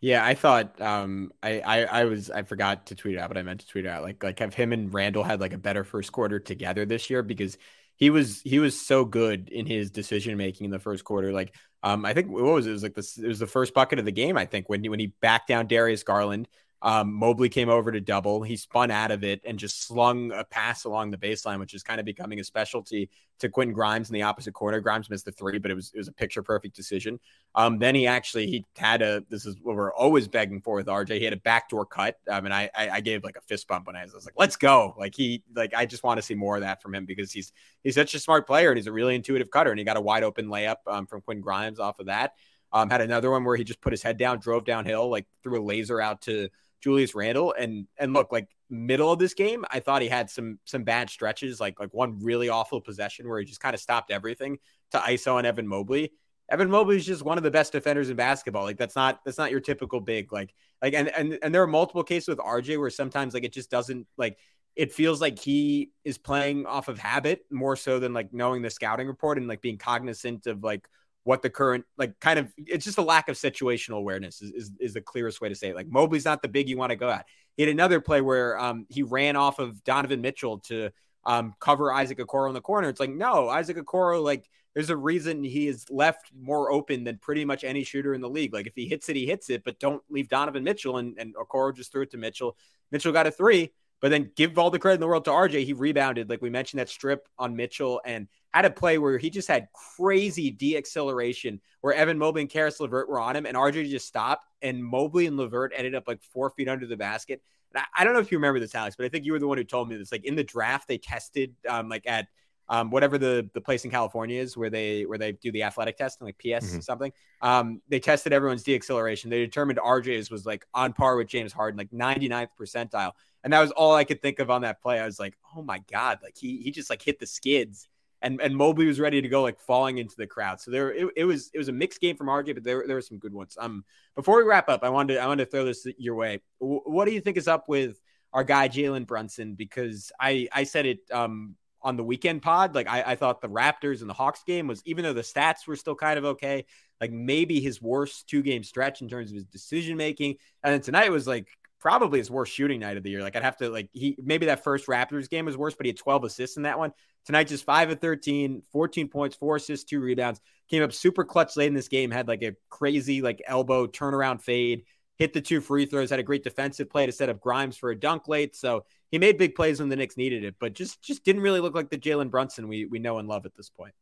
Yeah, 0.02 0.24
I 0.26 0.34
thought 0.34 0.80
um 0.80 1.32
I, 1.44 1.60
I 1.60 1.84
I 1.84 2.04
was 2.06 2.30
I 2.32 2.44
forgot 2.44 2.88
to 2.88 2.96
tweet 2.96 3.16
it 3.16 3.20
out, 3.20 3.30
but 3.30 3.38
I 3.38 3.44
meant 3.44 3.62
to 3.62 3.68
tweet 3.68 3.86
it 3.86 3.90
out. 3.90 4.04
Like 4.04 4.24
like 4.24 4.40
have 4.40 4.54
him 4.54 4.72
and 4.72 4.94
Randle 4.94 5.24
had 5.24 5.42
like 5.42 5.54
a 5.54 5.58
better 5.58 5.84
first 5.84 6.12
quarter 6.12 6.40
together 6.40 6.86
this 6.86 7.10
year 7.10 7.22
because 7.22 7.58
he 7.98 8.10
was 8.10 8.42
he 8.42 8.60
was 8.60 8.80
so 8.80 9.04
good 9.04 9.50
in 9.50 9.66
his 9.66 9.92
decision 9.92 10.38
making 10.38 10.66
in 10.66 10.72
the 10.72 10.80
first 10.80 11.04
quarter. 11.04 11.34
Like 11.34 11.54
um 11.84 12.06
I 12.06 12.14
think 12.14 12.30
what 12.30 12.44
was 12.44 12.66
it? 12.66 12.70
It 12.70 12.74
was 12.74 12.84
like 12.84 12.94
this 12.96 13.18
it 13.18 13.28
was 13.28 13.40
the 13.40 13.48
first 13.48 13.74
bucket 13.74 14.00
of 14.00 14.06
the 14.06 14.12
game, 14.12 14.38
I 14.38 14.46
think, 14.46 14.70
when 14.70 14.82
he 14.84 14.90
when 14.90 15.00
he 15.00 15.08
backed 15.22 15.50
down 15.50 15.68
Darius 15.68 16.04
Garland. 16.04 16.48
Um, 16.82 17.14
Mobley 17.14 17.50
came 17.50 17.70
over 17.70 17.92
to 17.92 18.00
double. 18.00 18.42
He 18.42 18.56
spun 18.56 18.90
out 18.90 19.12
of 19.12 19.24
it 19.24 19.42
and 19.46 19.60
just 19.60 19.86
slung 19.86 20.32
a 20.32 20.46
pass 20.46 20.86
along 20.86 21.12
the 21.12 21.18
baseline, 21.18 21.60
which 21.60 21.74
is 21.74 21.84
kind 21.84 22.00
of 22.00 22.06
becoming 22.06 22.40
a 22.40 22.44
specialty 22.44 23.10
to 23.40 23.50
Quentin 23.50 23.74
Grimes 23.74 24.10
in 24.10 24.14
the 24.14 24.22
opposite 24.22 24.54
corner. 24.54 24.80
Grimes 24.80 25.10
missed 25.10 25.26
the 25.26 25.32
three, 25.32 25.58
but 25.58 25.72
it 25.72 25.74
was 25.74 25.92
it 25.94 25.98
was 25.98 26.08
a 26.08 26.14
picture 26.14 26.42
perfect 26.42 26.76
decision. 26.76 27.20
Um, 27.54 27.80
then 27.80 27.96
he 27.96 28.08
actually 28.08 28.48
he 28.48 28.66
had 28.78 29.02
a 29.02 29.24
this 29.30 29.46
is 29.46 29.58
what 29.62 29.76
we're 29.76 29.94
always 29.94 30.30
begging 30.30 30.62
for 30.62 30.76
with 30.76 30.88
RJ. 30.88 31.18
He 31.18 31.26
had 31.26 31.34
a 31.34 31.38
backdoor 31.38 31.86
cut. 31.86 32.18
Um, 32.30 32.46
and 32.46 32.54
I, 32.54 32.70
I 32.76 32.90
I 32.90 33.02
gave 33.02 33.24
like 33.26 33.36
a 33.36 33.42
fist 33.42 33.68
bump 33.68 33.88
when 33.88 33.98
I 33.98 34.04
was, 34.04 34.14
I 34.14 34.18
was 34.18 34.26
like, 34.26 34.36
let's 34.38 34.56
go. 34.56 34.96
Like 34.98 35.16
he 35.16 35.44
like 35.54 35.74
I 35.74 35.86
just 35.86 36.04
want 36.04 36.18
to 36.18 36.22
see 36.22 36.36
more 36.36 36.56
of 36.56 36.62
that 36.62 36.82
from 36.82 36.96
him 36.96 37.06
because 37.06 37.32
he's 37.32 37.52
he's 37.84 37.96
such 37.96 38.14
a 38.14 38.20
smart 38.20 38.48
player 38.48 38.70
and 38.70 38.78
he's 38.78 38.88
a 38.88 38.94
really 38.94 39.16
intuitive 39.16 39.52
cutter. 39.52 39.72
And 39.72 39.80
he 39.80 39.84
got 39.84 39.98
a 39.98 40.02
wide 40.02 40.24
open 40.24 40.48
layup 40.48 40.78
um, 40.88 41.08
from 41.08 41.22
Quinn 41.22 41.42
Grimes 41.42 41.80
off 41.80 42.00
of 42.00 42.06
that. 42.06 42.34
Um, 42.72 42.90
had 42.90 43.02
another 43.02 43.32
one 43.32 43.44
where 43.44 43.56
he 43.56 43.64
just 43.64 43.82
put 43.82 43.94
his 43.94 44.04
head 44.04 44.18
down, 44.18 44.40
drove 44.40 44.64
downhill, 44.64 45.10
like 45.10 45.26
threw 45.44 45.60
a 45.60 45.64
laser 45.64 46.00
out 46.00 46.22
to 46.24 46.50
Julius 46.82 47.16
Randle. 47.16 47.54
And 47.58 47.88
and 47.98 48.16
oh. 48.16 48.20
look, 48.20 48.32
like 48.32 48.48
middle 48.70 49.12
of 49.12 49.20
this 49.20 49.34
game, 49.34 49.66
I 49.70 49.80
thought 49.80 50.02
he 50.02 50.08
had 50.08 50.30
some 50.30 50.60
some 50.66 50.84
bad 50.84 51.10
stretches, 51.10 51.60
like 51.60 51.80
like 51.80 51.94
one 51.94 52.20
really 52.22 52.50
awful 52.50 52.82
possession 52.82 53.28
where 53.28 53.40
he 53.40 53.46
just 53.46 53.60
kind 53.60 53.74
of 53.74 53.80
stopped 53.80 54.12
everything 54.12 54.60
to 54.92 54.98
ISO 54.98 55.38
and 55.38 55.48
Evan 55.48 55.68
Mobley. 55.68 56.12
Evan 56.50 56.70
Mobley 56.70 56.98
is 56.98 57.06
just 57.06 57.24
one 57.24 57.38
of 57.38 57.44
the 57.44 57.52
best 57.52 57.72
defenders 57.72 58.10
in 58.10 58.16
basketball. 58.16 58.64
Like 58.64 58.78
that's 58.78 58.96
not 58.96 59.20
that's 59.24 59.38
not 59.38 59.52
your 59.52 59.60
typical 59.60 60.00
big 60.00 60.32
like 60.34 60.54
like 60.82 60.94
and 60.94 61.10
and 61.10 61.38
and 61.42 61.54
there 61.54 61.62
are 61.62 61.68
multiple 61.68 62.04
cases 62.04 62.28
with 62.28 62.40
RJ 62.40 62.80
where 62.80 62.90
sometimes 62.90 63.34
like 63.34 63.44
it 63.44 63.54
just 63.54 63.70
doesn't 63.70 64.08
like 64.18 64.38
it 64.76 64.94
feels 64.94 65.20
like 65.20 65.38
he 65.38 65.92
is 66.04 66.18
playing 66.18 66.66
off 66.66 66.88
of 66.88 66.98
habit 66.98 67.46
more 67.52 67.76
so 67.76 68.00
than 68.00 68.14
like 68.14 68.34
knowing 68.34 68.62
the 68.62 68.70
scouting 68.70 69.08
report 69.08 69.38
and 69.38 69.48
like 69.48 69.62
being 69.62 69.78
cognizant 69.78 70.48
of 70.48 70.64
like 70.64 70.88
what 71.24 71.42
the 71.42 71.50
current 71.50 71.86
like 71.98 72.20
kind 72.20 72.40
of 72.40 72.52
it's 72.58 72.86
just 72.86 72.98
a 72.98 73.04
lack 73.04 73.30
of 73.30 73.36
situational 73.36 73.98
awareness 73.98 74.42
is, 74.42 74.52
is, 74.52 74.72
is 74.80 74.94
the 74.94 75.02
clearest 75.02 75.42
way 75.42 75.50
to 75.50 75.56
say 75.56 75.70
it. 75.70 75.76
Like 75.76 75.88
Mobley's 75.88 76.26
not 76.26 76.42
the 76.42 76.48
big 76.48 76.70
you 76.70 76.78
want 76.78 76.92
to 76.92 76.96
go 76.96 77.10
at. 77.10 77.26
He 77.58 77.64
had 77.64 77.72
another 77.72 78.00
play 78.00 78.22
where 78.22 78.58
um 78.58 78.86
he 78.90 79.04
ran 79.04 79.36
off 79.36 79.60
of 79.60 79.84
Donovan 79.84 80.22
Mitchell 80.22 80.60
to 80.60 80.92
um 81.26 81.54
cover 81.60 81.92
Isaac 81.92 82.20
Okoro 82.20 82.48
in 82.48 82.54
the 82.54 82.62
corner. 82.62 82.90
It's 82.90 83.00
like 83.00 83.12
no, 83.12 83.50
Isaac 83.50 83.78
Okoro 83.78 84.24
like 84.24 84.50
there's 84.74 84.90
a 84.90 84.98
reason 84.98 85.44
he 85.44 85.68
is 85.68 85.86
left 85.90 86.32
more 86.40 86.72
open 86.72 87.04
than 87.04 87.18
pretty 87.18 87.44
much 87.44 87.64
any 87.64 87.84
shooter 87.84 88.14
in 88.14 88.22
the 88.22 88.30
league. 88.30 88.54
Like 88.54 88.68
if 88.68 88.74
he 88.76 88.88
hits 88.88 89.10
it, 89.10 89.16
he 89.16 89.26
hits 89.26 89.50
it, 89.50 89.64
but 89.64 89.80
don't 89.80 90.02
leave 90.10 90.30
Donovan 90.30 90.64
Mitchell 90.64 90.98
and, 90.98 91.18
and 91.18 91.36
Okoro 91.36 91.76
just 91.76 91.92
threw 91.92 92.04
it 92.04 92.12
to 92.12 92.18
Mitchell. 92.18 92.56
Mitchell 92.92 93.12
got 93.12 93.28
a 93.28 93.32
three, 93.32 93.72
but 94.00 94.10
then 94.10 94.32
give 94.36 94.58
all 94.58 94.70
the 94.70 94.80
credit 94.80 94.96
in 94.96 95.02
the 95.02 95.08
world 95.08 95.26
to 95.26 95.32
RJ. 95.32 95.66
He 95.66 95.74
rebounded, 95.74 96.30
like 96.30 96.42
we 96.42 96.50
mentioned, 96.50 96.80
that 96.80 96.90
strip 96.90 97.28
on 97.38 97.56
Mitchell 97.56 98.00
and 98.06 98.28
had 98.54 98.66
a 98.66 98.70
play 98.70 98.98
where 98.98 99.18
he 99.18 99.30
just 99.30 99.48
had 99.48 99.68
crazy 99.96 100.50
de-acceleration 100.52 101.62
where 101.82 101.94
Evan 101.94 102.18
Mobley 102.18 102.42
and 102.42 102.50
Caris 102.50 102.80
LeVert 102.80 103.10
were 103.10 103.20
on 103.20 103.36
him 103.36 103.46
and 103.46 103.56
RJ 103.56 103.90
just 103.90 104.08
stopped 104.08 104.46
and 104.62 104.84
Mobley 104.84 105.28
and 105.28 105.38
Levert 105.38 105.72
ended 105.76 105.96
up 105.96 106.08
like 106.08 106.22
four 106.22 106.50
feet 106.50 106.68
under 106.68 106.86
the 106.88 106.98
basket. 106.98 107.42
And 107.74 107.82
I, 107.82 108.02
I 108.02 108.04
don't 108.04 108.14
know 108.14 108.20
if 108.20 108.32
you 108.32 108.38
remember 108.38 108.60
this, 108.60 108.74
Alex, 108.74 108.96
but 108.96 109.06
I 109.06 109.10
think 109.10 109.26
you 109.26 109.34
were 109.34 109.40
the 109.40 109.48
one 109.48 109.58
who 109.58 109.64
told 109.64 109.88
me 109.90 109.96
this. 109.98 110.12
Like 110.12 110.26
in 110.26 110.36
the 110.36 110.44
draft, 110.44 110.88
they 110.88 110.98
tested 110.98 111.54
um, 111.68 111.90
like 111.90 112.08
at 112.08 112.28
um, 112.72 112.92
whatever 112.92 113.18
the 113.18 113.50
the 113.54 113.62
place 113.62 113.84
in 113.84 113.92
California 113.92 114.40
is 114.40 114.56
where 114.56 114.70
they 114.70 115.04
where 115.06 115.18
they 115.18 115.32
do 115.32 115.52
the 115.52 115.64
athletic 115.64 115.98
testing, 115.98 116.26
like 116.26 116.38
PS 116.38 116.66
Mhm. 116.76 116.84
something. 116.84 117.12
Um, 117.42 117.82
they 117.90 118.00
tested 118.00 118.32
everyone's 118.32 118.64
de-acceleration. 118.64 119.30
They 119.32 119.40
determined 119.40 119.80
RJ's 119.80 120.30
was 120.30 120.46
like 120.46 120.66
on 120.74 120.94
par 120.94 121.16
with 121.16 121.28
James 121.28 121.52
Harden, 121.52 121.78
like 121.78 121.90
99th 121.92 122.50
percentile. 122.60 123.14
And 123.44 123.54
that 123.54 123.62
was 123.62 123.72
all 123.72 123.96
I 123.96 124.04
could 124.04 124.22
think 124.22 124.38
of 124.40 124.50
on 124.52 124.62
that 124.62 124.82
play. 124.82 125.00
I 125.00 125.06
was 125.06 125.20
like, 125.20 125.36
oh 125.56 125.64
my 125.64 125.80
God, 125.92 126.20
like 126.22 126.38
he 126.38 126.58
he 126.58 126.70
just 126.72 126.90
like 126.92 127.02
hit 127.02 127.20
the 127.20 127.26
skids. 127.26 127.88
And 128.22 128.42
and 128.42 128.56
Mobley 128.56 128.86
was 128.86 129.00
ready 129.00 129.22
to 129.22 129.28
go, 129.30 129.42
like 129.42 129.60
falling 129.60 129.98
into 129.98 130.16
the 130.18 130.28
crowd. 130.28 130.60
So 130.60 130.72
there 130.72 130.92
it, 130.92 131.08
it 131.16 131.26
was 131.26 131.50
it 131.54 131.58
was 131.58 131.70
a 131.70 131.74
mixed 131.74 132.02
game 132.02 132.16
from 132.16 132.28
RJ, 132.28 132.54
but 132.54 132.64
there 132.64 132.84
there 132.86 132.96
were 132.96 133.02
some 133.02 133.18
good 133.18 133.34
ones. 133.34 133.58
Um 133.60 133.86
before 134.16 134.38
we 134.38 134.44
wrap 134.44 134.68
up, 134.70 134.84
I 134.84 134.90
wanted 134.90 135.16
to, 135.16 135.20
I 135.22 135.28
wanted 135.28 135.46
to 135.46 135.52
throw 135.52 135.66
this 135.66 135.88
your 135.98 136.16
way. 136.16 136.42
W- 136.60 136.82
what 136.86 137.06
do 137.06 137.12
you 137.12 137.22
think 137.22 137.38
is 137.38 137.48
up 137.48 137.70
with 137.70 138.00
our 138.34 138.44
guy 138.44 138.68
Jalen 138.68 139.08
Brunson? 139.08 139.56
Because 139.56 140.12
I 140.20 140.48
I 140.52 140.64
said 140.64 140.86
it 140.86 141.00
um 141.12 141.56
on 141.82 141.96
the 141.96 142.04
weekend 142.04 142.42
pod. 142.42 142.76
Like 142.76 142.88
I, 142.88 143.04
I 143.04 143.16
thought 143.16 143.42
the 143.42 143.50
Raptors 143.50 144.02
and 144.02 144.10
the 144.10 144.14
Hawks 144.14 144.44
game 144.44 144.68
was 144.68 144.82
even 144.86 145.04
though 145.04 145.14
the 145.14 145.22
stats 145.22 145.68
were 145.68 145.76
still 145.76 145.96
kind 145.96 146.18
of 146.18 146.26
okay, 146.26 146.66
like 147.00 147.12
maybe 147.12 147.60
his 147.60 147.82
worst 147.82 148.28
two 148.28 148.42
game 148.42 148.64
stretch 148.64 149.02
in 149.02 149.08
terms 149.08 149.32
of 149.32 149.36
his 149.36 149.46
decision 149.46 149.98
making. 149.98 150.36
And 150.64 150.74
then 150.74 150.82
tonight 150.82 151.12
was 151.12 151.28
like 151.28 151.48
probably 151.80 152.20
his 152.20 152.30
worst 152.30 152.54
shooting 152.54 152.80
night 152.80 152.98
of 152.98 153.04
the 153.04 153.10
year. 153.10 153.22
Like 153.22 153.36
I'd 153.36 153.44
have 153.44 153.58
to 153.58 153.70
like 153.70 153.90
he 153.94 154.18
maybe 154.22 154.48
that 154.48 154.64
first 154.64 154.88
Raptors 154.88 155.30
game 155.30 155.46
was 155.46 155.58
worse, 155.58 155.76
but 155.76 155.86
he 155.86 155.90
had 155.90 155.98
12 155.98 156.26
assists 156.26 156.58
in 156.58 156.64
that 156.64 156.78
one. 156.78 156.92
Tonight 157.26 157.48
just 157.48 157.66
5 157.66 157.92
of 157.92 158.00
13, 158.00 158.64
14 158.72 159.08
points, 159.10 159.36
4 159.36 159.58
assists, 159.58 159.90
2 159.90 160.00
rebounds. 160.00 160.40
Came 160.70 160.84
up 160.84 160.94
super 160.94 161.24
clutch 161.24 161.56
late 161.58 161.68
in 161.68 161.74
this 161.74 161.88
game, 161.88 162.12
had 162.12 162.28
like 162.28 162.44
a 162.44 162.56
crazy 162.70 163.22
like 163.22 163.42
elbow 163.46 163.88
turnaround 163.88 164.42
fade, 164.42 164.84
hit 165.18 165.34
the 165.34 165.42
two 165.42 165.62
free 165.62 165.86
throws, 165.86 166.10
had 166.10 166.20
a 166.20 166.24
great 166.24 166.44
defensive 166.44 166.90
play 166.90 167.06
to 167.06 167.12
set 167.12 167.30
up 167.30 167.40
Grimes 167.40 167.78
for 167.78 167.90
a 167.90 168.00
dunk 168.00 168.28
late. 168.28 168.56
So 168.56 168.86
he 169.12 169.18
made 169.18 169.38
big 169.38 169.56
plays 169.56 169.80
when 169.80 169.90
the 169.90 169.96
Knicks 169.96 170.18
needed 170.18 170.44
it, 170.44 170.56
but 170.60 170.74
just 170.74 171.02
just 171.02 171.24
didn't 171.24 171.42
really 171.42 171.60
look 171.60 171.76
like 171.76 171.90
the 171.90 171.98
Jalen 171.98 172.30
Brunson 172.30 172.68
we 172.68 172.86
we 172.86 173.00
know 173.00 173.18
and 173.18 173.28
love 173.28 173.46
at 173.46 173.56
this 173.56 173.70
point. 173.70 173.94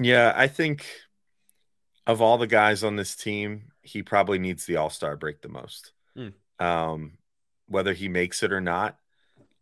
Yeah, 0.00 0.32
I 0.34 0.48
think 0.48 0.86
of 2.06 2.20
all 2.20 2.38
the 2.38 2.46
guys 2.46 2.82
on 2.82 2.96
this 2.96 3.14
team, 3.14 3.72
he 3.82 4.02
probably 4.02 4.38
needs 4.38 4.66
the 4.66 4.76
All 4.76 4.90
Star 4.90 5.16
break 5.16 5.40
the 5.42 5.48
most. 5.48 5.92
Hmm. 6.16 6.28
Um, 6.62 7.18
whether 7.66 7.92
he 7.92 8.08
makes 8.08 8.44
it 8.44 8.52
or 8.52 8.60
not, 8.60 8.96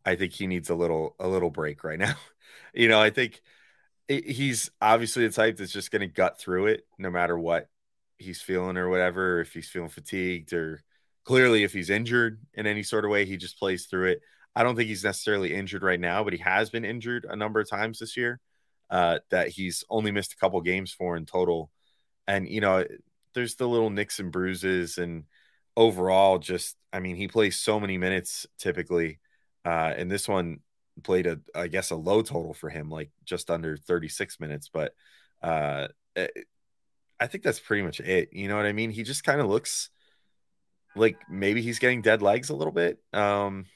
I 0.05 0.17
think 0.17 0.35
he 0.35 0.47
needs 0.47 0.69
a 0.69 0.75
little 0.75 1.15
a 1.19 1.27
little 1.27 1.51
break 1.51 1.83
right 1.83 1.99
now. 1.99 2.15
you 2.75 2.89
know, 2.89 3.01
I 3.01 3.09
think 3.09 3.41
he's 4.07 4.71
obviously 4.83 5.27
the 5.27 5.33
type 5.33 5.57
that's 5.57 5.73
just 5.73 5.91
going 5.91 6.01
to 6.01 6.07
gut 6.09 6.39
through 6.39 6.67
it 6.67 6.85
no 6.99 7.11
matter 7.11 7.39
what 7.39 7.69
he's 8.19 8.43
feeling 8.43 8.77
or 8.77 8.91
whatever. 8.91 9.41
If 9.41 9.55
he's 9.55 9.71
feeling 9.71 9.89
fatigued 9.89 10.53
or 10.53 10.83
clearly 11.25 11.65
if 11.65 11.73
he's 11.73 11.89
injured 11.89 12.41
in 12.53 12.67
any 12.67 12.83
sort 12.83 13.07
of 13.07 13.11
way, 13.11 13.25
he 13.25 13.39
just 13.39 13.59
plays 13.59 13.87
through 13.87 14.11
it. 14.11 14.21
I 14.55 14.63
don't 14.63 14.77
think 14.77 14.89
he's 14.89 15.05
necessarily 15.05 15.55
injured 15.55 15.83
right 15.83 16.01
now, 16.01 16.23
but 16.23 16.35
he 16.35 16.41
has 16.41 16.69
been 16.69 16.85
injured 16.85 17.25
a 17.25 17.37
number 17.37 17.61
of 17.61 17.71
times 17.71 18.01
this 18.01 18.17
year. 18.17 18.41
Uh, 18.91 19.21
that 19.31 19.49
he's 19.49 19.85
only 19.89 20.11
missed 20.11 20.33
a 20.33 20.37
couple 20.37 20.61
games 20.61 20.93
for 20.93 21.17
in 21.17 21.25
total, 21.25 21.71
and 22.27 22.49
you 22.49 22.61
know, 22.61 22.85
there's 23.35 23.55
the 23.55 23.69
little 23.69 23.89
nicks 23.89 24.19
and 24.19 24.33
bruises, 24.33 24.99
and 24.99 25.23
overall, 25.81 26.39
just 26.39 26.77
I 26.93 27.01
mean, 27.01 27.17
he 27.17 27.29
plays 27.29 27.59
so 27.61 27.81
many 27.81 27.99
minutes 27.99 28.47
typically, 28.59 29.21
uh, 29.65 29.95
and 29.97 30.11
this 30.11 30.29
one 30.29 30.61
played 31.05 31.27
a 31.27 31.41
I 31.55 31.69
guess 31.69 31.91
a 31.91 31.97
low 31.97 32.23
total 32.23 32.55
for 32.55 32.71
him, 32.71 32.91
like 32.91 33.11
just 33.25 33.51
under 33.51 33.77
36 33.79 34.41
minutes, 34.41 34.71
but 34.73 34.95
uh, 35.43 35.89
it- 36.17 36.47
I 37.21 37.27
think 37.29 37.45
that's 37.45 37.61
pretty 37.61 37.83
much 37.83 38.01
it. 38.01 38.31
You 38.33 38.49
know 38.49 38.57
what 38.57 38.67
I 38.67 38.73
mean? 38.73 38.91
He 38.91 39.03
just 39.05 39.25
kind 39.25 39.41
of 39.41 39.49
looks 39.49 39.91
like 40.97 41.17
maybe 41.29 41.63
he's 41.63 41.79
getting 41.79 42.03
dead 42.03 42.23
legs 42.23 42.51
a 42.51 42.57
little 42.57 42.73
bit. 42.73 42.99
Um, 43.13 43.67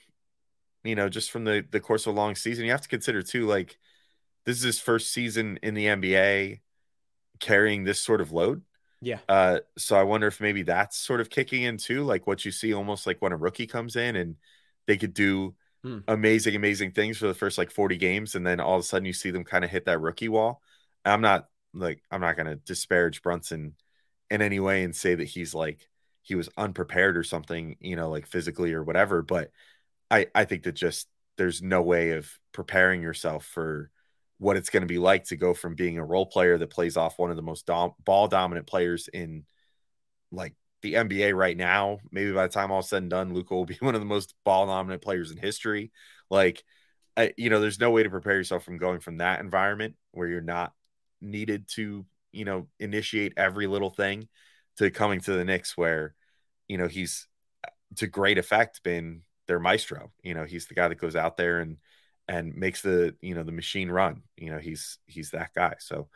you 0.84 0.94
know, 0.96 1.08
just 1.08 1.30
from 1.30 1.44
the 1.44 1.66
the 1.70 1.80
course 1.80 2.06
of 2.06 2.14
a 2.14 2.16
long 2.16 2.34
season. 2.36 2.64
You 2.66 2.72
have 2.72 2.82
to 2.82 2.88
consider 2.88 3.22
too, 3.22 3.46
like 3.46 3.78
this 4.46 4.58
is 4.58 4.64
his 4.64 4.80
first 4.80 5.12
season 5.12 5.58
in 5.62 5.74
the 5.74 5.88
NBA 5.88 6.62
carrying 7.40 7.84
this 7.84 8.00
sort 8.02 8.20
of 8.22 8.32
load. 8.32 8.62
Yeah. 9.04 9.18
Uh, 9.28 9.60
so 9.78 9.96
I 9.96 10.02
wonder 10.02 10.26
if 10.26 10.40
maybe 10.40 10.62
that's 10.62 10.96
sort 10.96 11.20
of 11.20 11.30
kicking 11.30 11.62
in 11.62 11.76
too, 11.76 12.04
like 12.04 12.26
what 12.26 12.44
you 12.44 12.50
see 12.50 12.74
almost 12.74 13.06
like 13.06 13.20
when 13.20 13.32
a 13.32 13.36
rookie 13.36 13.66
comes 13.66 13.96
in 13.96 14.16
and 14.16 14.36
they 14.86 14.96
could 14.96 15.14
do 15.14 15.54
Hmm. 15.82 15.98
amazing, 16.08 16.56
amazing 16.56 16.92
things 16.92 17.18
for 17.18 17.26
the 17.26 17.34
first 17.34 17.58
like 17.58 17.70
40 17.70 17.96
games, 17.96 18.34
and 18.34 18.46
then 18.46 18.60
all 18.60 18.76
of 18.76 18.80
a 18.80 18.84
sudden 18.84 19.06
you 19.06 19.12
see 19.12 19.30
them 19.30 19.44
kind 19.44 19.64
of 19.64 19.70
hit 19.70 19.86
that 19.86 20.00
rookie 20.00 20.28
wall. 20.28 20.62
I'm 21.04 21.20
not 21.20 21.48
like 21.74 22.02
I'm 22.10 22.20
not 22.20 22.36
gonna 22.36 22.56
disparage 22.56 23.22
Brunson 23.22 23.74
in 24.30 24.42
any 24.42 24.60
way 24.60 24.84
and 24.84 24.94
say 24.96 25.14
that 25.14 25.24
he's 25.24 25.54
like 25.54 25.88
he 26.22 26.34
was 26.34 26.48
unprepared 26.56 27.16
or 27.16 27.22
something, 27.22 27.76
you 27.80 27.96
know, 27.96 28.08
like 28.10 28.26
physically 28.26 28.72
or 28.72 28.82
whatever, 28.82 29.22
but 29.22 29.50
I 30.10 30.26
I 30.34 30.44
think 30.44 30.64
that 30.64 30.72
just 30.72 31.08
there's 31.36 31.62
no 31.62 31.82
way 31.82 32.12
of 32.12 32.30
preparing 32.52 33.02
yourself 33.02 33.44
for 33.46 33.90
what 34.38 34.56
it's 34.56 34.70
going 34.70 34.82
to 34.82 34.86
be 34.86 34.98
like 34.98 35.24
to 35.24 35.36
go 35.36 35.54
from 35.54 35.74
being 35.74 35.98
a 35.98 36.04
role 36.04 36.26
player 36.26 36.58
that 36.58 36.70
plays 36.70 36.96
off 36.96 37.18
one 37.18 37.30
of 37.30 37.36
the 37.36 37.42
most 37.42 37.66
dom- 37.66 37.94
ball 38.04 38.28
dominant 38.28 38.66
players 38.66 39.08
in 39.08 39.44
like 40.32 40.54
the 40.82 40.94
NBA 40.94 41.34
right 41.36 41.56
now. 41.56 41.98
Maybe 42.10 42.32
by 42.32 42.46
the 42.46 42.52
time 42.52 42.70
all 42.70 42.82
said 42.82 43.02
and 43.02 43.10
done, 43.10 43.32
Luka 43.32 43.54
will 43.54 43.64
be 43.64 43.76
one 43.80 43.94
of 43.94 44.00
the 44.00 44.06
most 44.06 44.34
ball 44.44 44.66
dominant 44.66 45.02
players 45.02 45.30
in 45.30 45.38
history. 45.38 45.92
Like, 46.30 46.62
I, 47.16 47.32
you 47.36 47.48
know, 47.48 47.60
there's 47.60 47.80
no 47.80 47.90
way 47.90 48.02
to 48.02 48.10
prepare 48.10 48.36
yourself 48.36 48.64
from 48.64 48.78
going 48.78 49.00
from 49.00 49.18
that 49.18 49.40
environment 49.40 49.94
where 50.10 50.28
you're 50.28 50.40
not 50.40 50.72
needed 51.20 51.68
to, 51.74 52.04
you 52.32 52.44
know, 52.44 52.66
initiate 52.80 53.34
every 53.36 53.66
little 53.66 53.90
thing 53.90 54.28
to 54.78 54.90
coming 54.90 55.20
to 55.20 55.32
the 55.32 55.44
Knicks 55.44 55.76
where, 55.76 56.14
you 56.66 56.76
know, 56.76 56.88
he's 56.88 57.28
to 57.96 58.08
great 58.08 58.38
effect 58.38 58.82
been 58.82 59.22
their 59.46 59.60
maestro. 59.60 60.10
You 60.22 60.34
know, 60.34 60.44
he's 60.44 60.66
the 60.66 60.74
guy 60.74 60.88
that 60.88 60.96
goes 60.96 61.14
out 61.16 61.36
there 61.36 61.60
and 61.60 61.76
and 62.28 62.54
makes 62.54 62.82
the 62.82 63.14
you 63.20 63.34
know 63.34 63.42
the 63.42 63.52
machine 63.52 63.90
run. 63.90 64.22
You 64.36 64.50
know, 64.50 64.58
he's 64.58 64.98
he's 65.06 65.30
that 65.30 65.54
guy. 65.54 65.74
So 65.78 66.08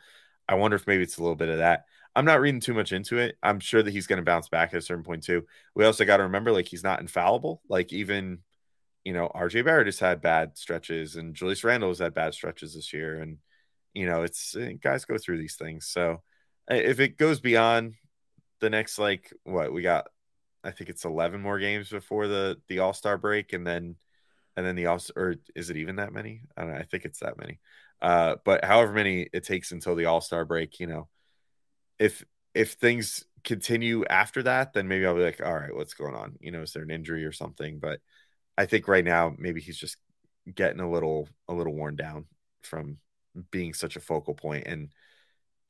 I 0.47 0.55
wonder 0.55 0.75
if 0.75 0.87
maybe 0.87 1.03
it's 1.03 1.17
a 1.17 1.21
little 1.21 1.35
bit 1.35 1.49
of 1.49 1.57
that. 1.57 1.85
I'm 2.15 2.25
not 2.25 2.41
reading 2.41 2.61
too 2.61 2.73
much 2.73 2.91
into 2.91 3.17
it. 3.17 3.37
I'm 3.43 3.59
sure 3.59 3.83
that 3.83 3.91
he's 3.91 4.07
going 4.07 4.17
to 4.17 4.25
bounce 4.25 4.49
back 4.49 4.73
at 4.73 4.79
a 4.79 4.81
certain 4.81 5.03
point 5.03 5.23
too. 5.23 5.45
We 5.75 5.85
also 5.85 6.05
got 6.05 6.17
to 6.17 6.23
remember 6.23 6.51
like 6.51 6.67
he's 6.67 6.83
not 6.83 7.01
infallible. 7.01 7.61
Like 7.69 7.93
even 7.93 8.39
you 9.03 9.13
know 9.13 9.31
RJ 9.33 9.65
Barrett 9.65 9.87
has 9.87 9.99
had 9.99 10.21
bad 10.21 10.57
stretches 10.57 11.15
and 11.15 11.35
Julius 11.35 11.63
Randle 11.63 11.89
has 11.89 11.99
had 11.99 12.13
bad 12.13 12.33
stretches 12.33 12.75
this 12.75 12.93
year, 12.93 13.21
and 13.21 13.37
you 13.93 14.05
know 14.05 14.23
it's 14.23 14.55
eh, 14.55 14.73
guys 14.81 15.05
go 15.05 15.17
through 15.17 15.37
these 15.39 15.55
things. 15.55 15.87
So 15.87 16.21
eh, 16.69 16.77
if 16.77 16.99
it 16.99 17.17
goes 17.17 17.39
beyond 17.39 17.95
the 18.59 18.69
next 18.69 18.99
like 18.99 19.33
what 19.43 19.71
we 19.71 19.81
got 19.81 20.07
I 20.63 20.71
think 20.71 20.89
it's 20.89 21.05
11 21.05 21.41
more 21.41 21.59
games 21.59 21.89
before 21.89 22.27
the 22.27 22.57
the 22.67 22.79
All 22.79 22.93
Star 22.93 23.17
break, 23.17 23.53
and 23.53 23.65
then 23.65 23.95
and 24.59 24.67
then 24.67 24.75
the 24.75 24.87
All 24.87 24.99
or 25.15 25.35
is 25.55 25.69
it 25.69 25.77
even 25.77 25.95
that 25.95 26.11
many? 26.11 26.41
I 26.57 26.61
don't 26.63 26.71
know. 26.71 26.77
I 26.77 26.83
think 26.83 27.05
it's 27.05 27.19
that 27.21 27.37
many. 27.37 27.59
Uh, 28.01 28.35
but 28.43 28.65
however 28.65 28.91
many 28.91 29.29
it 29.31 29.45
takes 29.45 29.71
until 29.71 29.95
the 29.95 30.05
All 30.05 30.19
Star 30.19 30.43
break, 30.43 30.81
you 30.81 30.87
know, 30.87 31.07
if 31.97 32.25
if 32.53 32.73
things 32.73 33.25
continue 33.45 34.03
after 34.05 34.43
that, 34.43 34.73
then 34.73 34.87
maybe 34.89 35.05
I'll 35.05 35.15
be 35.15 35.23
like, 35.23 35.41
all 35.45 35.55
right, 35.55 35.73
what's 35.73 35.93
going 35.93 36.15
on? 36.15 36.35
You 36.41 36.51
know, 36.51 36.61
is 36.61 36.73
there 36.73 36.83
an 36.83 36.91
injury 36.91 37.23
or 37.25 37.31
something? 37.31 37.79
But 37.79 38.01
I 38.57 38.65
think 38.65 38.89
right 38.89 39.05
now 39.05 39.33
maybe 39.37 39.61
he's 39.61 39.77
just 39.79 39.97
getting 40.53 40.81
a 40.81 40.91
little 40.91 41.29
a 41.47 41.53
little 41.53 41.73
worn 41.73 41.95
down 41.95 42.25
from 42.63 42.97
being 43.51 43.73
such 43.73 43.95
a 43.95 44.01
focal 44.01 44.33
point 44.33 44.67
and 44.67 44.89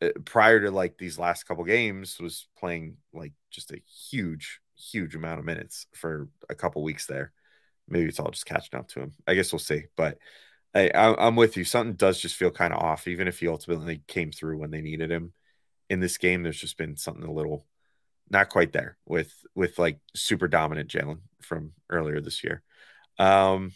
uh, 0.01 0.09
prior 0.25 0.61
to 0.61 0.71
like 0.71 0.97
these 0.97 1.19
last 1.19 1.43
couple 1.43 1.63
games 1.63 2.17
was 2.19 2.47
playing 2.57 2.97
like 3.13 3.33
just 3.51 3.71
a 3.71 3.81
huge 4.09 4.61
huge 4.77 5.15
amount 5.15 5.39
of 5.39 5.45
minutes 5.45 5.87
for 5.93 6.29
a 6.49 6.55
couple 6.55 6.81
weeks 6.83 7.05
there. 7.05 7.33
Maybe 7.89 8.07
it's 8.07 8.19
all 8.19 8.31
just 8.31 8.45
catching 8.45 8.79
up 8.79 8.87
to 8.89 9.01
him. 9.01 9.13
I 9.27 9.33
guess 9.35 9.51
we'll 9.51 9.59
see. 9.59 9.83
But 9.95 10.17
I, 10.73 10.89
I, 10.89 11.27
am 11.27 11.35
with 11.35 11.57
you. 11.57 11.63
Something 11.63 11.95
does 11.95 12.19
just 12.19 12.35
feel 12.35 12.51
kind 12.51 12.73
of 12.73 12.81
off, 12.81 13.07
even 13.07 13.27
if 13.27 13.39
he 13.39 13.47
ultimately 13.47 14.01
came 14.07 14.31
through 14.31 14.59
when 14.59 14.71
they 14.71 14.81
needed 14.81 15.11
him 15.11 15.33
in 15.89 15.99
this 15.99 16.17
game. 16.17 16.43
There's 16.43 16.59
just 16.59 16.77
been 16.77 16.95
something 16.95 17.23
a 17.23 17.31
little 17.31 17.65
not 18.29 18.49
quite 18.49 18.71
there 18.71 18.97
with 19.05 19.33
with 19.55 19.79
like 19.79 19.99
super 20.15 20.47
dominant 20.47 20.89
Jalen 20.89 21.19
from 21.41 21.71
earlier 21.89 22.21
this 22.21 22.43
year. 22.43 22.61
Um, 23.17 23.71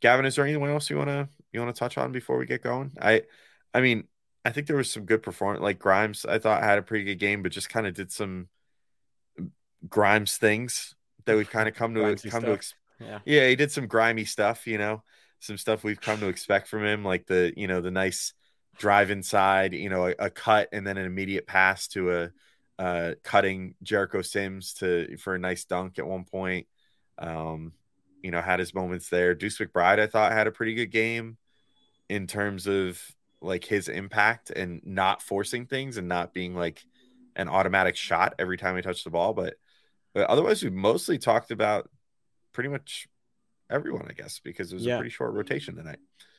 Gavin, 0.00 0.24
is 0.24 0.36
there 0.36 0.46
anyone 0.46 0.70
else 0.70 0.88
you 0.90 0.96
wanna 0.96 1.28
you 1.52 1.60
wanna 1.60 1.72
touch 1.72 1.98
on 1.98 2.12
before 2.12 2.38
we 2.38 2.46
get 2.46 2.62
going? 2.62 2.92
I 3.00 3.22
I 3.74 3.80
mean, 3.80 4.04
I 4.44 4.50
think 4.50 4.66
there 4.66 4.76
was 4.76 4.90
some 4.90 5.04
good 5.04 5.22
performance. 5.22 5.62
Like 5.62 5.78
Grimes, 5.78 6.24
I 6.24 6.38
thought 6.38 6.62
had 6.62 6.78
a 6.78 6.82
pretty 6.82 7.04
good 7.04 7.18
game, 7.18 7.42
but 7.42 7.52
just 7.52 7.68
kind 7.68 7.86
of 7.86 7.94
did 7.94 8.10
some 8.10 8.48
Grimes 9.88 10.36
things 10.36 10.94
that 11.24 11.36
we've 11.36 11.50
kind 11.50 11.68
of 11.68 11.74
come 11.74 11.94
to 11.94 12.00
Grimesy 12.00 12.30
come 12.30 12.42
stuff. 12.42 12.60
to. 12.60 12.74
Yeah. 13.02 13.18
yeah, 13.24 13.48
he 13.48 13.56
did 13.56 13.70
some 13.70 13.86
grimy 13.86 14.24
stuff. 14.24 14.66
You 14.66 14.78
know, 14.78 15.02
some 15.40 15.56
stuff 15.56 15.84
we've 15.84 16.00
come 16.00 16.20
to 16.20 16.28
expect 16.28 16.68
from 16.68 16.84
him, 16.84 17.04
like 17.04 17.26
the 17.26 17.52
you 17.56 17.66
know 17.66 17.80
the 17.80 17.90
nice 17.90 18.32
drive 18.78 19.10
inside, 19.10 19.74
you 19.74 19.90
know, 19.90 20.06
a, 20.06 20.14
a 20.18 20.30
cut 20.30 20.68
and 20.72 20.86
then 20.86 20.96
an 20.96 21.06
immediate 21.06 21.46
pass 21.46 21.88
to 21.88 22.12
a 22.12 22.30
uh, 22.78 23.14
cutting 23.22 23.74
Jericho 23.82 24.22
Sims 24.22 24.74
to 24.74 25.16
for 25.18 25.34
a 25.34 25.38
nice 25.38 25.64
dunk 25.64 25.98
at 25.98 26.06
one 26.06 26.24
point. 26.24 26.66
Um, 27.18 27.72
you 28.22 28.30
know, 28.30 28.40
had 28.40 28.60
his 28.60 28.74
moments 28.74 29.08
there. 29.08 29.34
Deuce 29.34 29.58
McBride, 29.58 29.98
I 29.98 30.06
thought, 30.06 30.32
had 30.32 30.46
a 30.46 30.52
pretty 30.52 30.74
good 30.74 30.90
game 30.90 31.36
in 32.08 32.26
terms 32.26 32.66
of 32.66 33.00
like 33.40 33.64
his 33.64 33.88
impact 33.88 34.50
and 34.50 34.80
not 34.84 35.22
forcing 35.22 35.66
things 35.66 35.96
and 35.96 36.08
not 36.08 36.32
being 36.32 36.54
like 36.54 36.82
an 37.34 37.48
automatic 37.48 37.96
shot 37.96 38.34
every 38.38 38.56
time 38.56 38.76
he 38.76 38.82
touched 38.82 39.04
the 39.04 39.10
ball. 39.10 39.32
But, 39.34 39.54
but 40.14 40.28
otherwise, 40.28 40.62
we 40.62 40.70
mostly 40.70 41.18
talked 41.18 41.50
about 41.50 41.90
pretty 42.52 42.68
much 42.70 43.08
everyone, 43.70 44.06
I 44.08 44.12
guess, 44.12 44.38
because 44.38 44.72
it 44.72 44.76
was 44.76 44.84
Yeah. 44.84 44.94
a 44.94 44.98
pretty 44.98 45.10
short 45.10 45.32
rotation 45.34 45.76
tonight. 45.76 45.98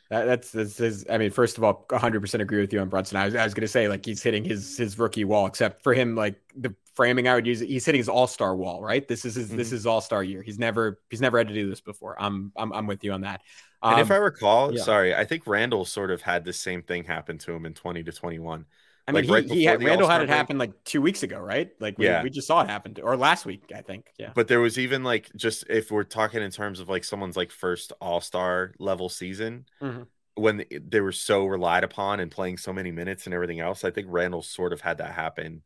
That, 0.10 0.26
that's 0.26 0.52
this 0.52 0.80
is. 0.80 1.06
I 1.10 1.18
mean, 1.18 1.32
first 1.32 1.58
of 1.58 1.64
all, 1.64 1.86
100 1.90 2.20
percent 2.22 2.44
agree 2.44 2.60
with 2.62 2.72
you 2.74 2.80
on 2.82 2.90
Brunson. 2.90 3.18
I 3.18 3.26
was, 3.26 3.36
I 3.36 3.44
was 3.44 3.54
going 3.54 3.62
to 3.62 3.68
say 3.68 3.88
like 3.88 4.06
he's 4.06 4.22
hitting 4.22 4.44
his 4.44 4.78
his 4.78 5.00
rookie 5.00 5.24
wall, 5.26 5.48
except 5.48 5.82
for 5.82 5.94
him, 5.94 6.16
like 6.16 6.40
the 6.56 6.76
framing 6.94 7.28
I 7.28 7.34
would 7.36 7.48
use. 7.48 7.60
He's 7.62 7.86
hitting 7.86 8.00
his 8.00 8.10
All 8.10 8.28
Star 8.28 8.56
wall, 8.56 8.82
right? 8.84 9.08
This 9.08 9.26
is 9.26 9.36
his 9.36 9.50
this 9.50 9.68
Mm-hmm. 9.70 9.76
is 9.78 9.88
All 9.88 10.02
Star 10.02 10.24
year. 10.24 10.44
He's 10.44 10.60
never 10.60 11.00
he's 11.10 11.22
never 11.22 11.38
had 11.38 11.48
to 11.48 11.54
do 11.54 11.68
this 11.70 11.82
before. 11.82 12.22
I'm 12.22 12.52
I'm 12.56 12.72
I'm 12.74 12.86
with 12.86 13.04
you 13.04 13.14
on 13.14 13.22
that. 13.22 13.42
And 13.82 14.00
if 14.00 14.12
Um, 14.12 14.16
I 14.16 14.18
recall, 14.20 14.74
yeah. 14.76 14.84
sorry, 14.84 15.16
I 15.16 15.26
think 15.26 15.48
Randle 15.48 15.84
sort 15.86 16.12
of 16.12 16.22
had 16.22 16.46
the 16.46 16.54
same 16.54 16.84
thing 16.84 17.06
happen 17.06 17.38
to 17.40 17.52
him 17.54 17.66
in 17.66 17.74
20 17.74 18.04
to 18.04 18.12
21. 18.12 18.66
I 19.08 19.12
mean, 19.12 19.26
like, 19.28 19.34
right 19.34 19.44
he, 19.52 19.60
he 19.60 19.64
had, 19.66 19.84
Randle 19.84 20.08
had 20.08 20.22
it 20.22 20.28
break. 20.28 20.38
happen 20.38 20.58
like 20.58 20.72
two 20.86 21.02
weeks 21.02 21.24
ago, 21.24 21.40
right? 21.40 21.72
Like 21.80 21.98
we, 21.98 22.06
Yeah. 22.06 22.24
we 22.24 22.30
just 22.30 22.48
saw 22.48 22.62
it 22.62 22.70
happen, 22.70 22.94
to, 22.96 23.02
or 23.02 23.18
last 23.18 23.46
week, 23.46 23.64
I 23.76 23.82
think. 23.82 24.08
Yeah. 24.18 24.32
But 24.34 24.48
there 24.48 24.62
was 24.62 24.80
even 24.80 25.04
like 25.04 25.30
just 25.36 25.66
if 25.70 25.92
we're 25.92 26.04
talking 26.06 26.42
in 26.42 26.52
terms 26.52 26.80
of 26.80 26.88
like 26.88 27.04
someone's 27.04 27.36
like 27.36 27.52
first 27.52 27.92
all 28.00 28.22
star 28.22 28.74
level 28.80 29.10
season 29.10 29.66
Mhm. 29.82 30.08
when 30.36 30.64
they 30.72 31.02
were 31.02 31.12
so 31.12 31.46
relied 31.46 31.84
upon 31.84 32.20
and 32.22 32.32
playing 32.32 32.58
so 32.58 32.72
many 32.72 32.92
minutes 32.92 33.26
and 33.26 33.34
everything 33.34 33.60
else, 33.60 33.84
I 33.84 33.92
think 33.92 34.08
Randle 34.10 34.42
sort 34.42 34.72
of 34.72 34.80
had 34.82 35.00
that 35.00 35.12
happen 35.14 35.64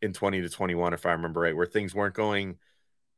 in 0.00 0.12
20 0.12 0.40
to 0.42 0.48
21, 0.48 0.92
if 0.94 1.04
I 1.04 1.12
remember 1.12 1.40
right, 1.40 1.56
where 1.56 1.66
things 1.66 1.94
weren't 1.96 2.14
going 2.14 2.58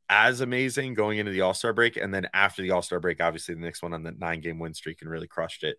as 0.09 0.41
amazing 0.41 0.95
going 0.95 1.19
into 1.19 1.31
the 1.31 1.41
all 1.41 1.53
star 1.53 1.71
break. 1.71 1.95
And 1.97 2.11
then 2.11 2.27
after 2.33 2.63
the 2.63 2.71
all 2.71 2.81
star 2.81 2.99
break, 2.99 3.21
obviously 3.21 3.53
the 3.53 3.61
next 3.61 3.83
one 3.83 3.93
on 3.93 4.01
the 4.01 4.11
nine 4.11 4.41
game 4.41 4.57
win 4.57 4.73
streak 4.73 5.01
and 5.03 5.09
really 5.11 5.27
crushed 5.27 5.63
it. 5.63 5.77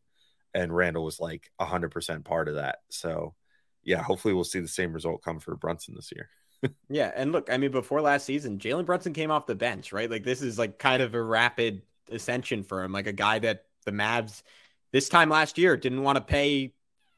And 0.55 0.75
Randle 0.75 1.05
was 1.05 1.19
like 1.19 1.51
100% 1.61 2.25
part 2.25 2.49
of 2.49 2.55
that. 2.55 2.79
So, 2.91 3.35
yeah, 3.85 4.03
hopefully 4.03 4.35
we'll 4.35 4.45
see 4.45 4.61
the 4.61 4.69
same 4.69 4.93
result 4.93 5.23
come 5.23 5.41
for 5.41 5.57
Brunson 5.57 5.95
this 5.95 6.13
year. 6.15 6.29
Yeah, 6.89 7.11
and 7.17 7.33
look, 7.33 7.51
I 7.51 7.57
mean, 7.57 7.73
before 7.73 8.01
last 8.01 8.25
season, 8.25 8.59
Jalen 8.59 8.87
Brunson 8.87 9.13
came 9.13 9.31
off 9.31 9.47
the 9.47 9.55
bench, 9.55 9.93
right? 9.93 10.09
Like 10.11 10.23
this 10.23 10.43
is 10.43 10.59
like 10.59 10.79
kind 10.79 11.03
of 11.03 11.15
a 11.15 11.23
rapid 11.23 11.83
ascension 12.11 12.63
for 12.63 12.85
him, 12.85 12.93
like 12.93 13.07
a 13.09 13.13
guy 13.13 13.41
that 13.41 13.65
the 13.85 13.91
Mavs 13.91 14.43
this 14.93 15.09
time 15.09 15.29
last 15.29 15.59
year 15.59 15.77
didn't 15.77 16.03
want 16.03 16.17
to 16.17 16.23
pay 16.23 16.73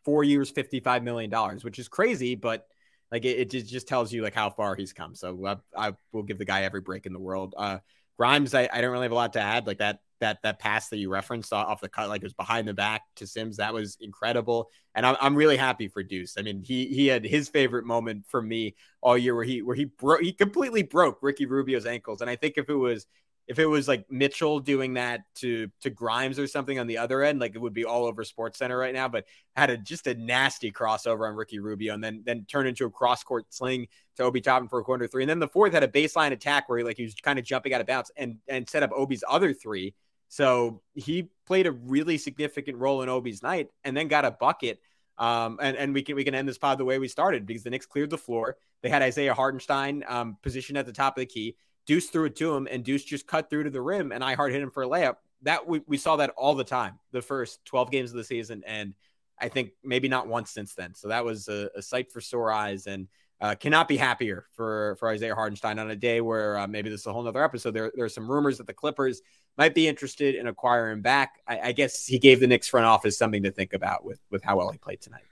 four 0.04 0.24
years, 0.24 0.50
fifty-five 0.50 1.02
million 1.02 1.28
dollars, 1.30 1.62
which 1.64 1.78
is 1.78 1.88
crazy, 1.88 2.36
but 2.36 2.66
like 3.12 3.24
it, 3.24 3.52
it 3.52 3.66
just- 3.66 3.88
tells 3.88 4.12
you 4.12 4.22
like 4.22 4.34
how 4.34 4.48
far 4.48 4.74
he's 4.76 4.92
come. 4.92 5.14
So 5.14 5.44
I, 5.46 5.88
I 5.88 5.92
will 6.12 6.22
give 6.22 6.38
the 6.38 6.44
guy 6.46 6.62
every 6.62 6.80
break 6.80 7.04
in 7.04 7.12
the 7.12 7.18
world. 7.18 7.54
Uh, 7.56 7.78
Grimes, 8.18 8.54
I, 8.54 8.68
I 8.72 8.80
don't 8.80 8.92
really 8.92 9.04
have 9.04 9.12
a 9.12 9.16
lot 9.16 9.32
to 9.34 9.40
add. 9.40 9.66
Like 9.66 9.78
that 9.78 10.00
that 10.20 10.38
that 10.42 10.58
pass 10.58 10.88
that 10.88 10.98
you 10.98 11.10
referenced 11.10 11.52
off 11.52 11.80
the 11.80 11.88
cut, 11.88 12.08
like 12.08 12.22
it 12.22 12.26
was 12.26 12.34
behind 12.34 12.68
the 12.68 12.74
back 12.74 13.02
to 13.16 13.26
Sims, 13.26 13.56
that 13.56 13.74
was 13.74 13.96
incredible. 14.00 14.70
And 14.94 15.04
I'm, 15.04 15.16
I'm 15.20 15.34
really 15.34 15.56
happy 15.56 15.88
for 15.88 16.02
Deuce. 16.02 16.36
I 16.38 16.42
mean, 16.42 16.62
he 16.62 16.86
he 16.86 17.06
had 17.06 17.24
his 17.24 17.48
favorite 17.48 17.84
moment 17.84 18.24
for 18.28 18.40
me 18.40 18.74
all 19.00 19.18
year 19.18 19.34
where 19.34 19.44
he 19.44 19.62
where 19.62 19.76
he 19.76 19.86
broke 19.86 20.22
he 20.22 20.32
completely 20.32 20.82
broke 20.82 21.18
Ricky 21.22 21.46
Rubio's 21.46 21.86
ankles. 21.86 22.20
And 22.20 22.30
I 22.30 22.36
think 22.36 22.54
if 22.56 22.68
it 22.68 22.74
was 22.74 23.06
if 23.46 23.58
it 23.58 23.66
was 23.66 23.86
like 23.86 24.10
Mitchell 24.10 24.58
doing 24.60 24.94
that 24.94 25.22
to 25.36 25.68
to 25.82 25.90
Grimes 25.90 26.38
or 26.38 26.46
something 26.46 26.78
on 26.78 26.86
the 26.86 26.98
other 26.98 27.22
end, 27.22 27.40
like 27.40 27.54
it 27.54 27.60
would 27.60 27.74
be 27.74 27.84
all 27.84 28.06
over 28.06 28.24
Sports 28.24 28.58
Center 28.58 28.78
right 28.78 28.94
now. 28.94 29.08
But 29.08 29.26
had 29.54 29.70
a 29.70 29.76
just 29.76 30.06
a 30.06 30.14
nasty 30.14 30.72
crossover 30.72 31.28
on 31.28 31.34
Ricky 31.34 31.58
Rubio 31.58 31.94
and 31.94 32.02
then 32.02 32.22
then 32.24 32.46
turned 32.48 32.68
into 32.68 32.86
a 32.86 32.90
cross 32.90 33.22
court 33.22 33.46
sling 33.50 33.88
to 34.16 34.22
Obi 34.22 34.40
Toppin 34.40 34.68
for 34.68 34.78
a 34.78 34.84
corner 34.84 35.06
three. 35.06 35.22
And 35.22 35.30
then 35.30 35.40
the 35.40 35.48
fourth 35.48 35.72
had 35.72 35.82
a 35.82 35.88
baseline 35.88 36.32
attack 36.32 36.68
where 36.68 36.78
he 36.78 36.84
like 36.84 36.96
he 36.96 37.04
was 37.04 37.14
kind 37.14 37.38
of 37.38 37.44
jumping 37.44 37.74
out 37.74 37.80
of 37.80 37.86
bounds 37.86 38.10
and 38.16 38.38
and 38.48 38.68
set 38.68 38.82
up 38.82 38.92
Obi's 38.92 39.24
other 39.28 39.52
three. 39.52 39.94
So 40.28 40.82
he 40.94 41.30
played 41.46 41.66
a 41.66 41.72
really 41.72 42.18
significant 42.18 42.78
role 42.78 43.02
in 43.02 43.08
Obi's 43.08 43.42
night 43.42 43.68
and 43.84 43.96
then 43.96 44.08
got 44.08 44.24
a 44.24 44.30
bucket. 44.30 44.80
Um, 45.16 45.58
and, 45.62 45.76
and 45.76 45.94
we 45.94 46.02
can 46.02 46.16
we 46.16 46.24
can 46.24 46.34
end 46.34 46.48
this 46.48 46.58
pod 46.58 46.78
the 46.78 46.84
way 46.84 46.98
we 46.98 47.06
started 47.06 47.46
because 47.46 47.62
the 47.62 47.70
Knicks 47.70 47.86
cleared 47.86 48.10
the 48.10 48.18
floor. 48.18 48.56
They 48.82 48.88
had 48.88 49.02
Isaiah 49.02 49.34
Hartenstein 49.34 50.02
um, 50.08 50.36
positioned 50.42 50.76
at 50.76 50.86
the 50.86 50.92
top 50.92 51.16
of 51.16 51.20
the 51.20 51.26
key. 51.26 51.56
Deuce 51.86 52.08
threw 52.08 52.24
it 52.24 52.36
to 52.36 52.54
him, 52.54 52.66
and 52.70 52.82
Deuce 52.82 53.04
just 53.04 53.26
cut 53.26 53.48
through 53.48 53.64
to 53.64 53.70
the 53.70 53.80
rim, 53.80 54.10
and 54.10 54.24
I 54.24 54.34
hard 54.34 54.52
hit 54.52 54.62
him 54.62 54.70
for 54.70 54.82
a 54.82 54.88
layup. 54.88 55.16
that 55.42 55.66
we, 55.68 55.82
we 55.86 55.98
saw 55.98 56.16
that 56.16 56.30
all 56.30 56.54
the 56.54 56.64
time 56.64 56.98
the 57.12 57.22
first 57.22 57.64
12 57.66 57.90
games 57.90 58.10
of 58.10 58.16
the 58.16 58.24
season 58.24 58.62
and 58.66 58.94
i 59.38 59.48
think 59.48 59.70
maybe 59.82 60.08
not 60.08 60.26
once 60.26 60.50
since 60.50 60.74
then 60.74 60.94
so 60.94 61.08
that 61.08 61.24
was 61.24 61.48
a, 61.48 61.68
a 61.76 61.82
sight 61.82 62.10
for 62.10 62.20
sore 62.20 62.50
eyes 62.50 62.86
and 62.86 63.08
uh, 63.44 63.54
cannot 63.54 63.88
be 63.88 63.98
happier 63.98 64.46
for 64.54 64.96
for 64.98 65.10
isaiah 65.10 65.34
hartenstein 65.34 65.78
on 65.78 65.90
a 65.90 65.96
day 65.96 66.22
where 66.22 66.56
uh, 66.58 66.66
maybe 66.66 66.88
this 66.88 67.00
is 67.00 67.06
a 67.06 67.12
whole 67.12 67.22
nother 67.22 67.44
episode. 67.44 67.72
There, 67.72 67.92
there 67.94 68.06
are 68.06 68.08
some 68.08 68.30
rumors 68.30 68.56
that 68.56 68.66
the 68.66 68.72
clippers 68.72 69.20
might 69.58 69.74
be 69.74 69.86
interested 69.86 70.34
in 70.34 70.46
acquiring 70.46 71.02
back. 71.02 71.42
I, 71.46 71.60
I 71.60 71.72
guess 71.72 72.06
he 72.06 72.18
gave 72.18 72.40
the 72.40 72.46
Knicks 72.46 72.68
front 72.68 72.86
office 72.86 73.18
something 73.18 73.42
to 73.42 73.50
think 73.50 73.74
about 73.74 74.02
with 74.02 74.18
with 74.30 74.42
how 74.42 74.56
well 74.56 74.70
he 74.70 74.78
played 74.78 75.02
tonight. 75.02 75.24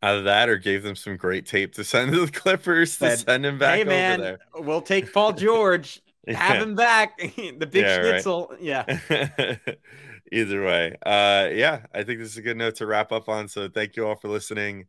Either 0.00 0.22
that 0.22 0.48
or 0.48 0.56
gave 0.56 0.82
them 0.82 0.96
some 0.96 1.18
great 1.18 1.44
tape 1.44 1.74
to 1.74 1.84
send 1.84 2.12
to 2.14 2.24
the 2.24 2.32
Clippers 2.32 2.96
to 2.98 3.18
send 3.18 3.44
him 3.44 3.58
back 3.58 3.76
hey 3.76 3.84
man 3.84 4.20
over 4.20 4.38
we'll 4.66 4.80
take 4.80 5.12
paul 5.12 5.32
george. 5.44 6.00
There. 6.24 6.34
have 6.34 6.62
him 6.62 6.74
back. 6.74 7.18
The 7.36 7.66
big 7.66 7.84
Yeah, 7.84 7.96
right. 7.96 8.06
schnitzel. 8.06 8.54
Yeah. 8.60 8.84
Either 10.32 10.64
way, 10.64 10.96
uh, 11.04 11.50
yeah, 11.52 11.84
I 11.92 12.02
think 12.04 12.20
this 12.20 12.30
is 12.30 12.38
a 12.38 12.42
good 12.42 12.56
note 12.56 12.76
to 12.76 12.86
wrap 12.86 13.12
up 13.12 13.28
on. 13.28 13.48
So 13.48 13.68
thank 13.68 13.96
you 13.96 14.06
all 14.06 14.16
for 14.16 14.28
listening 14.28 14.86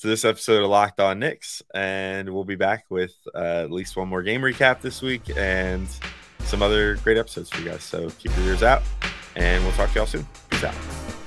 to 0.00 0.06
this 0.06 0.24
episode 0.24 0.62
of 0.62 0.70
Locked 0.70 1.00
On 1.00 1.18
Knicks, 1.18 1.62
and 1.74 2.32
we'll 2.32 2.44
be 2.44 2.56
back 2.56 2.84
with 2.90 3.14
uh, 3.34 3.62
at 3.64 3.70
least 3.70 3.96
one 3.96 4.08
more 4.08 4.22
game 4.22 4.42
recap 4.42 4.80
this 4.80 5.02
week 5.02 5.22
and 5.36 5.88
some 6.40 6.62
other 6.62 6.96
great 6.96 7.16
episodes 7.16 7.50
for 7.50 7.60
you 7.60 7.70
guys. 7.70 7.82
So 7.82 8.10
keep 8.18 8.36
your 8.36 8.46
ears 8.46 8.62
out, 8.62 8.82
and 9.34 9.62
we'll 9.64 9.72
talk 9.72 9.90
to 9.90 9.96
y'all 9.96 10.06
soon. 10.06 10.26
Peace 10.50 10.64
out. 10.64 11.25